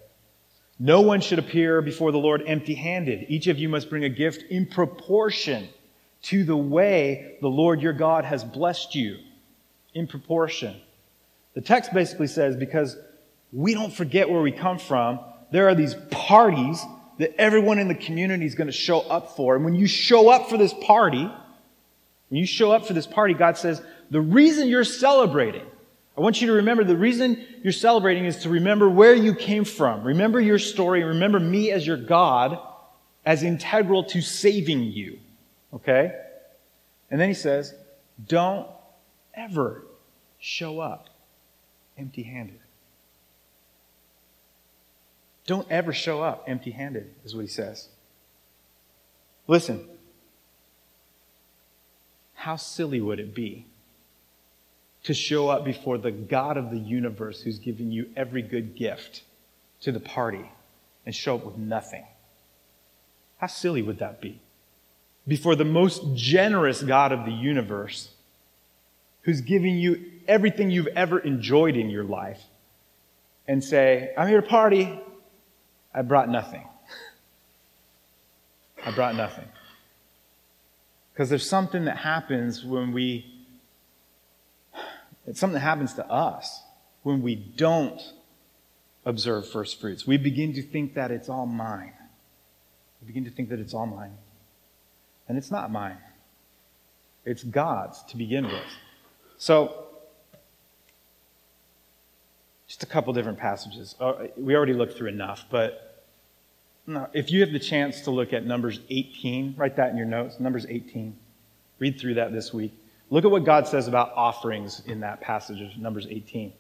No 0.77 1.01
one 1.01 1.21
should 1.21 1.39
appear 1.39 1.81
before 1.81 2.11
the 2.11 2.19
Lord 2.19 2.43
empty 2.45 2.75
handed. 2.75 3.25
Each 3.29 3.47
of 3.47 3.57
you 3.57 3.69
must 3.69 3.89
bring 3.89 4.03
a 4.03 4.09
gift 4.09 4.43
in 4.51 4.67
proportion 4.67 5.69
to 6.23 6.43
the 6.43 6.57
way 6.57 7.37
the 7.41 7.47
Lord 7.47 7.81
your 7.81 7.93
God 7.93 8.25
has 8.25 8.43
blessed 8.43 8.93
you 8.93 9.17
in 9.93 10.07
proportion. 10.07 10.79
The 11.55 11.61
text 11.61 11.93
basically 11.93 12.27
says 12.27 12.55
because 12.55 12.95
we 13.51 13.73
don't 13.73 13.93
forget 13.93 14.29
where 14.29 14.41
we 14.41 14.51
come 14.51 14.77
from, 14.77 15.19
there 15.51 15.67
are 15.67 15.75
these 15.75 15.95
parties 16.09 16.83
that 17.17 17.35
everyone 17.39 17.77
in 17.77 17.87
the 17.87 17.95
community 17.95 18.45
is 18.45 18.55
going 18.55 18.67
to 18.67 18.73
show 18.73 19.01
up 19.01 19.35
for. 19.35 19.55
And 19.55 19.63
when 19.63 19.75
you 19.75 19.85
show 19.85 20.29
up 20.29 20.49
for 20.49 20.57
this 20.57 20.73
party, 20.73 21.23
when 21.23 22.39
you 22.39 22.45
show 22.45 22.71
up 22.71 22.85
for 22.85 22.93
this 22.93 23.05
party, 23.05 23.33
God 23.33 23.57
says, 23.57 23.81
the 24.09 24.21
reason 24.21 24.67
you're 24.67 24.83
celebrating, 24.83 25.65
I 26.17 26.21
want 26.21 26.41
you 26.41 26.47
to 26.47 26.53
remember 26.53 26.83
the 26.83 26.97
reason 26.97 27.45
you're 27.63 27.73
celebrating 27.73 28.25
is 28.25 28.37
to 28.43 28.49
remember 28.49 28.89
where 28.89 29.13
you 29.13 29.35
came 29.35 29.65
from. 29.65 30.03
Remember 30.03 30.39
your 30.39 30.59
story. 30.59 31.03
Remember 31.03 31.39
me 31.39 31.71
as 31.71 31.85
your 31.85 31.97
God 31.97 32.57
as 33.25 33.43
integral 33.43 34.05
to 34.05 34.21
saving 34.21 34.83
you. 34.83 35.19
Okay? 35.73 36.15
And 37.09 37.19
then 37.19 37.27
he 37.27 37.35
says, 37.35 37.73
don't 38.27 38.67
ever 39.33 39.83
show 40.39 40.79
up 40.79 41.09
empty 41.97 42.23
handed. 42.23 42.60
Don't 45.47 45.69
ever 45.71 45.91
show 45.93 46.21
up 46.21 46.43
empty 46.47 46.71
handed, 46.71 47.13
is 47.23 47.35
what 47.35 47.41
he 47.41 47.47
says. 47.47 47.89
Listen, 49.47 49.85
how 52.35 52.55
silly 52.55 53.01
would 53.01 53.19
it 53.19 53.33
be 53.35 53.65
to 55.03 55.13
show 55.13 55.49
up 55.49 55.65
before 55.65 55.97
the 55.97 56.11
God 56.11 56.57
of 56.57 56.69
the 56.69 56.77
universe 56.77 57.41
who's 57.41 57.59
given 57.59 57.91
you 57.91 58.09
every 58.15 58.41
good 58.41 58.75
gift 58.75 59.23
to 59.81 59.91
the 59.91 59.99
party 59.99 60.49
and 61.05 61.15
show 61.15 61.35
up 61.35 61.45
with 61.45 61.57
nothing? 61.57 62.05
How 63.37 63.47
silly 63.47 63.81
would 63.81 63.99
that 63.99 64.21
be? 64.21 64.39
Before 65.27 65.55
the 65.55 65.65
most 65.65 66.15
generous 66.15 66.81
God 66.83 67.11
of 67.11 67.25
the 67.25 67.31
universe 67.31 68.11
who's 69.21 69.41
giving 69.41 69.77
you 69.77 70.03
everything 70.27 70.71
you've 70.71 70.87
ever 70.87 71.19
enjoyed 71.19 71.75
in 71.75 71.89
your 71.89 72.03
life 72.03 72.41
and 73.47 73.63
say, 73.63 74.13
I'm 74.17 74.27
here 74.27 74.41
to 74.41 74.47
party. 74.47 74.99
I 75.93 76.01
brought 76.01 76.29
nothing. 76.29 76.67
I 78.85 78.91
brought 78.91 79.15
nothing. 79.15 79.47
Because 81.13 81.29
there's 81.29 81.47
something 81.47 81.85
that 81.85 81.97
happens 81.97 82.63
when 82.63 82.93
we, 82.93 83.25
it's 85.27 85.39
something 85.39 85.55
that 85.55 85.59
happens 85.59 85.93
to 85.95 86.09
us 86.09 86.63
when 87.03 87.21
we 87.21 87.35
don't 87.35 88.01
observe 89.05 89.47
first 89.49 89.79
fruits. 89.79 90.07
We 90.07 90.17
begin 90.17 90.53
to 90.53 90.63
think 90.63 90.93
that 90.93 91.11
it's 91.11 91.29
all 91.29 91.45
mine. 91.45 91.93
We 93.01 93.07
begin 93.07 93.25
to 93.25 93.31
think 93.31 93.49
that 93.49 93.59
it's 93.59 93.73
all 93.73 93.87
mine. 93.87 94.13
And 95.27 95.37
it's 95.37 95.51
not 95.51 95.71
mine, 95.71 95.97
it's 97.25 97.43
God's 97.43 98.03
to 98.03 98.17
begin 98.17 98.45
with. 98.45 98.63
So, 99.37 99.85
just 102.71 102.83
a 102.83 102.85
couple 102.85 103.11
different 103.11 103.37
passages. 103.37 103.95
Uh, 103.99 104.13
we 104.37 104.55
already 104.55 104.71
looked 104.71 104.97
through 104.97 105.09
enough, 105.09 105.43
but 105.49 106.05
if 107.11 107.29
you 107.29 107.41
have 107.41 107.51
the 107.51 107.59
chance 107.59 107.99
to 107.99 108.11
look 108.11 108.31
at 108.31 108.45
Numbers 108.45 108.79
18, 108.89 109.55
write 109.57 109.75
that 109.75 109.89
in 109.89 109.97
your 109.97 110.05
notes. 110.05 110.39
Numbers 110.39 110.65
18. 110.69 111.13
Read 111.79 111.99
through 111.99 112.13
that 112.13 112.31
this 112.31 112.53
week. 112.53 112.71
Look 113.09 113.25
at 113.25 113.31
what 113.31 113.43
God 113.43 113.67
says 113.67 113.89
about 113.89 114.13
offerings 114.15 114.83
in 114.85 115.01
that 115.01 115.19
passage 115.19 115.59
of 115.59 115.77
Numbers 115.77 116.07
18. 116.09 116.53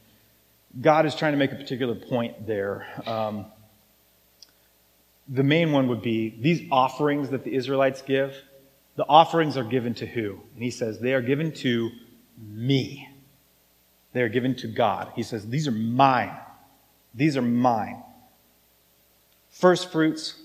God 0.81 1.05
is 1.05 1.15
trying 1.15 1.31
to 1.31 1.37
make 1.37 1.53
a 1.53 1.55
particular 1.55 1.95
point 1.95 2.45
there. 2.45 2.85
Um, 3.05 3.45
the 5.29 5.43
main 5.43 5.71
one 5.71 5.87
would 5.87 6.01
be 6.01 6.35
these 6.41 6.67
offerings 6.73 7.29
that 7.29 7.45
the 7.45 7.55
Israelites 7.55 8.01
give, 8.01 8.35
the 8.97 9.05
offerings 9.07 9.55
are 9.55 9.63
given 9.63 9.93
to 9.93 10.05
who? 10.05 10.41
And 10.55 10.61
he 10.61 10.71
says 10.71 10.99
they 10.99 11.13
are 11.13 11.21
given 11.21 11.53
to 11.53 11.89
me. 12.37 13.07
They 14.13 14.21
are 14.21 14.29
given 14.29 14.55
to 14.57 14.67
God. 14.67 15.11
He 15.15 15.23
says, 15.23 15.47
These 15.47 15.67
are 15.67 15.71
mine. 15.71 16.35
These 17.13 17.37
are 17.37 17.41
mine. 17.41 18.03
First 19.49 19.91
fruits, 19.91 20.35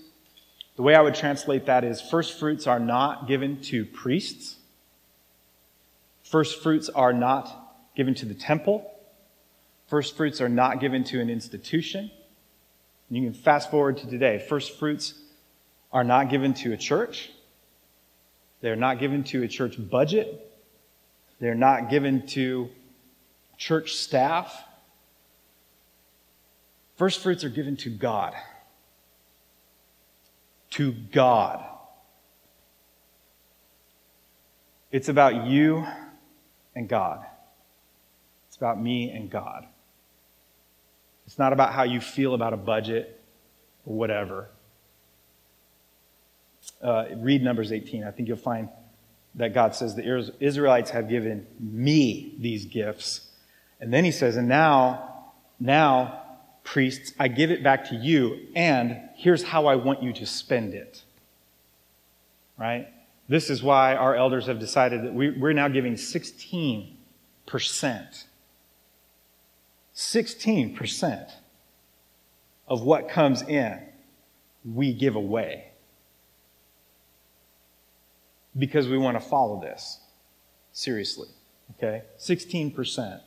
the 0.75 0.81
way 0.81 0.95
I 0.95 1.01
would 1.01 1.15
translate 1.15 1.65
that 1.65 1.83
is 1.83 2.01
first 2.01 2.39
fruits 2.39 2.67
are 2.67 2.79
not 2.79 3.27
given 3.27 3.61
to 3.63 3.85
priests. 3.85 4.57
First 6.23 6.61
fruits 6.61 6.89
are 6.89 7.13
not 7.13 7.49
given 7.95 8.13
to 8.15 8.25
the 8.25 8.33
temple. 8.33 8.91
First 9.87 10.17
fruits 10.17 10.41
are 10.41 10.49
not 10.49 10.79
given 10.79 11.03
to 11.05 11.21
an 11.21 11.29
institution. 11.29 12.11
You 13.09 13.23
can 13.23 13.33
fast 13.33 13.71
forward 13.71 13.97
to 13.97 14.09
today. 14.09 14.37
First 14.37 14.77
fruits 14.77 15.13
are 15.93 16.03
not 16.03 16.29
given 16.29 16.53
to 16.55 16.73
a 16.73 16.77
church. 16.77 17.31
They're 18.59 18.75
not 18.75 18.99
given 18.99 19.23
to 19.25 19.43
a 19.43 19.47
church 19.47 19.75
budget. 19.89 20.43
They're 21.39 21.55
not 21.55 21.89
given 21.89 22.27
to 22.27 22.69
church 23.57 23.95
staff. 23.95 24.63
First 26.95 27.21
fruits 27.21 27.43
are 27.43 27.49
given 27.49 27.75
to 27.77 27.89
God. 27.89 28.33
To 30.71 30.91
God. 30.91 31.63
It's 34.91 35.09
about 35.09 35.45
you 35.45 35.85
and 36.75 36.87
God. 36.87 37.25
It's 38.47 38.57
about 38.57 38.81
me 38.81 39.09
and 39.09 39.29
God. 39.29 39.65
It's 41.25 41.37
not 41.37 41.53
about 41.53 41.73
how 41.73 41.83
you 41.83 41.99
feel 41.99 42.33
about 42.33 42.53
a 42.53 42.57
budget 42.57 43.21
or 43.85 43.95
whatever. 43.95 44.49
Uh, 46.81 47.05
read 47.17 47.43
Numbers 47.43 47.71
18. 47.71 48.03
I 48.03 48.11
think 48.11 48.27
you'll 48.27 48.37
find 48.37 48.69
that 49.35 49.53
God 49.53 49.75
says 49.75 49.95
the 49.95 50.33
Israelites 50.39 50.89
have 50.91 51.09
given 51.09 51.45
me 51.59 52.33
these 52.39 52.65
gifts. 52.65 53.26
And 53.79 53.93
then 53.93 54.03
he 54.03 54.11
says, 54.11 54.37
and 54.37 54.47
now, 54.47 55.31
now, 55.59 56.21
priests, 56.63 57.13
I 57.19 57.27
give 57.27 57.51
it 57.51 57.63
back 57.63 57.89
to 57.89 57.95
you, 57.95 58.47
and 58.55 58.99
here's 59.15 59.43
how 59.43 59.67
I 59.67 59.75
want 59.75 60.01
you 60.03 60.13
to 60.13 60.25
spend 60.25 60.73
it. 60.73 61.03
Right? 62.57 62.87
This 63.29 63.49
is 63.49 63.61
why 63.61 63.95
our 63.95 64.15
elders 64.15 64.47
have 64.47 64.59
decided 64.59 65.03
that 65.03 65.13
we, 65.13 65.27
are 65.27 65.53
now 65.53 65.67
giving 65.67 65.93
16% 65.93 66.95
16% 69.97 71.31
of 72.67 72.83
what 72.83 73.09
comes 73.09 73.41
in, 73.41 73.79
we 74.63 74.93
give 74.93 75.15
away 75.15 75.71
because 78.57 78.87
we 78.87 78.97
want 78.97 79.19
to 79.19 79.27
follow 79.27 79.59
this 79.59 79.99
seriously. 80.71 81.27
Okay? 81.71 82.03
16%. 82.19 83.21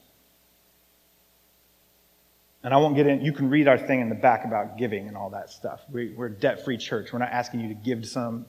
And 2.62 2.74
I 2.74 2.76
won't 2.76 2.94
get 2.94 3.06
in, 3.06 3.22
you 3.22 3.32
can 3.32 3.48
read 3.48 3.68
our 3.68 3.78
thing 3.78 4.00
in 4.00 4.08
the 4.08 4.14
back 4.14 4.44
about 4.44 4.76
giving 4.76 5.08
and 5.08 5.16
all 5.16 5.30
that 5.30 5.50
stuff. 5.50 5.80
We, 5.90 6.14
are 6.18 6.26
a 6.26 6.30
debt 6.30 6.64
free 6.64 6.76
church. 6.76 7.12
We're 7.12 7.18
not 7.18 7.32
asking 7.32 7.60
you 7.60 7.68
to 7.68 7.74
give 7.74 8.06
some 8.06 8.44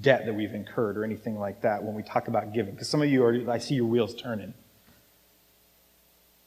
debt 0.00 0.26
that 0.26 0.34
we've 0.34 0.52
incurred 0.52 0.96
or 0.96 1.04
anything 1.04 1.38
like 1.38 1.62
that 1.62 1.84
when 1.84 1.94
we 1.94 2.02
talk 2.02 2.26
about 2.26 2.52
giving. 2.52 2.74
Because 2.74 2.88
some 2.88 3.02
of 3.02 3.08
you 3.08 3.24
are, 3.24 3.50
I 3.50 3.58
see 3.58 3.76
your 3.76 3.86
wheels 3.86 4.14
turning. 4.14 4.54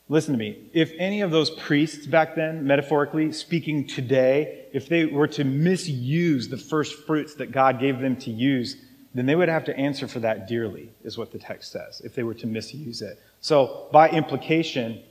Listen 0.09 0.34
to 0.34 0.38
me. 0.38 0.70
If 0.74 0.91
any 0.97 1.22
of 1.22 1.32
those 1.32 1.49
priests 1.49 2.05
back 2.05 2.36
then, 2.36 2.65
metaphorically 2.65 3.32
speaking 3.34 3.88
today, 3.88 4.65
if 4.74 4.88
they 4.88 5.05
were 5.05 5.28
to 5.28 5.43
misuse 5.43 6.47
the 6.47 6.57
first 6.57 7.05
fruits 7.05 7.36
that 7.36 7.51
God 7.51 7.80
gave 7.80 7.99
them 7.99 8.15
to 8.18 8.32
use, 8.32 8.78
then 9.13 9.26
they 9.26 9.36
would 9.36 9.49
have 9.49 9.65
to 9.65 9.78
answer 9.78 10.07
for 10.07 10.20
that 10.20 10.47
dearly, 10.47 10.89
is 11.03 11.18
what 11.18 11.32
the 11.32 11.39
text 11.39 11.72
says, 11.72 12.01
if 12.05 12.15
they 12.15 12.24
were 12.24 12.36
to 12.36 12.47
misuse 12.47 13.01
it. 13.01 13.20
So, 13.41 13.88
by 13.91 14.09
implication, 14.09 15.03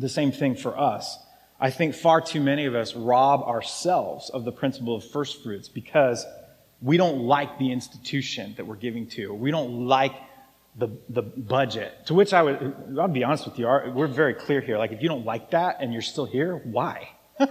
the 0.00 0.08
same 0.08 0.32
thing 0.32 0.56
for 0.56 0.78
us. 0.78 1.18
I 1.60 1.70
think 1.70 1.94
far 1.94 2.20
too 2.20 2.40
many 2.40 2.64
of 2.64 2.74
us 2.74 2.94
rob 2.94 3.42
ourselves 3.42 4.30
of 4.30 4.44
the 4.44 4.52
principle 4.52 4.96
of 4.96 5.04
first 5.04 5.42
fruits 5.42 5.68
because 5.68 6.24
we 6.80 6.96
don't 6.96 7.20
like 7.20 7.58
the 7.58 7.70
institution 7.70 8.54
that 8.56 8.66
we're 8.66 8.76
giving 8.76 9.06
to. 9.08 9.34
We 9.34 9.50
don't 9.50 9.86
like 9.86 10.14
the, 10.76 10.88
the 11.10 11.22
budget. 11.22 12.06
To 12.06 12.14
which 12.14 12.32
I 12.32 12.42
would, 12.42 12.96
I'll 12.98 13.08
be 13.08 13.24
honest 13.24 13.44
with 13.44 13.58
you, 13.58 13.66
we're 13.66 14.06
very 14.06 14.34
clear 14.34 14.62
here. 14.62 14.78
Like, 14.78 14.92
if 14.92 15.02
you 15.02 15.08
don't 15.08 15.26
like 15.26 15.50
that 15.50 15.78
and 15.80 15.92
you're 15.92 16.02
still 16.02 16.26
here, 16.26 16.56
why? 16.64 17.10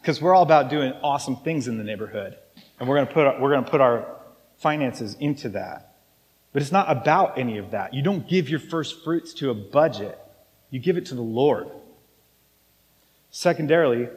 Because 0.00 0.20
we're 0.20 0.34
all 0.34 0.42
about 0.42 0.70
doing 0.70 0.92
awesome 1.02 1.36
things 1.36 1.68
in 1.68 1.78
the 1.78 1.84
neighborhood. 1.84 2.36
And 2.80 2.88
we're 2.88 2.96
going 2.96 3.06
to 3.06 3.12
put, 3.12 3.40
we're 3.40 3.50
going 3.52 3.64
to 3.64 3.70
put 3.70 3.80
our 3.80 4.16
finances 4.56 5.16
into 5.20 5.50
that. 5.50 5.96
But 6.52 6.62
it's 6.62 6.72
not 6.72 6.90
about 6.90 7.38
any 7.38 7.58
of 7.58 7.72
that. 7.72 7.94
You 7.94 8.02
don't 8.02 8.28
give 8.28 8.48
your 8.48 8.58
first 8.58 9.04
fruits 9.04 9.34
to 9.34 9.50
a 9.50 9.54
budget. 9.54 10.18
You 10.70 10.80
give 10.80 10.96
it 10.96 11.06
to 11.06 11.14
the 11.14 11.22
Lord. 11.22 11.68
Secondarily, 13.30 14.08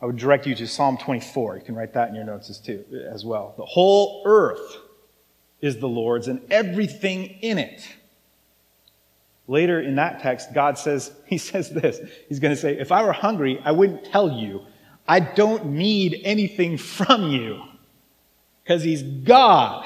I 0.00 0.06
would 0.06 0.16
direct 0.16 0.46
you 0.46 0.54
to 0.54 0.66
Psalm 0.66 0.96
24. 0.96 1.56
You 1.56 1.62
can 1.62 1.74
write 1.74 1.94
that 1.94 2.08
in 2.08 2.14
your 2.14 2.24
notes 2.24 2.48
as, 2.50 2.58
too, 2.58 2.84
as 3.10 3.24
well. 3.24 3.54
The 3.56 3.64
whole 3.64 4.22
earth 4.24 4.78
is 5.60 5.78
the 5.78 5.88
Lord's 5.88 6.28
and 6.28 6.40
everything 6.50 7.24
in 7.42 7.58
it. 7.58 7.86
Later 9.46 9.80
in 9.80 9.96
that 9.96 10.20
text, 10.20 10.54
God 10.54 10.78
says, 10.78 11.12
He 11.26 11.38
says 11.38 11.70
this. 11.70 12.00
He's 12.28 12.38
going 12.38 12.54
to 12.54 12.60
say, 12.60 12.78
If 12.78 12.92
I 12.92 13.02
were 13.02 13.12
hungry, 13.12 13.60
I 13.64 13.72
wouldn't 13.72 14.04
tell 14.04 14.30
you. 14.30 14.62
I 15.08 15.20
don't 15.20 15.66
need 15.66 16.20
anything 16.24 16.78
from 16.78 17.30
you 17.30 17.62
because 18.62 18.82
He's 18.82 19.02
God. 19.02 19.84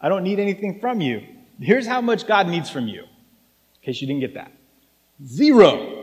I 0.00 0.08
don't 0.08 0.24
need 0.24 0.40
anything 0.40 0.80
from 0.80 1.00
you. 1.00 1.22
Here's 1.60 1.86
how 1.86 2.00
much 2.00 2.26
God 2.26 2.48
needs 2.48 2.70
from 2.70 2.86
you, 2.88 3.02
in 3.02 3.82
case 3.82 4.00
you 4.00 4.06
didn't 4.06 4.20
get 4.20 4.34
that 4.34 4.52
zero. 5.24 5.97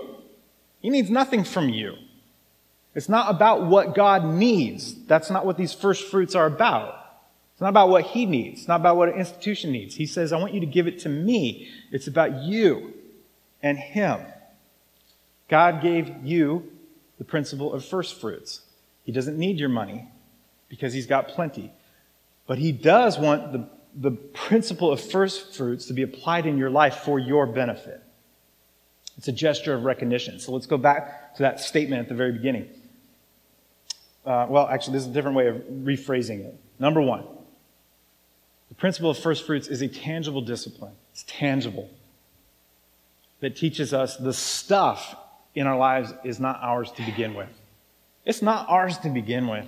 He 0.85 0.91
needs 0.91 1.09
nothing 1.09 1.43
from 1.43 1.69
you. 1.69 1.95
It's 2.93 3.09
not 3.09 3.31
about 3.31 3.65
what 3.65 3.95
God 3.95 4.23
needs. 4.23 4.93
That's 5.05 5.31
not 5.31 5.43
what 5.43 5.57
these 5.57 5.73
first 5.73 6.11
fruits 6.11 6.35
are 6.35 6.45
about. 6.45 6.93
It's 7.53 7.61
not 7.61 7.69
about 7.69 7.89
what 7.89 8.03
he 8.03 8.27
needs. 8.27 8.59
It's 8.59 8.67
not 8.67 8.81
about 8.81 8.95
what 8.95 9.09
an 9.09 9.15
institution 9.15 9.71
needs. 9.71 9.95
He 9.95 10.05
says, 10.05 10.31
I 10.31 10.37
want 10.37 10.53
you 10.53 10.59
to 10.59 10.67
give 10.67 10.85
it 10.85 10.99
to 10.99 11.09
me. 11.09 11.67
It's 11.91 12.05
about 12.05 12.43
you 12.43 12.93
and 13.63 13.79
him. 13.79 14.19
God 15.47 15.81
gave 15.81 16.23
you 16.23 16.71
the 17.17 17.23
principle 17.23 17.73
of 17.73 17.83
first 17.83 18.21
fruits. 18.21 18.61
He 19.05 19.11
doesn't 19.11 19.39
need 19.39 19.59
your 19.59 19.69
money 19.69 20.07
because 20.69 20.93
he's 20.93 21.07
got 21.07 21.29
plenty. 21.29 21.73
But 22.45 22.59
he 22.59 22.71
does 22.71 23.17
want 23.17 23.53
the, 23.53 23.67
the 23.95 24.11
principle 24.11 24.91
of 24.91 25.01
first 25.01 25.55
fruits 25.55 25.87
to 25.87 25.93
be 25.93 26.03
applied 26.03 26.45
in 26.45 26.59
your 26.59 26.69
life 26.69 26.97
for 26.97 27.17
your 27.17 27.47
benefit. 27.47 28.03
It's 29.17 29.27
a 29.27 29.31
gesture 29.31 29.73
of 29.73 29.83
recognition. 29.83 30.39
So 30.39 30.51
let's 30.51 30.65
go 30.65 30.77
back 30.77 31.35
to 31.35 31.43
that 31.43 31.59
statement 31.59 32.01
at 32.01 32.09
the 32.09 32.15
very 32.15 32.31
beginning. 32.31 32.69
Uh, 34.25 34.47
well, 34.49 34.67
actually, 34.67 34.93
this 34.93 35.03
is 35.03 35.09
a 35.09 35.13
different 35.13 35.37
way 35.37 35.47
of 35.47 35.57
rephrasing 35.57 36.39
it. 36.45 36.55
Number 36.79 37.01
one, 37.01 37.23
the 38.69 38.75
principle 38.75 39.11
of 39.11 39.17
first 39.17 39.45
fruits 39.45 39.67
is 39.67 39.81
a 39.81 39.87
tangible 39.87 40.41
discipline. 40.41 40.93
It's 41.11 41.23
tangible. 41.27 41.89
That 43.39 43.55
teaches 43.55 43.93
us 43.93 44.17
the 44.17 44.33
stuff 44.33 45.15
in 45.53 45.67
our 45.67 45.77
lives 45.77 46.13
is 46.23 46.39
not 46.39 46.59
ours 46.61 46.91
to 46.93 47.03
begin 47.03 47.35
with. 47.35 47.49
It's 48.25 48.41
not 48.41 48.67
ours 48.67 48.97
to 48.99 49.09
begin 49.09 49.47
with. 49.47 49.67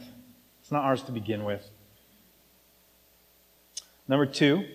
It's 0.61 0.71
not 0.71 0.83
ours 0.83 1.03
to 1.03 1.11
begin 1.11 1.43
with. 1.43 1.69
Number 4.07 4.25
two, 4.25 4.65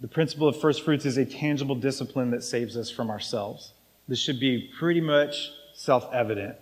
the 0.00 0.08
principle 0.08 0.48
of 0.48 0.60
first 0.60 0.84
fruits 0.84 1.06
is 1.06 1.16
a 1.16 1.24
tangible 1.24 1.74
discipline 1.74 2.30
that 2.32 2.42
saves 2.42 2.76
us 2.76 2.90
from 2.90 3.10
ourselves. 3.10 3.72
This 4.08 4.18
should 4.18 4.38
be 4.38 4.70
pretty 4.78 5.00
much 5.00 5.50
self 5.74 6.12
evident. 6.12 6.56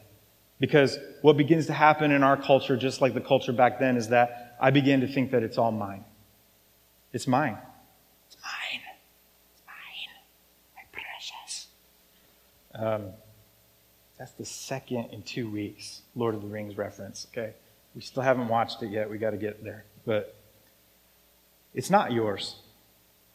Because 0.61 0.99
what 1.23 1.37
begins 1.37 1.67
to 1.67 1.73
happen 1.73 2.13
in 2.13 2.23
our 2.23 2.37
culture, 2.37 2.77
just 2.77 3.01
like 3.01 3.13
the 3.13 3.21
culture 3.21 3.53
back 3.53 3.81
then, 3.81 3.97
is 3.97 4.09
that 4.09 4.57
I 4.61 4.71
begin 4.71 5.01
to 5.01 5.09
think 5.09 5.33
that 5.33 5.43
it's 5.43 5.59
all 5.59 5.73
mine. 5.73 6.05
It's 7.13 7.27
mine. 7.27 7.59
It's 8.29 8.37
mine. 8.43 8.81
It's 9.53 9.63
mine. 9.67 10.15
My 10.77 10.83
precious. 10.93 11.67
Um, 12.75 13.13
that's 14.19 14.33
the 14.33 14.45
second 14.45 15.11
in 15.11 15.23
two 15.23 15.51
weeks 15.51 16.03
Lord 16.15 16.35
of 16.35 16.43
the 16.43 16.49
Rings 16.49 16.79
reference, 16.79 17.27
okay? 17.33 17.55
We 17.95 18.01
still 18.01 18.23
haven't 18.23 18.49
watched 18.49 18.83
it 18.83 18.91
yet. 18.91 19.11
We 19.11 19.19
got 19.19 19.31
to 19.31 19.37
get 19.37 19.63
there. 19.63 19.85
But 20.07 20.35
it's 21.75 21.91
not 21.91 22.13
yours. 22.13 22.57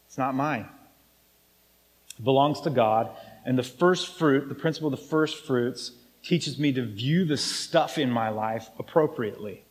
It's 0.09 0.17
not 0.17 0.33
mine. 0.33 0.67
It 2.17 2.25
belongs 2.25 2.61
to 2.61 2.71
God. 2.71 3.11
And 3.45 3.57
the 3.57 3.63
first 3.63 4.17
fruit, 4.17 4.49
the 4.49 4.55
principle 4.55 4.91
of 4.91 4.99
the 4.99 5.05
first 5.05 5.45
fruits, 5.45 5.91
teaches 6.23 6.57
me 6.57 6.73
to 6.73 6.83
view 6.83 7.25
the 7.25 7.37
stuff 7.37 7.99
in 7.99 8.09
my 8.09 8.29
life 8.29 8.69
appropriately. 8.79 9.63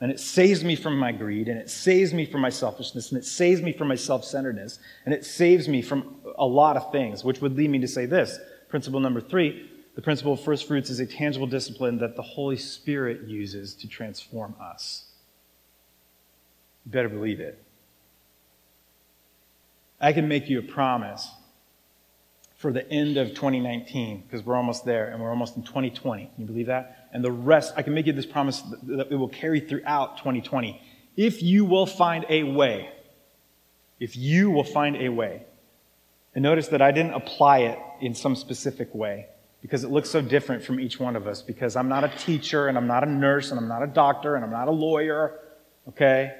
And 0.00 0.12
it 0.12 0.20
saves 0.20 0.62
me 0.62 0.76
from 0.76 0.96
my 0.96 1.10
greed, 1.10 1.48
and 1.48 1.58
it 1.58 1.68
saves 1.68 2.14
me 2.14 2.26
from 2.26 2.42
my 2.42 2.48
selfishness, 2.48 3.10
and 3.10 3.18
it 3.18 3.24
saves 3.24 3.60
me 3.60 3.72
from 3.72 3.88
my 3.88 3.96
self 3.96 4.24
centeredness, 4.24 4.78
and 5.04 5.12
it 5.12 5.24
saves 5.24 5.68
me 5.68 5.82
from 5.82 6.14
a 6.38 6.46
lot 6.46 6.76
of 6.76 6.92
things, 6.92 7.24
which 7.24 7.40
would 7.40 7.56
lead 7.56 7.70
me 7.70 7.80
to 7.80 7.88
say 7.88 8.06
this. 8.06 8.38
Principle 8.68 9.00
number 9.00 9.20
three 9.20 9.68
the 9.96 10.02
principle 10.02 10.34
of 10.34 10.40
first 10.42 10.68
fruits 10.68 10.90
is 10.90 11.00
a 11.00 11.06
tangible 11.06 11.46
discipline 11.46 11.98
that 11.98 12.14
the 12.14 12.22
Holy 12.22 12.58
Spirit 12.58 13.26
uses 13.26 13.74
to 13.76 13.88
transform 13.88 14.54
us. 14.60 15.06
You 16.84 16.92
better 16.92 17.08
believe 17.08 17.40
it. 17.40 17.65
I 20.00 20.12
can 20.12 20.28
make 20.28 20.48
you 20.48 20.58
a 20.58 20.62
promise 20.62 21.28
for 22.56 22.72
the 22.72 22.88
end 22.90 23.16
of 23.16 23.28
2019, 23.28 24.22
because 24.22 24.44
we're 24.44 24.56
almost 24.56 24.84
there 24.84 25.08
and 25.08 25.20
we're 25.20 25.30
almost 25.30 25.56
in 25.56 25.62
2020. 25.62 26.24
Can 26.24 26.32
you 26.38 26.46
believe 26.46 26.66
that? 26.66 27.08
And 27.12 27.22
the 27.22 27.30
rest, 27.30 27.74
I 27.76 27.82
can 27.82 27.94
make 27.94 28.06
you 28.06 28.12
this 28.12 28.26
promise 28.26 28.62
that 28.84 29.10
it 29.10 29.16
will 29.16 29.28
carry 29.28 29.60
throughout 29.60 30.18
2020. 30.18 30.80
If 31.16 31.42
you 31.42 31.64
will 31.64 31.86
find 31.86 32.24
a 32.28 32.44
way, 32.44 32.90
if 34.00 34.16
you 34.16 34.50
will 34.50 34.64
find 34.64 34.96
a 34.96 35.10
way, 35.10 35.42
and 36.34 36.42
notice 36.42 36.68
that 36.68 36.82
I 36.82 36.92
didn't 36.92 37.14
apply 37.14 37.60
it 37.60 37.78
in 38.00 38.14
some 38.14 38.36
specific 38.36 38.94
way 38.94 39.26
because 39.62 39.84
it 39.84 39.90
looks 39.90 40.10
so 40.10 40.20
different 40.20 40.62
from 40.62 40.78
each 40.78 41.00
one 41.00 41.16
of 41.16 41.26
us 41.26 41.42
because 41.42 41.76
I'm 41.76 41.88
not 41.88 42.04
a 42.04 42.08
teacher 42.18 42.68
and 42.68 42.76
I'm 42.76 42.86
not 42.86 43.04
a 43.04 43.10
nurse 43.10 43.50
and 43.50 43.58
I'm 43.58 43.68
not 43.68 43.82
a 43.82 43.86
doctor 43.86 44.34
and 44.34 44.44
I'm 44.44 44.50
not 44.50 44.68
a 44.68 44.72
lawyer, 44.72 45.40
okay? 45.88 46.34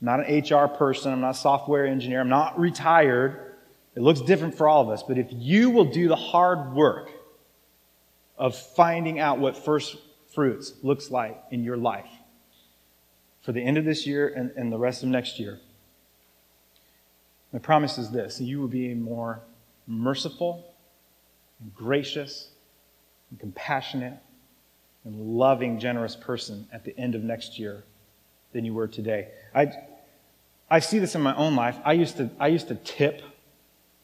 I'm 0.00 0.06
not 0.06 0.28
an 0.28 0.38
HR 0.38 0.68
person. 0.68 1.12
I'm 1.12 1.20
not 1.20 1.30
a 1.30 1.38
software 1.38 1.86
engineer. 1.86 2.20
I'm 2.20 2.28
not 2.28 2.58
retired. 2.58 3.54
It 3.94 4.02
looks 4.02 4.20
different 4.20 4.56
for 4.56 4.68
all 4.68 4.82
of 4.82 4.90
us. 4.90 5.02
But 5.02 5.18
if 5.18 5.28
you 5.30 5.70
will 5.70 5.86
do 5.86 6.08
the 6.08 6.16
hard 6.16 6.74
work 6.74 7.10
of 8.36 8.54
finding 8.54 9.18
out 9.18 9.38
what 9.38 9.56
first 9.56 9.96
fruits 10.34 10.74
looks 10.82 11.10
like 11.10 11.42
in 11.50 11.64
your 11.64 11.78
life 11.78 12.10
for 13.40 13.52
the 13.52 13.62
end 13.62 13.78
of 13.78 13.84
this 13.84 14.06
year 14.06 14.28
and, 14.28 14.50
and 14.56 14.70
the 14.70 14.78
rest 14.78 15.02
of 15.02 15.08
next 15.08 15.38
year, 15.38 15.58
my 17.52 17.58
promise 17.58 17.96
is 17.96 18.10
this 18.10 18.38
you 18.38 18.60
will 18.60 18.68
be 18.68 18.92
a 18.92 18.94
more 18.94 19.40
merciful 19.86 20.74
and 21.60 21.74
gracious 21.74 22.50
and 23.30 23.40
compassionate 23.40 24.18
and 25.04 25.38
loving, 25.38 25.78
generous 25.78 26.16
person 26.16 26.66
at 26.70 26.84
the 26.84 26.98
end 26.98 27.14
of 27.14 27.22
next 27.22 27.58
year 27.58 27.84
than 28.56 28.64
you 28.64 28.72
were 28.72 28.88
today. 28.88 29.28
I, 29.54 29.70
I 30.70 30.80
see 30.80 30.98
this 30.98 31.14
in 31.14 31.20
my 31.20 31.36
own 31.36 31.54
life. 31.54 31.76
I 31.84 31.92
used 31.92 32.16
to, 32.16 32.30
I 32.40 32.48
used 32.48 32.68
to 32.68 32.74
tip 32.74 33.22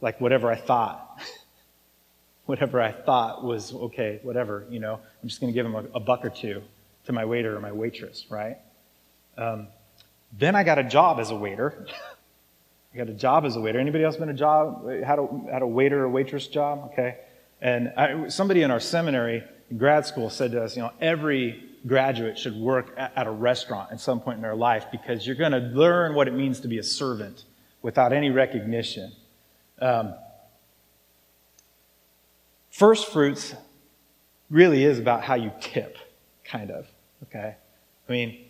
like 0.02 0.20
whatever 0.20 0.50
I 0.50 0.56
thought. 0.56 1.18
whatever 2.46 2.82
I 2.82 2.92
thought 2.92 3.42
was 3.42 3.72
okay, 3.72 4.20
whatever, 4.22 4.66
you 4.68 4.78
know. 4.78 5.00
I'm 5.22 5.28
just 5.28 5.40
going 5.40 5.52
to 5.52 5.54
give 5.54 5.64
them 5.64 5.74
a, 5.74 5.84
a, 5.96 6.00
buck 6.00 6.24
or 6.24 6.28
two 6.28 6.60
to 7.06 7.12
my 7.12 7.24
waiter 7.24 7.56
or 7.56 7.60
my 7.60 7.72
waitress, 7.72 8.26
right? 8.28 8.58
Um, 9.38 9.68
then 10.38 10.54
I 10.54 10.64
got 10.64 10.78
a 10.78 10.84
job 10.84 11.18
as 11.18 11.30
a 11.30 11.36
waiter. 11.36 11.86
I 12.94 12.98
got 12.98 13.08
a 13.08 13.14
job 13.14 13.46
as 13.46 13.56
a 13.56 13.60
waiter. 13.60 13.78
Anybody 13.78 14.04
else 14.04 14.16
been 14.16 14.28
a 14.28 14.34
job, 14.34 14.86
had 14.86 15.18
a, 15.18 15.28
had 15.50 15.62
a 15.62 15.66
waiter 15.66 16.04
or 16.04 16.10
waitress 16.10 16.46
job? 16.46 16.90
Okay. 16.92 17.16
And 17.62 17.92
I, 17.96 18.28
somebody 18.28 18.62
in 18.62 18.70
our 18.70 18.80
seminary, 18.80 19.44
in 19.70 19.78
grad 19.78 20.04
school, 20.04 20.28
said 20.28 20.52
to 20.52 20.62
us, 20.62 20.76
you 20.76 20.82
know, 20.82 20.92
every 21.00 21.71
graduate 21.86 22.38
should 22.38 22.56
work 22.56 22.94
at, 22.96 23.26
a 23.26 23.30
restaurant 23.30 23.90
at 23.92 24.00
some 24.00 24.20
point 24.20 24.36
in 24.36 24.42
their 24.42 24.54
life 24.54 24.86
because 24.92 25.26
you're 25.26 25.36
going 25.36 25.52
to 25.52 25.58
learn 25.58 26.14
what 26.14 26.28
it 26.28 26.34
means 26.34 26.60
to 26.60 26.68
be 26.68 26.78
a 26.78 26.82
servant 26.82 27.44
without 27.82 28.12
any 28.12 28.30
recognition. 28.30 29.12
Um, 29.80 30.14
first 32.70 33.10
fruits 33.10 33.54
really 34.50 34.84
is 34.84 34.98
about 34.98 35.24
how 35.24 35.34
you 35.34 35.50
tip, 35.60 35.98
kind 36.44 36.70
of. 36.70 36.86
Okay? 37.24 37.56
I 38.08 38.12
mean, 38.12 38.44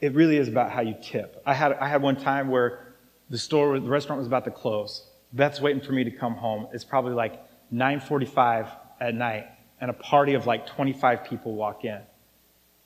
it 0.00 0.14
really 0.14 0.36
is 0.36 0.48
about 0.48 0.72
how 0.72 0.80
you 0.80 0.96
tip. 1.02 1.42
I 1.46 1.54
had, 1.54 1.72
I 1.74 1.88
had 1.88 2.02
one 2.02 2.16
time 2.16 2.48
where 2.48 2.94
the 3.30 3.38
store, 3.38 3.78
the 3.78 3.88
restaurant 3.88 4.18
was 4.18 4.26
about 4.26 4.44
to 4.44 4.50
close. 4.50 5.06
Beth's 5.32 5.60
waiting 5.60 5.82
for 5.82 5.92
me 5.92 6.04
to 6.04 6.10
come 6.10 6.34
home. 6.34 6.68
It's 6.72 6.84
probably 6.84 7.12
like 7.12 7.40
9:45 7.72 8.70
at 9.00 9.14
night, 9.14 9.46
and 9.80 9.90
a 9.90 9.94
party 9.94 10.34
of 10.34 10.46
like 10.46 10.66
25 10.66 11.24
people 11.24 11.54
walk 11.54 11.84
in. 11.84 12.00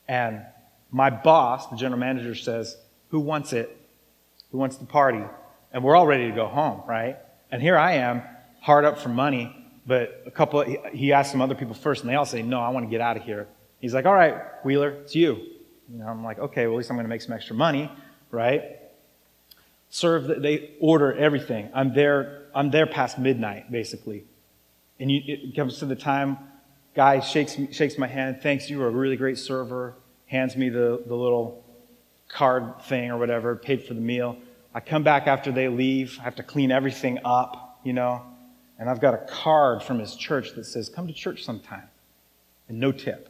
And 0.07 0.41
my 0.91 1.09
boss, 1.09 1.67
the 1.67 1.77
general 1.77 1.99
manager, 1.99 2.35
says, 2.35 2.77
"Who 3.09 3.19
wants 3.19 3.53
it? 3.53 3.75
Who 4.51 4.57
wants 4.57 4.77
the 4.77 4.85
party?" 4.85 5.23
And 5.71 5.83
we're 5.83 5.95
all 5.95 6.07
ready 6.07 6.27
to 6.27 6.35
go 6.35 6.47
home, 6.47 6.81
right? 6.87 7.17
And 7.49 7.61
here 7.61 7.77
I 7.77 7.93
am, 7.93 8.23
hard 8.59 8.83
up 8.83 8.97
for 8.97 9.09
money, 9.09 9.55
but 9.85 10.23
a 10.25 10.31
couple. 10.31 10.63
He 10.91 11.13
asked 11.13 11.31
some 11.31 11.41
other 11.41 11.55
people 11.55 11.73
first, 11.73 12.01
and 12.01 12.09
they 12.09 12.15
all 12.15 12.25
say, 12.25 12.41
"No, 12.41 12.59
I 12.59 12.69
want 12.69 12.85
to 12.85 12.89
get 12.89 13.01
out 13.01 13.17
of 13.17 13.23
here." 13.23 13.47
He's 13.79 13.93
like, 13.93 14.05
"All 14.05 14.13
right, 14.13 14.35
Wheeler, 14.65 14.89
it's 14.89 15.15
you." 15.15 15.39
I'm 16.05 16.23
like, 16.23 16.39
"Okay, 16.39 16.67
well 16.67 16.75
at 16.75 16.77
least 16.77 16.89
I'm 16.89 16.97
going 16.97 17.05
to 17.05 17.09
make 17.09 17.21
some 17.21 17.33
extra 17.33 17.55
money, 17.55 17.89
right?" 18.31 18.81
serve, 19.91 20.41
they 20.41 20.71
order 20.79 21.13
everything. 21.13 21.69
I'm 21.73 21.93
there, 21.93 22.47
I'm 22.55 22.71
there 22.71 22.87
past 22.87 23.19
midnight, 23.19 23.71
basically. 23.71 24.23
And 24.99 25.11
you, 25.11 25.21
it 25.25 25.55
comes 25.55 25.77
to 25.79 25.85
the 25.85 25.95
time, 25.95 26.37
guy 26.95 27.19
shakes, 27.19 27.57
shakes 27.71 27.97
my 27.97 28.07
hand, 28.07 28.41
thanks, 28.41 28.69
you 28.69 28.79
were 28.79 28.87
a 28.87 28.91
really 28.91 29.15
great 29.17 29.37
server, 29.37 29.95
hands 30.27 30.55
me 30.55 30.69
the, 30.69 31.01
the 31.05 31.15
little 31.15 31.63
card 32.27 32.81
thing 32.83 33.11
or 33.11 33.17
whatever, 33.17 33.55
paid 33.55 33.83
for 33.85 33.93
the 33.93 34.01
meal. 34.01 34.37
I 34.73 34.79
come 34.79 35.03
back 35.03 35.27
after 35.27 35.51
they 35.51 35.67
leave, 35.67 36.17
I 36.19 36.23
have 36.23 36.35
to 36.35 36.43
clean 36.43 36.71
everything 36.71 37.19
up, 37.25 37.79
you 37.83 37.93
know, 37.93 38.21
and 38.79 38.89
I've 38.89 39.01
got 39.01 39.13
a 39.13 39.25
card 39.29 39.83
from 39.83 39.99
his 39.99 40.15
church 40.15 40.53
that 40.55 40.65
says, 40.65 40.89
come 40.89 41.07
to 41.07 41.13
church 41.13 41.43
sometime, 41.43 41.89
and 42.67 42.79
no 42.79 42.91
tip. 42.91 43.27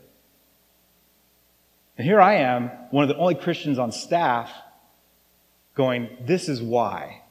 And 1.97 2.07
here 2.07 2.21
I 2.21 2.35
am, 2.35 2.69
one 2.89 3.03
of 3.03 3.09
the 3.09 3.17
only 3.17 3.35
Christians 3.35 3.77
on 3.77 3.91
staff 3.91 4.51
going, 5.75 6.09
This 6.21 6.49
is 6.49 6.61
why. 6.61 7.21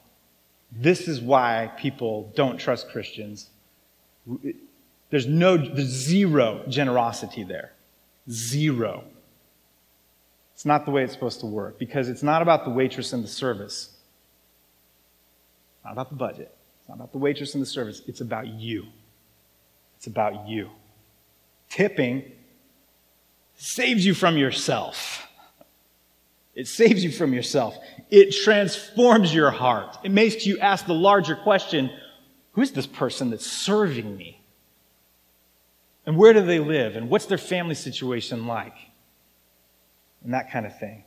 This 0.72 1.08
is 1.08 1.20
why 1.20 1.72
people 1.76 2.32
don't 2.36 2.58
trust 2.58 2.88
Christians. 2.90 3.50
There's 5.11 5.26
no, 5.26 5.56
there's 5.56 5.88
zero 5.88 6.64
generosity 6.68 7.42
there. 7.42 7.72
Zero. 8.30 9.04
It's 10.54 10.64
not 10.64 10.84
the 10.84 10.90
way 10.90 11.02
it's 11.02 11.12
supposed 11.12 11.40
to 11.40 11.46
work 11.46 11.78
because 11.78 12.08
it's 12.08 12.22
not 12.22 12.42
about 12.42 12.64
the 12.64 12.70
waitress 12.70 13.12
and 13.12 13.24
the 13.24 13.28
service. 13.28 13.96
It's 15.76 15.84
not 15.84 15.92
about 15.92 16.11
the 16.11 16.16
budget. 16.16 16.54
It's 16.80 16.88
not 16.88 16.96
about 16.96 17.12
the 17.12 17.18
waitress 17.18 17.54
and 17.54 17.62
the 17.62 17.66
service. 17.66 18.02
It's 18.06 18.20
about 18.20 18.46
you. 18.46 18.86
It's 19.96 20.06
about 20.06 20.48
you. 20.48 20.70
Tipping 21.68 22.30
saves 23.56 24.04
you 24.04 24.14
from 24.14 24.36
yourself. 24.36 25.26
It 26.54 26.68
saves 26.68 27.02
you 27.04 27.12
from 27.12 27.32
yourself. 27.32 27.76
It 28.11 28.32
transforms 28.32 29.34
your 29.34 29.50
heart. 29.50 29.98
It 30.04 30.11
makes 30.11 30.46
you 30.46 30.58
ask 30.58 30.86
the 30.86 30.94
larger 30.94 31.36
question 31.36 31.90
who's 32.52 32.72
this 32.72 32.86
person 32.86 33.30
that's 33.30 33.46
serving 33.46 34.16
me? 34.16 34.39
And 36.11 36.18
where 36.18 36.32
do 36.32 36.44
they 36.44 36.58
live? 36.58 36.96
And 36.96 37.08
what's 37.08 37.26
their 37.26 37.38
family 37.38 37.76
situation 37.76 38.48
like? 38.48 38.74
And 40.24 40.34
that 40.34 40.50
kind 40.50 40.66
of 40.66 40.76
thing. 40.76 41.04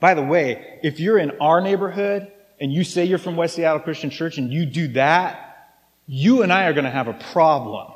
By 0.00 0.14
the 0.14 0.22
way, 0.24 0.80
if 0.82 0.98
you're 0.98 1.16
in 1.16 1.30
our 1.40 1.60
neighborhood 1.60 2.26
and 2.60 2.72
you 2.72 2.82
say 2.82 3.04
you're 3.04 3.18
from 3.18 3.36
West 3.36 3.54
Seattle 3.54 3.78
Christian 3.78 4.10
Church 4.10 4.38
and 4.38 4.52
you 4.52 4.66
do 4.66 4.88
that, 4.94 5.70
you 6.08 6.42
and 6.42 6.52
I 6.52 6.64
are 6.64 6.72
going 6.72 6.86
to 6.86 6.90
have 6.90 7.06
a 7.06 7.12
problem. 7.12 7.92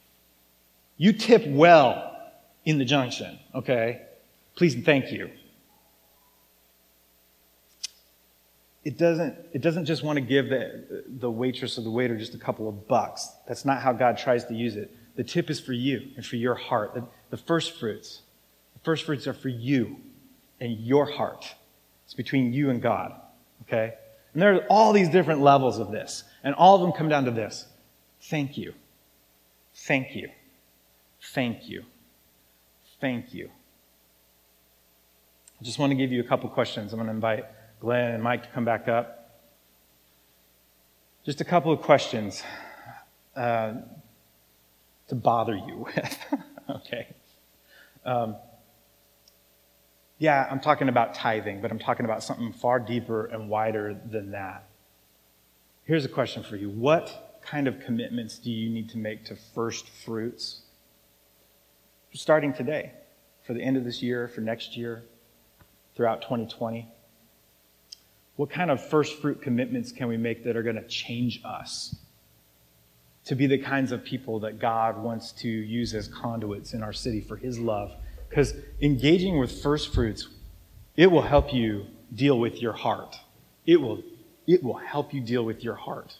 you 0.96 1.12
tip 1.12 1.46
well 1.46 2.18
in 2.64 2.78
the 2.78 2.86
junction, 2.86 3.38
okay? 3.54 4.06
Please 4.56 4.74
and 4.74 4.86
thank 4.86 5.12
you. 5.12 5.28
it 8.88 8.96
doesn't, 8.96 9.36
it 9.52 9.60
doesn't 9.60 9.84
just 9.84 10.02
want 10.02 10.16
to 10.16 10.22
give 10.22 10.48
the, 10.48 11.04
the 11.06 11.30
waitress 11.30 11.76
or 11.76 11.82
the 11.82 11.90
waiter 11.90 12.16
just 12.16 12.34
a 12.34 12.38
couple 12.38 12.70
of 12.70 12.88
bucks. 12.88 13.28
That's 13.46 13.66
not 13.66 13.82
how 13.82 13.92
God 13.92 14.16
tries 14.16 14.46
to 14.46 14.54
use 14.54 14.76
it. 14.76 14.90
The 15.18 15.24
tip 15.24 15.50
is 15.50 15.58
for 15.58 15.72
you 15.72 16.10
and 16.14 16.24
for 16.24 16.36
your 16.36 16.54
heart. 16.54 16.94
The, 16.94 17.04
the 17.30 17.36
first 17.36 17.76
fruits, 17.76 18.22
the 18.74 18.78
first 18.84 19.04
fruits 19.04 19.26
are 19.26 19.32
for 19.32 19.48
you 19.48 19.96
and 20.60 20.78
your 20.78 21.06
heart. 21.06 21.56
It's 22.04 22.14
between 22.14 22.52
you 22.52 22.70
and 22.70 22.80
God. 22.80 23.20
Okay? 23.62 23.94
And 24.32 24.40
there 24.40 24.54
are 24.54 24.64
all 24.70 24.92
these 24.92 25.08
different 25.08 25.40
levels 25.40 25.80
of 25.80 25.90
this. 25.90 26.22
And 26.44 26.54
all 26.54 26.76
of 26.76 26.82
them 26.82 26.92
come 26.92 27.08
down 27.08 27.24
to 27.24 27.32
this. 27.32 27.66
Thank 28.30 28.56
you. 28.56 28.74
Thank 29.74 30.14
you. 30.14 30.28
Thank 31.20 31.68
you. 31.68 31.84
Thank 33.00 33.34
you. 33.34 33.50
I 35.60 35.64
just 35.64 35.80
want 35.80 35.90
to 35.90 35.96
give 35.96 36.12
you 36.12 36.20
a 36.20 36.24
couple 36.28 36.48
questions. 36.48 36.92
I'm 36.92 36.98
going 37.00 37.08
to 37.08 37.12
invite 37.12 37.44
Glenn 37.80 38.14
and 38.14 38.22
Mike 38.22 38.44
to 38.44 38.48
come 38.50 38.64
back 38.64 38.86
up. 38.86 39.40
Just 41.24 41.40
a 41.40 41.44
couple 41.44 41.72
of 41.72 41.82
questions 41.82 42.44
uh, 43.34 43.72
to 45.08 45.14
bother 45.14 45.54
you 45.54 45.86
with. 45.96 46.18
okay. 46.70 47.08
Um, 48.04 48.36
yeah, 50.18 50.48
I'm 50.50 50.60
talking 50.60 50.88
about 50.88 51.14
tithing, 51.14 51.60
but 51.60 51.70
I'm 51.70 51.78
talking 51.78 52.04
about 52.04 52.22
something 52.22 52.52
far 52.52 52.80
deeper 52.80 53.26
and 53.26 53.48
wider 53.48 54.00
than 54.10 54.32
that. 54.32 54.64
Here's 55.84 56.04
a 56.04 56.08
question 56.08 56.42
for 56.42 56.56
you 56.56 56.70
What 56.70 57.40
kind 57.42 57.66
of 57.66 57.80
commitments 57.80 58.38
do 58.38 58.50
you 58.50 58.68
need 58.68 58.90
to 58.90 58.98
make 58.98 59.24
to 59.26 59.36
first 59.54 59.88
fruits? 59.88 60.62
Starting 62.12 62.52
today, 62.52 62.92
for 63.42 63.54
the 63.54 63.62
end 63.62 63.76
of 63.76 63.84
this 63.84 64.02
year, 64.02 64.28
for 64.28 64.40
next 64.40 64.76
year, 64.76 65.04
throughout 65.94 66.22
2020. 66.22 66.88
What 68.36 68.50
kind 68.50 68.70
of 68.70 68.86
first 68.88 69.20
fruit 69.20 69.42
commitments 69.42 69.92
can 69.92 70.08
we 70.08 70.16
make 70.16 70.44
that 70.44 70.56
are 70.56 70.62
going 70.62 70.76
to 70.76 70.86
change 70.86 71.40
us 71.44 71.94
to 73.28 73.34
be 73.34 73.46
the 73.46 73.58
kinds 73.58 73.92
of 73.92 74.04
people 74.04 74.40
that 74.40 74.58
God 74.58 74.98
wants 75.02 75.32
to 75.32 75.48
use 75.48 75.94
as 75.94 76.08
conduits 76.08 76.74
in 76.74 76.82
our 76.82 76.92
city 76.92 77.20
for 77.20 77.36
His 77.36 77.58
love? 77.58 77.92
Because 78.28 78.54
engaging 78.82 79.38
with 79.38 79.62
first 79.62 79.94
fruits, 79.94 80.28
it 80.96 81.06
will 81.06 81.22
help 81.22 81.54
you 81.54 81.86
deal 82.14 82.38
with 82.38 82.60
your 82.60 82.72
heart. 82.72 83.16
It 83.66 83.80
will, 83.80 84.02
it 84.46 84.62
will 84.62 84.78
help 84.78 85.14
you 85.14 85.20
deal 85.20 85.44
with 85.44 85.62
your 85.62 85.74
heart. 85.74 86.16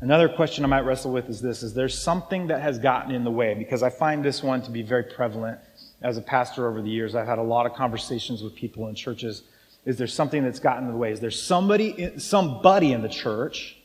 Another 0.00 0.28
question 0.28 0.64
I 0.64 0.68
might 0.68 0.80
wrestle 0.80 1.12
with 1.12 1.28
is 1.28 1.42
this 1.42 1.62
is 1.62 1.74
there 1.74 1.88
something 1.88 2.46
that 2.46 2.62
has 2.62 2.78
gotten 2.78 3.14
in 3.14 3.22
the 3.22 3.30
way? 3.30 3.54
Because 3.54 3.82
I 3.82 3.90
find 3.90 4.24
this 4.24 4.42
one 4.42 4.62
to 4.62 4.70
be 4.70 4.82
very 4.82 5.04
prevalent 5.04 5.58
as 6.00 6.16
a 6.16 6.22
pastor 6.22 6.66
over 6.66 6.80
the 6.80 6.88
years. 6.88 7.14
I've 7.14 7.26
had 7.26 7.38
a 7.38 7.42
lot 7.42 7.66
of 7.66 7.74
conversations 7.74 8.42
with 8.42 8.54
people 8.54 8.88
in 8.88 8.94
churches 8.94 9.42
is 9.84 9.96
there 9.96 10.06
something 10.06 10.44
that's 10.44 10.60
gotten 10.60 10.84
in 10.84 10.92
the 10.92 10.96
way? 10.96 11.12
Is 11.12 11.20
there 11.20 11.30
somebody, 11.30 12.18
somebody 12.18 12.92
in 12.92 13.02
the 13.02 13.08
church? 13.08 13.76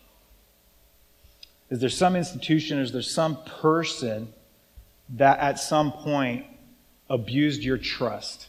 Is 1.76 1.82
there 1.82 1.89
some 1.89 2.15
institution? 2.15 2.80
Is 2.80 2.93
there 2.93 3.01
some 3.01 3.43
person 3.43 4.34
that 5.09 5.39
at 5.39 5.59
some 5.59 5.91
point 5.91 6.45
abused 7.09 7.63
your 7.63 7.78
trust, 7.78 8.47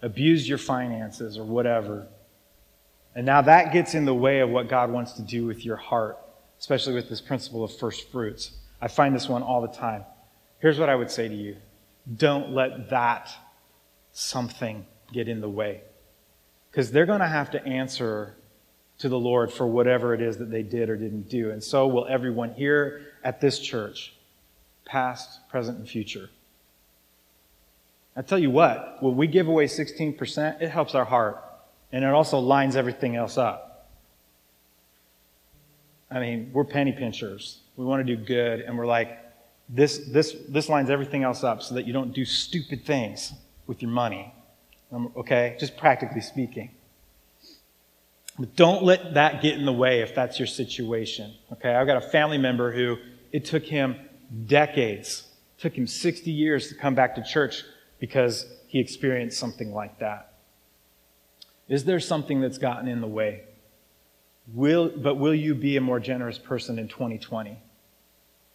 abused 0.00 0.48
your 0.48 0.56
finances, 0.56 1.36
or 1.36 1.44
whatever? 1.44 2.06
And 3.14 3.26
now 3.26 3.42
that 3.42 3.74
gets 3.74 3.92
in 3.92 4.06
the 4.06 4.14
way 4.14 4.40
of 4.40 4.48
what 4.48 4.70
God 4.70 4.90
wants 4.90 5.12
to 5.12 5.22
do 5.22 5.44
with 5.44 5.66
your 5.66 5.76
heart, 5.76 6.16
especially 6.58 6.94
with 6.94 7.10
this 7.10 7.20
principle 7.20 7.62
of 7.62 7.76
first 7.76 8.10
fruits. 8.10 8.52
I 8.80 8.88
find 8.88 9.14
this 9.14 9.28
one 9.28 9.42
all 9.42 9.60
the 9.60 9.68
time. 9.68 10.06
Here's 10.60 10.78
what 10.78 10.88
I 10.88 10.94
would 10.94 11.10
say 11.10 11.28
to 11.28 11.34
you 11.34 11.56
don't 12.16 12.52
let 12.54 12.88
that 12.88 13.28
something 14.12 14.86
get 15.12 15.28
in 15.28 15.42
the 15.42 15.50
way. 15.50 15.82
Because 16.70 16.90
they're 16.90 17.04
going 17.04 17.20
to 17.20 17.28
have 17.28 17.50
to 17.50 17.62
answer 17.66 18.34
to 19.02 19.08
the 19.08 19.18
Lord 19.18 19.52
for 19.52 19.66
whatever 19.66 20.14
it 20.14 20.22
is 20.22 20.38
that 20.38 20.48
they 20.48 20.62
did 20.62 20.88
or 20.88 20.96
didn't 20.96 21.28
do. 21.28 21.50
And 21.50 21.62
so 21.62 21.88
will 21.88 22.06
everyone 22.06 22.54
here 22.54 23.02
at 23.24 23.40
this 23.40 23.58
church, 23.58 24.14
past, 24.84 25.48
present, 25.48 25.78
and 25.78 25.88
future. 25.88 26.30
I 28.14 28.22
tell 28.22 28.38
you 28.38 28.52
what, 28.52 29.02
when 29.02 29.16
we 29.16 29.26
give 29.26 29.48
away 29.48 29.66
16%, 29.66 30.62
it 30.62 30.70
helps 30.70 30.94
our 30.94 31.04
heart. 31.04 31.42
And 31.90 32.04
it 32.04 32.10
also 32.10 32.38
lines 32.38 32.76
everything 32.76 33.16
else 33.16 33.36
up. 33.36 33.90
I 36.08 36.20
mean, 36.20 36.50
we're 36.52 36.64
penny 36.64 36.92
pinchers. 36.92 37.58
We 37.76 37.84
want 37.84 38.06
to 38.06 38.16
do 38.16 38.22
good, 38.22 38.60
and 38.60 38.78
we're 38.78 38.86
like, 38.86 39.18
this, 39.68 39.98
this, 40.12 40.36
this 40.48 40.68
lines 40.68 40.90
everything 40.90 41.24
else 41.24 41.42
up 41.42 41.60
so 41.60 41.74
that 41.74 41.88
you 41.88 41.92
don't 41.92 42.12
do 42.12 42.24
stupid 42.24 42.84
things 42.84 43.32
with 43.66 43.82
your 43.82 43.90
money. 43.90 44.32
Um, 44.92 45.10
okay? 45.16 45.56
Just 45.58 45.76
practically 45.76 46.20
speaking. 46.20 46.70
But 48.38 48.56
don't 48.56 48.82
let 48.82 49.14
that 49.14 49.42
get 49.42 49.58
in 49.58 49.66
the 49.66 49.72
way 49.72 50.00
if 50.00 50.14
that's 50.14 50.38
your 50.38 50.46
situation. 50.46 51.34
Okay, 51.52 51.74
I've 51.74 51.86
got 51.86 51.98
a 51.98 52.08
family 52.08 52.38
member 52.38 52.72
who 52.72 52.96
it 53.30 53.44
took 53.44 53.64
him 53.64 53.96
decades, 54.46 55.24
took 55.58 55.76
him 55.76 55.86
60 55.86 56.30
years 56.30 56.68
to 56.68 56.74
come 56.74 56.94
back 56.94 57.14
to 57.16 57.22
church 57.22 57.62
because 57.98 58.46
he 58.66 58.80
experienced 58.80 59.38
something 59.38 59.72
like 59.72 59.98
that. 59.98 60.32
Is 61.68 61.84
there 61.84 62.00
something 62.00 62.40
that's 62.40 62.58
gotten 62.58 62.88
in 62.88 63.00
the 63.00 63.06
way? 63.06 63.44
Will, 64.52 64.88
but 64.88 65.16
will 65.16 65.34
you 65.34 65.54
be 65.54 65.76
a 65.76 65.80
more 65.80 66.00
generous 66.00 66.38
person 66.38 66.78
in 66.78 66.88
2020? 66.88 67.58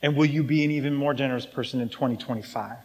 And 0.02 0.16
will 0.16 0.26
you 0.26 0.44
be 0.44 0.66
an 0.66 0.72
even 0.72 0.94
more 0.94 1.14
generous 1.14 1.46
person 1.46 1.82
in 1.82 1.90
2025 1.90 2.78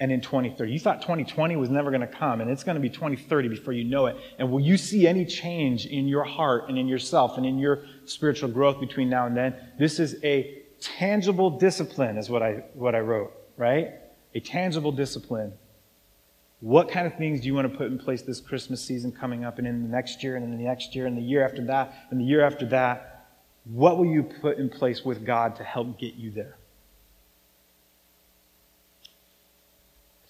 and 0.00 0.10
in 0.10 0.20
2030? 0.20 0.72
You 0.72 0.80
thought 0.80 1.02
2020 1.02 1.56
was 1.56 1.70
never 1.70 1.90
going 1.90 2.00
to 2.00 2.06
come, 2.06 2.40
and 2.40 2.50
it's 2.50 2.64
going 2.64 2.74
to 2.74 2.80
be 2.80 2.88
2030 2.88 3.48
before 3.48 3.72
you 3.72 3.84
know 3.84 4.06
it. 4.06 4.16
And 4.38 4.50
will 4.50 4.60
you 4.60 4.76
see 4.76 5.06
any 5.06 5.24
change 5.24 5.86
in 5.86 6.08
your 6.08 6.24
heart 6.24 6.68
and 6.68 6.78
in 6.78 6.88
yourself 6.88 7.36
and 7.36 7.46
in 7.46 7.58
your 7.58 7.84
spiritual 8.06 8.48
growth 8.48 8.80
between 8.80 9.08
now 9.08 9.26
and 9.26 9.36
then? 9.36 9.54
This 9.78 10.00
is 10.00 10.16
a 10.24 10.62
tangible 10.80 11.50
discipline, 11.50 12.16
is 12.16 12.28
what 12.30 12.42
I, 12.42 12.64
what 12.74 12.94
I 12.94 13.00
wrote, 13.00 13.32
right? 13.56 13.90
A 14.34 14.40
tangible 14.40 14.92
discipline. 14.92 15.52
What 16.60 16.90
kind 16.90 17.06
of 17.06 17.16
things 17.16 17.40
do 17.40 17.46
you 17.46 17.54
want 17.54 17.70
to 17.70 17.76
put 17.76 17.86
in 17.86 17.98
place 17.98 18.22
this 18.22 18.40
Christmas 18.40 18.84
season 18.84 19.12
coming 19.12 19.44
up 19.44 19.58
and 19.58 19.66
in 19.66 19.82
the 19.82 19.88
next 19.88 20.22
year 20.22 20.36
and 20.36 20.44
in 20.44 20.50
the 20.50 20.64
next 20.64 20.94
year 20.94 21.06
and 21.06 21.16
the 21.16 21.22
year 21.22 21.44
after 21.44 21.64
that 21.66 22.06
and 22.10 22.20
the 22.20 22.24
year 22.24 22.44
after 22.44 22.66
that? 22.66 23.28
What 23.64 23.98
will 23.98 24.06
you 24.06 24.22
put 24.22 24.58
in 24.58 24.68
place 24.68 25.04
with 25.04 25.24
God 25.24 25.56
to 25.56 25.64
help 25.64 25.98
get 25.98 26.14
you 26.14 26.30
there? 26.30 26.56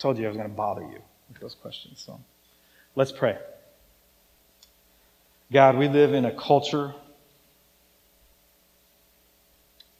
Told 0.01 0.19
you 0.19 0.25
I 0.25 0.29
was 0.29 0.37
going 0.37 0.49
to 0.49 0.55
bother 0.55 0.83
you 0.83 1.01
with 1.29 1.41
those 1.41 1.55
questions. 1.55 2.03
So 2.05 2.19
let's 2.97 3.13
pray. 3.13 3.39
God, 5.53 5.77
we 5.77 5.89
live 5.89 6.15
in 6.15 6.25
a 6.25 6.33
culture 6.33 6.95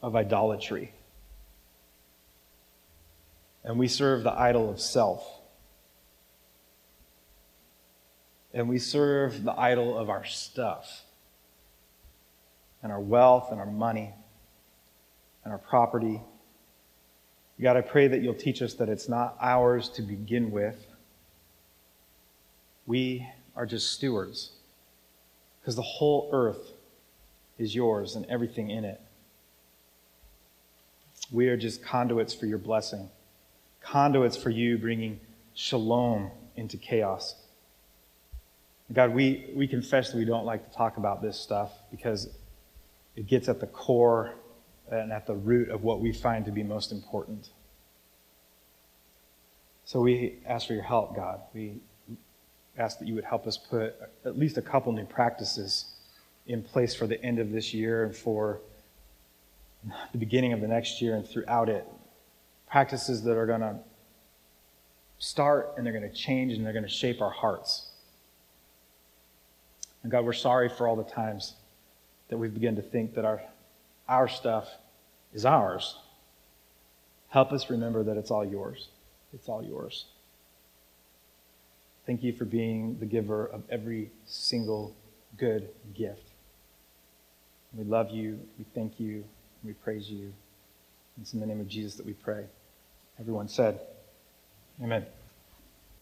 of 0.03 0.17
idolatry. 0.17 0.93
And 3.63 3.79
we 3.79 3.89
serve 3.89 4.23
the 4.23 4.33
idol 4.33 4.71
of 4.71 4.81
self. 4.81 5.23
And 8.55 8.69
we 8.69 8.79
serve 8.79 9.45
the 9.45 9.53
idol 9.53 9.97
of 9.97 10.11
our 10.11 10.25
stuff, 10.25 11.05
and 12.83 12.91
our 12.91 12.99
wealth, 12.99 13.53
and 13.53 13.61
our 13.61 13.67
money, 13.67 14.13
and 15.45 15.53
our 15.53 15.59
property. 15.59 16.21
God, 17.61 17.77
I 17.77 17.83
pray 17.83 18.09
that 18.09 18.23
you'll 18.23 18.35
teach 18.35 18.63
us 18.63 18.75
that 18.75 18.89
it's 18.89 19.09
not 19.09 19.37
ours 19.41 19.91
to 19.91 20.03
begin 20.03 20.51
with. 20.51 20.87
We 22.87 23.29
are 23.55 23.67
just 23.67 23.93
stewards, 23.93 24.53
because 25.61 25.77
the 25.77 25.83
whole 25.83 26.31
earth 26.33 26.73
is 27.59 27.75
yours 27.75 28.17
and 28.17 28.25
everything 28.27 28.71
in 28.71 28.85
it. 28.85 29.01
We 31.31 31.49
are 31.49 31.57
just 31.57 31.83
conduits 31.85 32.33
for 32.33 32.47
your 32.47 32.59
blessing, 32.59 33.11
conduits 33.83 34.37
for 34.37 34.51
you 34.51 34.79
bringing 34.79 35.21
shalom 35.55 36.31
into 36.57 36.79
chaos. 36.79 37.35
God, 38.93 39.15
we, 39.15 39.51
we 39.55 39.69
confess 39.69 40.11
that 40.11 40.17
we 40.17 40.25
don't 40.25 40.47
like 40.47 40.69
to 40.69 40.77
talk 40.77 40.97
about 40.97 41.21
this 41.21 41.39
stuff 41.39 41.71
because 41.91 42.29
it 43.15 43.27
gets 43.27 43.49
at 43.49 43.61
the 43.61 43.67
core 43.67 44.35
and 44.91 45.13
at 45.13 45.27
the 45.27 45.35
root 45.35 45.69
of 45.69 45.83
what 45.83 46.01
we 46.01 46.13
find 46.13 46.45
to 46.45 46.51
be 46.51 46.63
most 46.63 46.93
important. 46.93 47.51
So 49.85 50.01
we 50.01 50.39
ask 50.47 50.67
for 50.67 50.75
your 50.75 50.83
help, 50.83 51.17
God. 51.17 51.41
We 51.53 51.81
ask 52.79 52.99
that 52.99 53.09
you 53.09 53.15
would 53.15 53.25
help 53.25 53.47
us 53.47 53.57
put 53.57 53.95
at 54.25 54.39
least 54.39 54.57
a 54.57 54.63
couple 54.63 54.93
new 54.93 55.05
practices 55.05 55.87
in 56.47 56.63
place 56.63 56.95
for 56.95 57.07
the 57.07 57.23
end 57.23 57.39
of 57.39 57.51
this 57.51 57.75
year 57.75 58.05
and 58.05 58.17
for 58.17 58.61
the 60.13 60.19
beginning 60.19 60.53
of 60.53 60.61
the 60.61 60.69
next 60.69 61.01
year 61.01 61.17
and 61.17 61.27
throughout 61.27 61.69
it. 61.69 61.87
Practices 62.71 63.23
that 63.25 63.37
are 63.37 63.47
going 63.47 63.61
to 63.61 63.77
start 65.19 65.75
and 65.77 65.85
they're 65.85 65.93
going 65.93 66.09
to 66.09 66.17
change 66.17 66.53
and 66.53 66.65
they're 66.65 66.73
going 66.73 66.85
to 66.85 66.89
shape 66.89 67.21
our 67.21 67.31
hearts. 67.31 67.91
And 70.03 70.11
God, 70.11 70.25
we're 70.25 70.33
sorry 70.33 70.69
for 70.69 70.89
all 70.89 70.97
the 70.97 71.05
times 71.05 71.55
that 72.29 72.39
we've 72.39 72.55
begun 72.55 72.77
to 72.77 72.83
think 72.83 73.15
that 73.15 73.25
our, 73.25 73.43
our 74.09 74.29
stuff 74.29 74.69
is 75.33 75.45
ours. 75.45 75.99
Help 77.29 77.53
us 77.53 77.71
remember 77.71 78.03
that 78.03 78.17
it's 78.17 78.31
all 78.31 78.45
yours. 78.45 78.89
It's 79.33 79.49
all 79.49 79.63
yours. 79.63 80.07
Thank 82.07 82.23
you 82.23 82.33
for 82.33 82.45
being 82.45 82.99
the 82.99 83.07
giver 83.07 83.47
of 83.47 83.63
every 83.71 84.11
single 84.27 84.95
good 85.37 85.69
gift. 85.95 86.31
We 87.73 87.85
love 87.85 88.11
you. 88.11 88.41
We 88.59 88.65
thank 88.75 88.99
you. 88.99 89.25
We 89.63 89.75
praise 89.75 90.11
you. 90.11 90.33
It's 91.21 91.35
in 91.35 91.41
the 91.41 91.47
name 91.47 91.61
of 91.61 91.69
Jesus 91.69 91.95
that 91.97 92.07
we 92.07 92.15
pray. 92.15 92.47
Everyone 93.21 93.49
said, 93.49 93.81
Amen. 94.83 95.05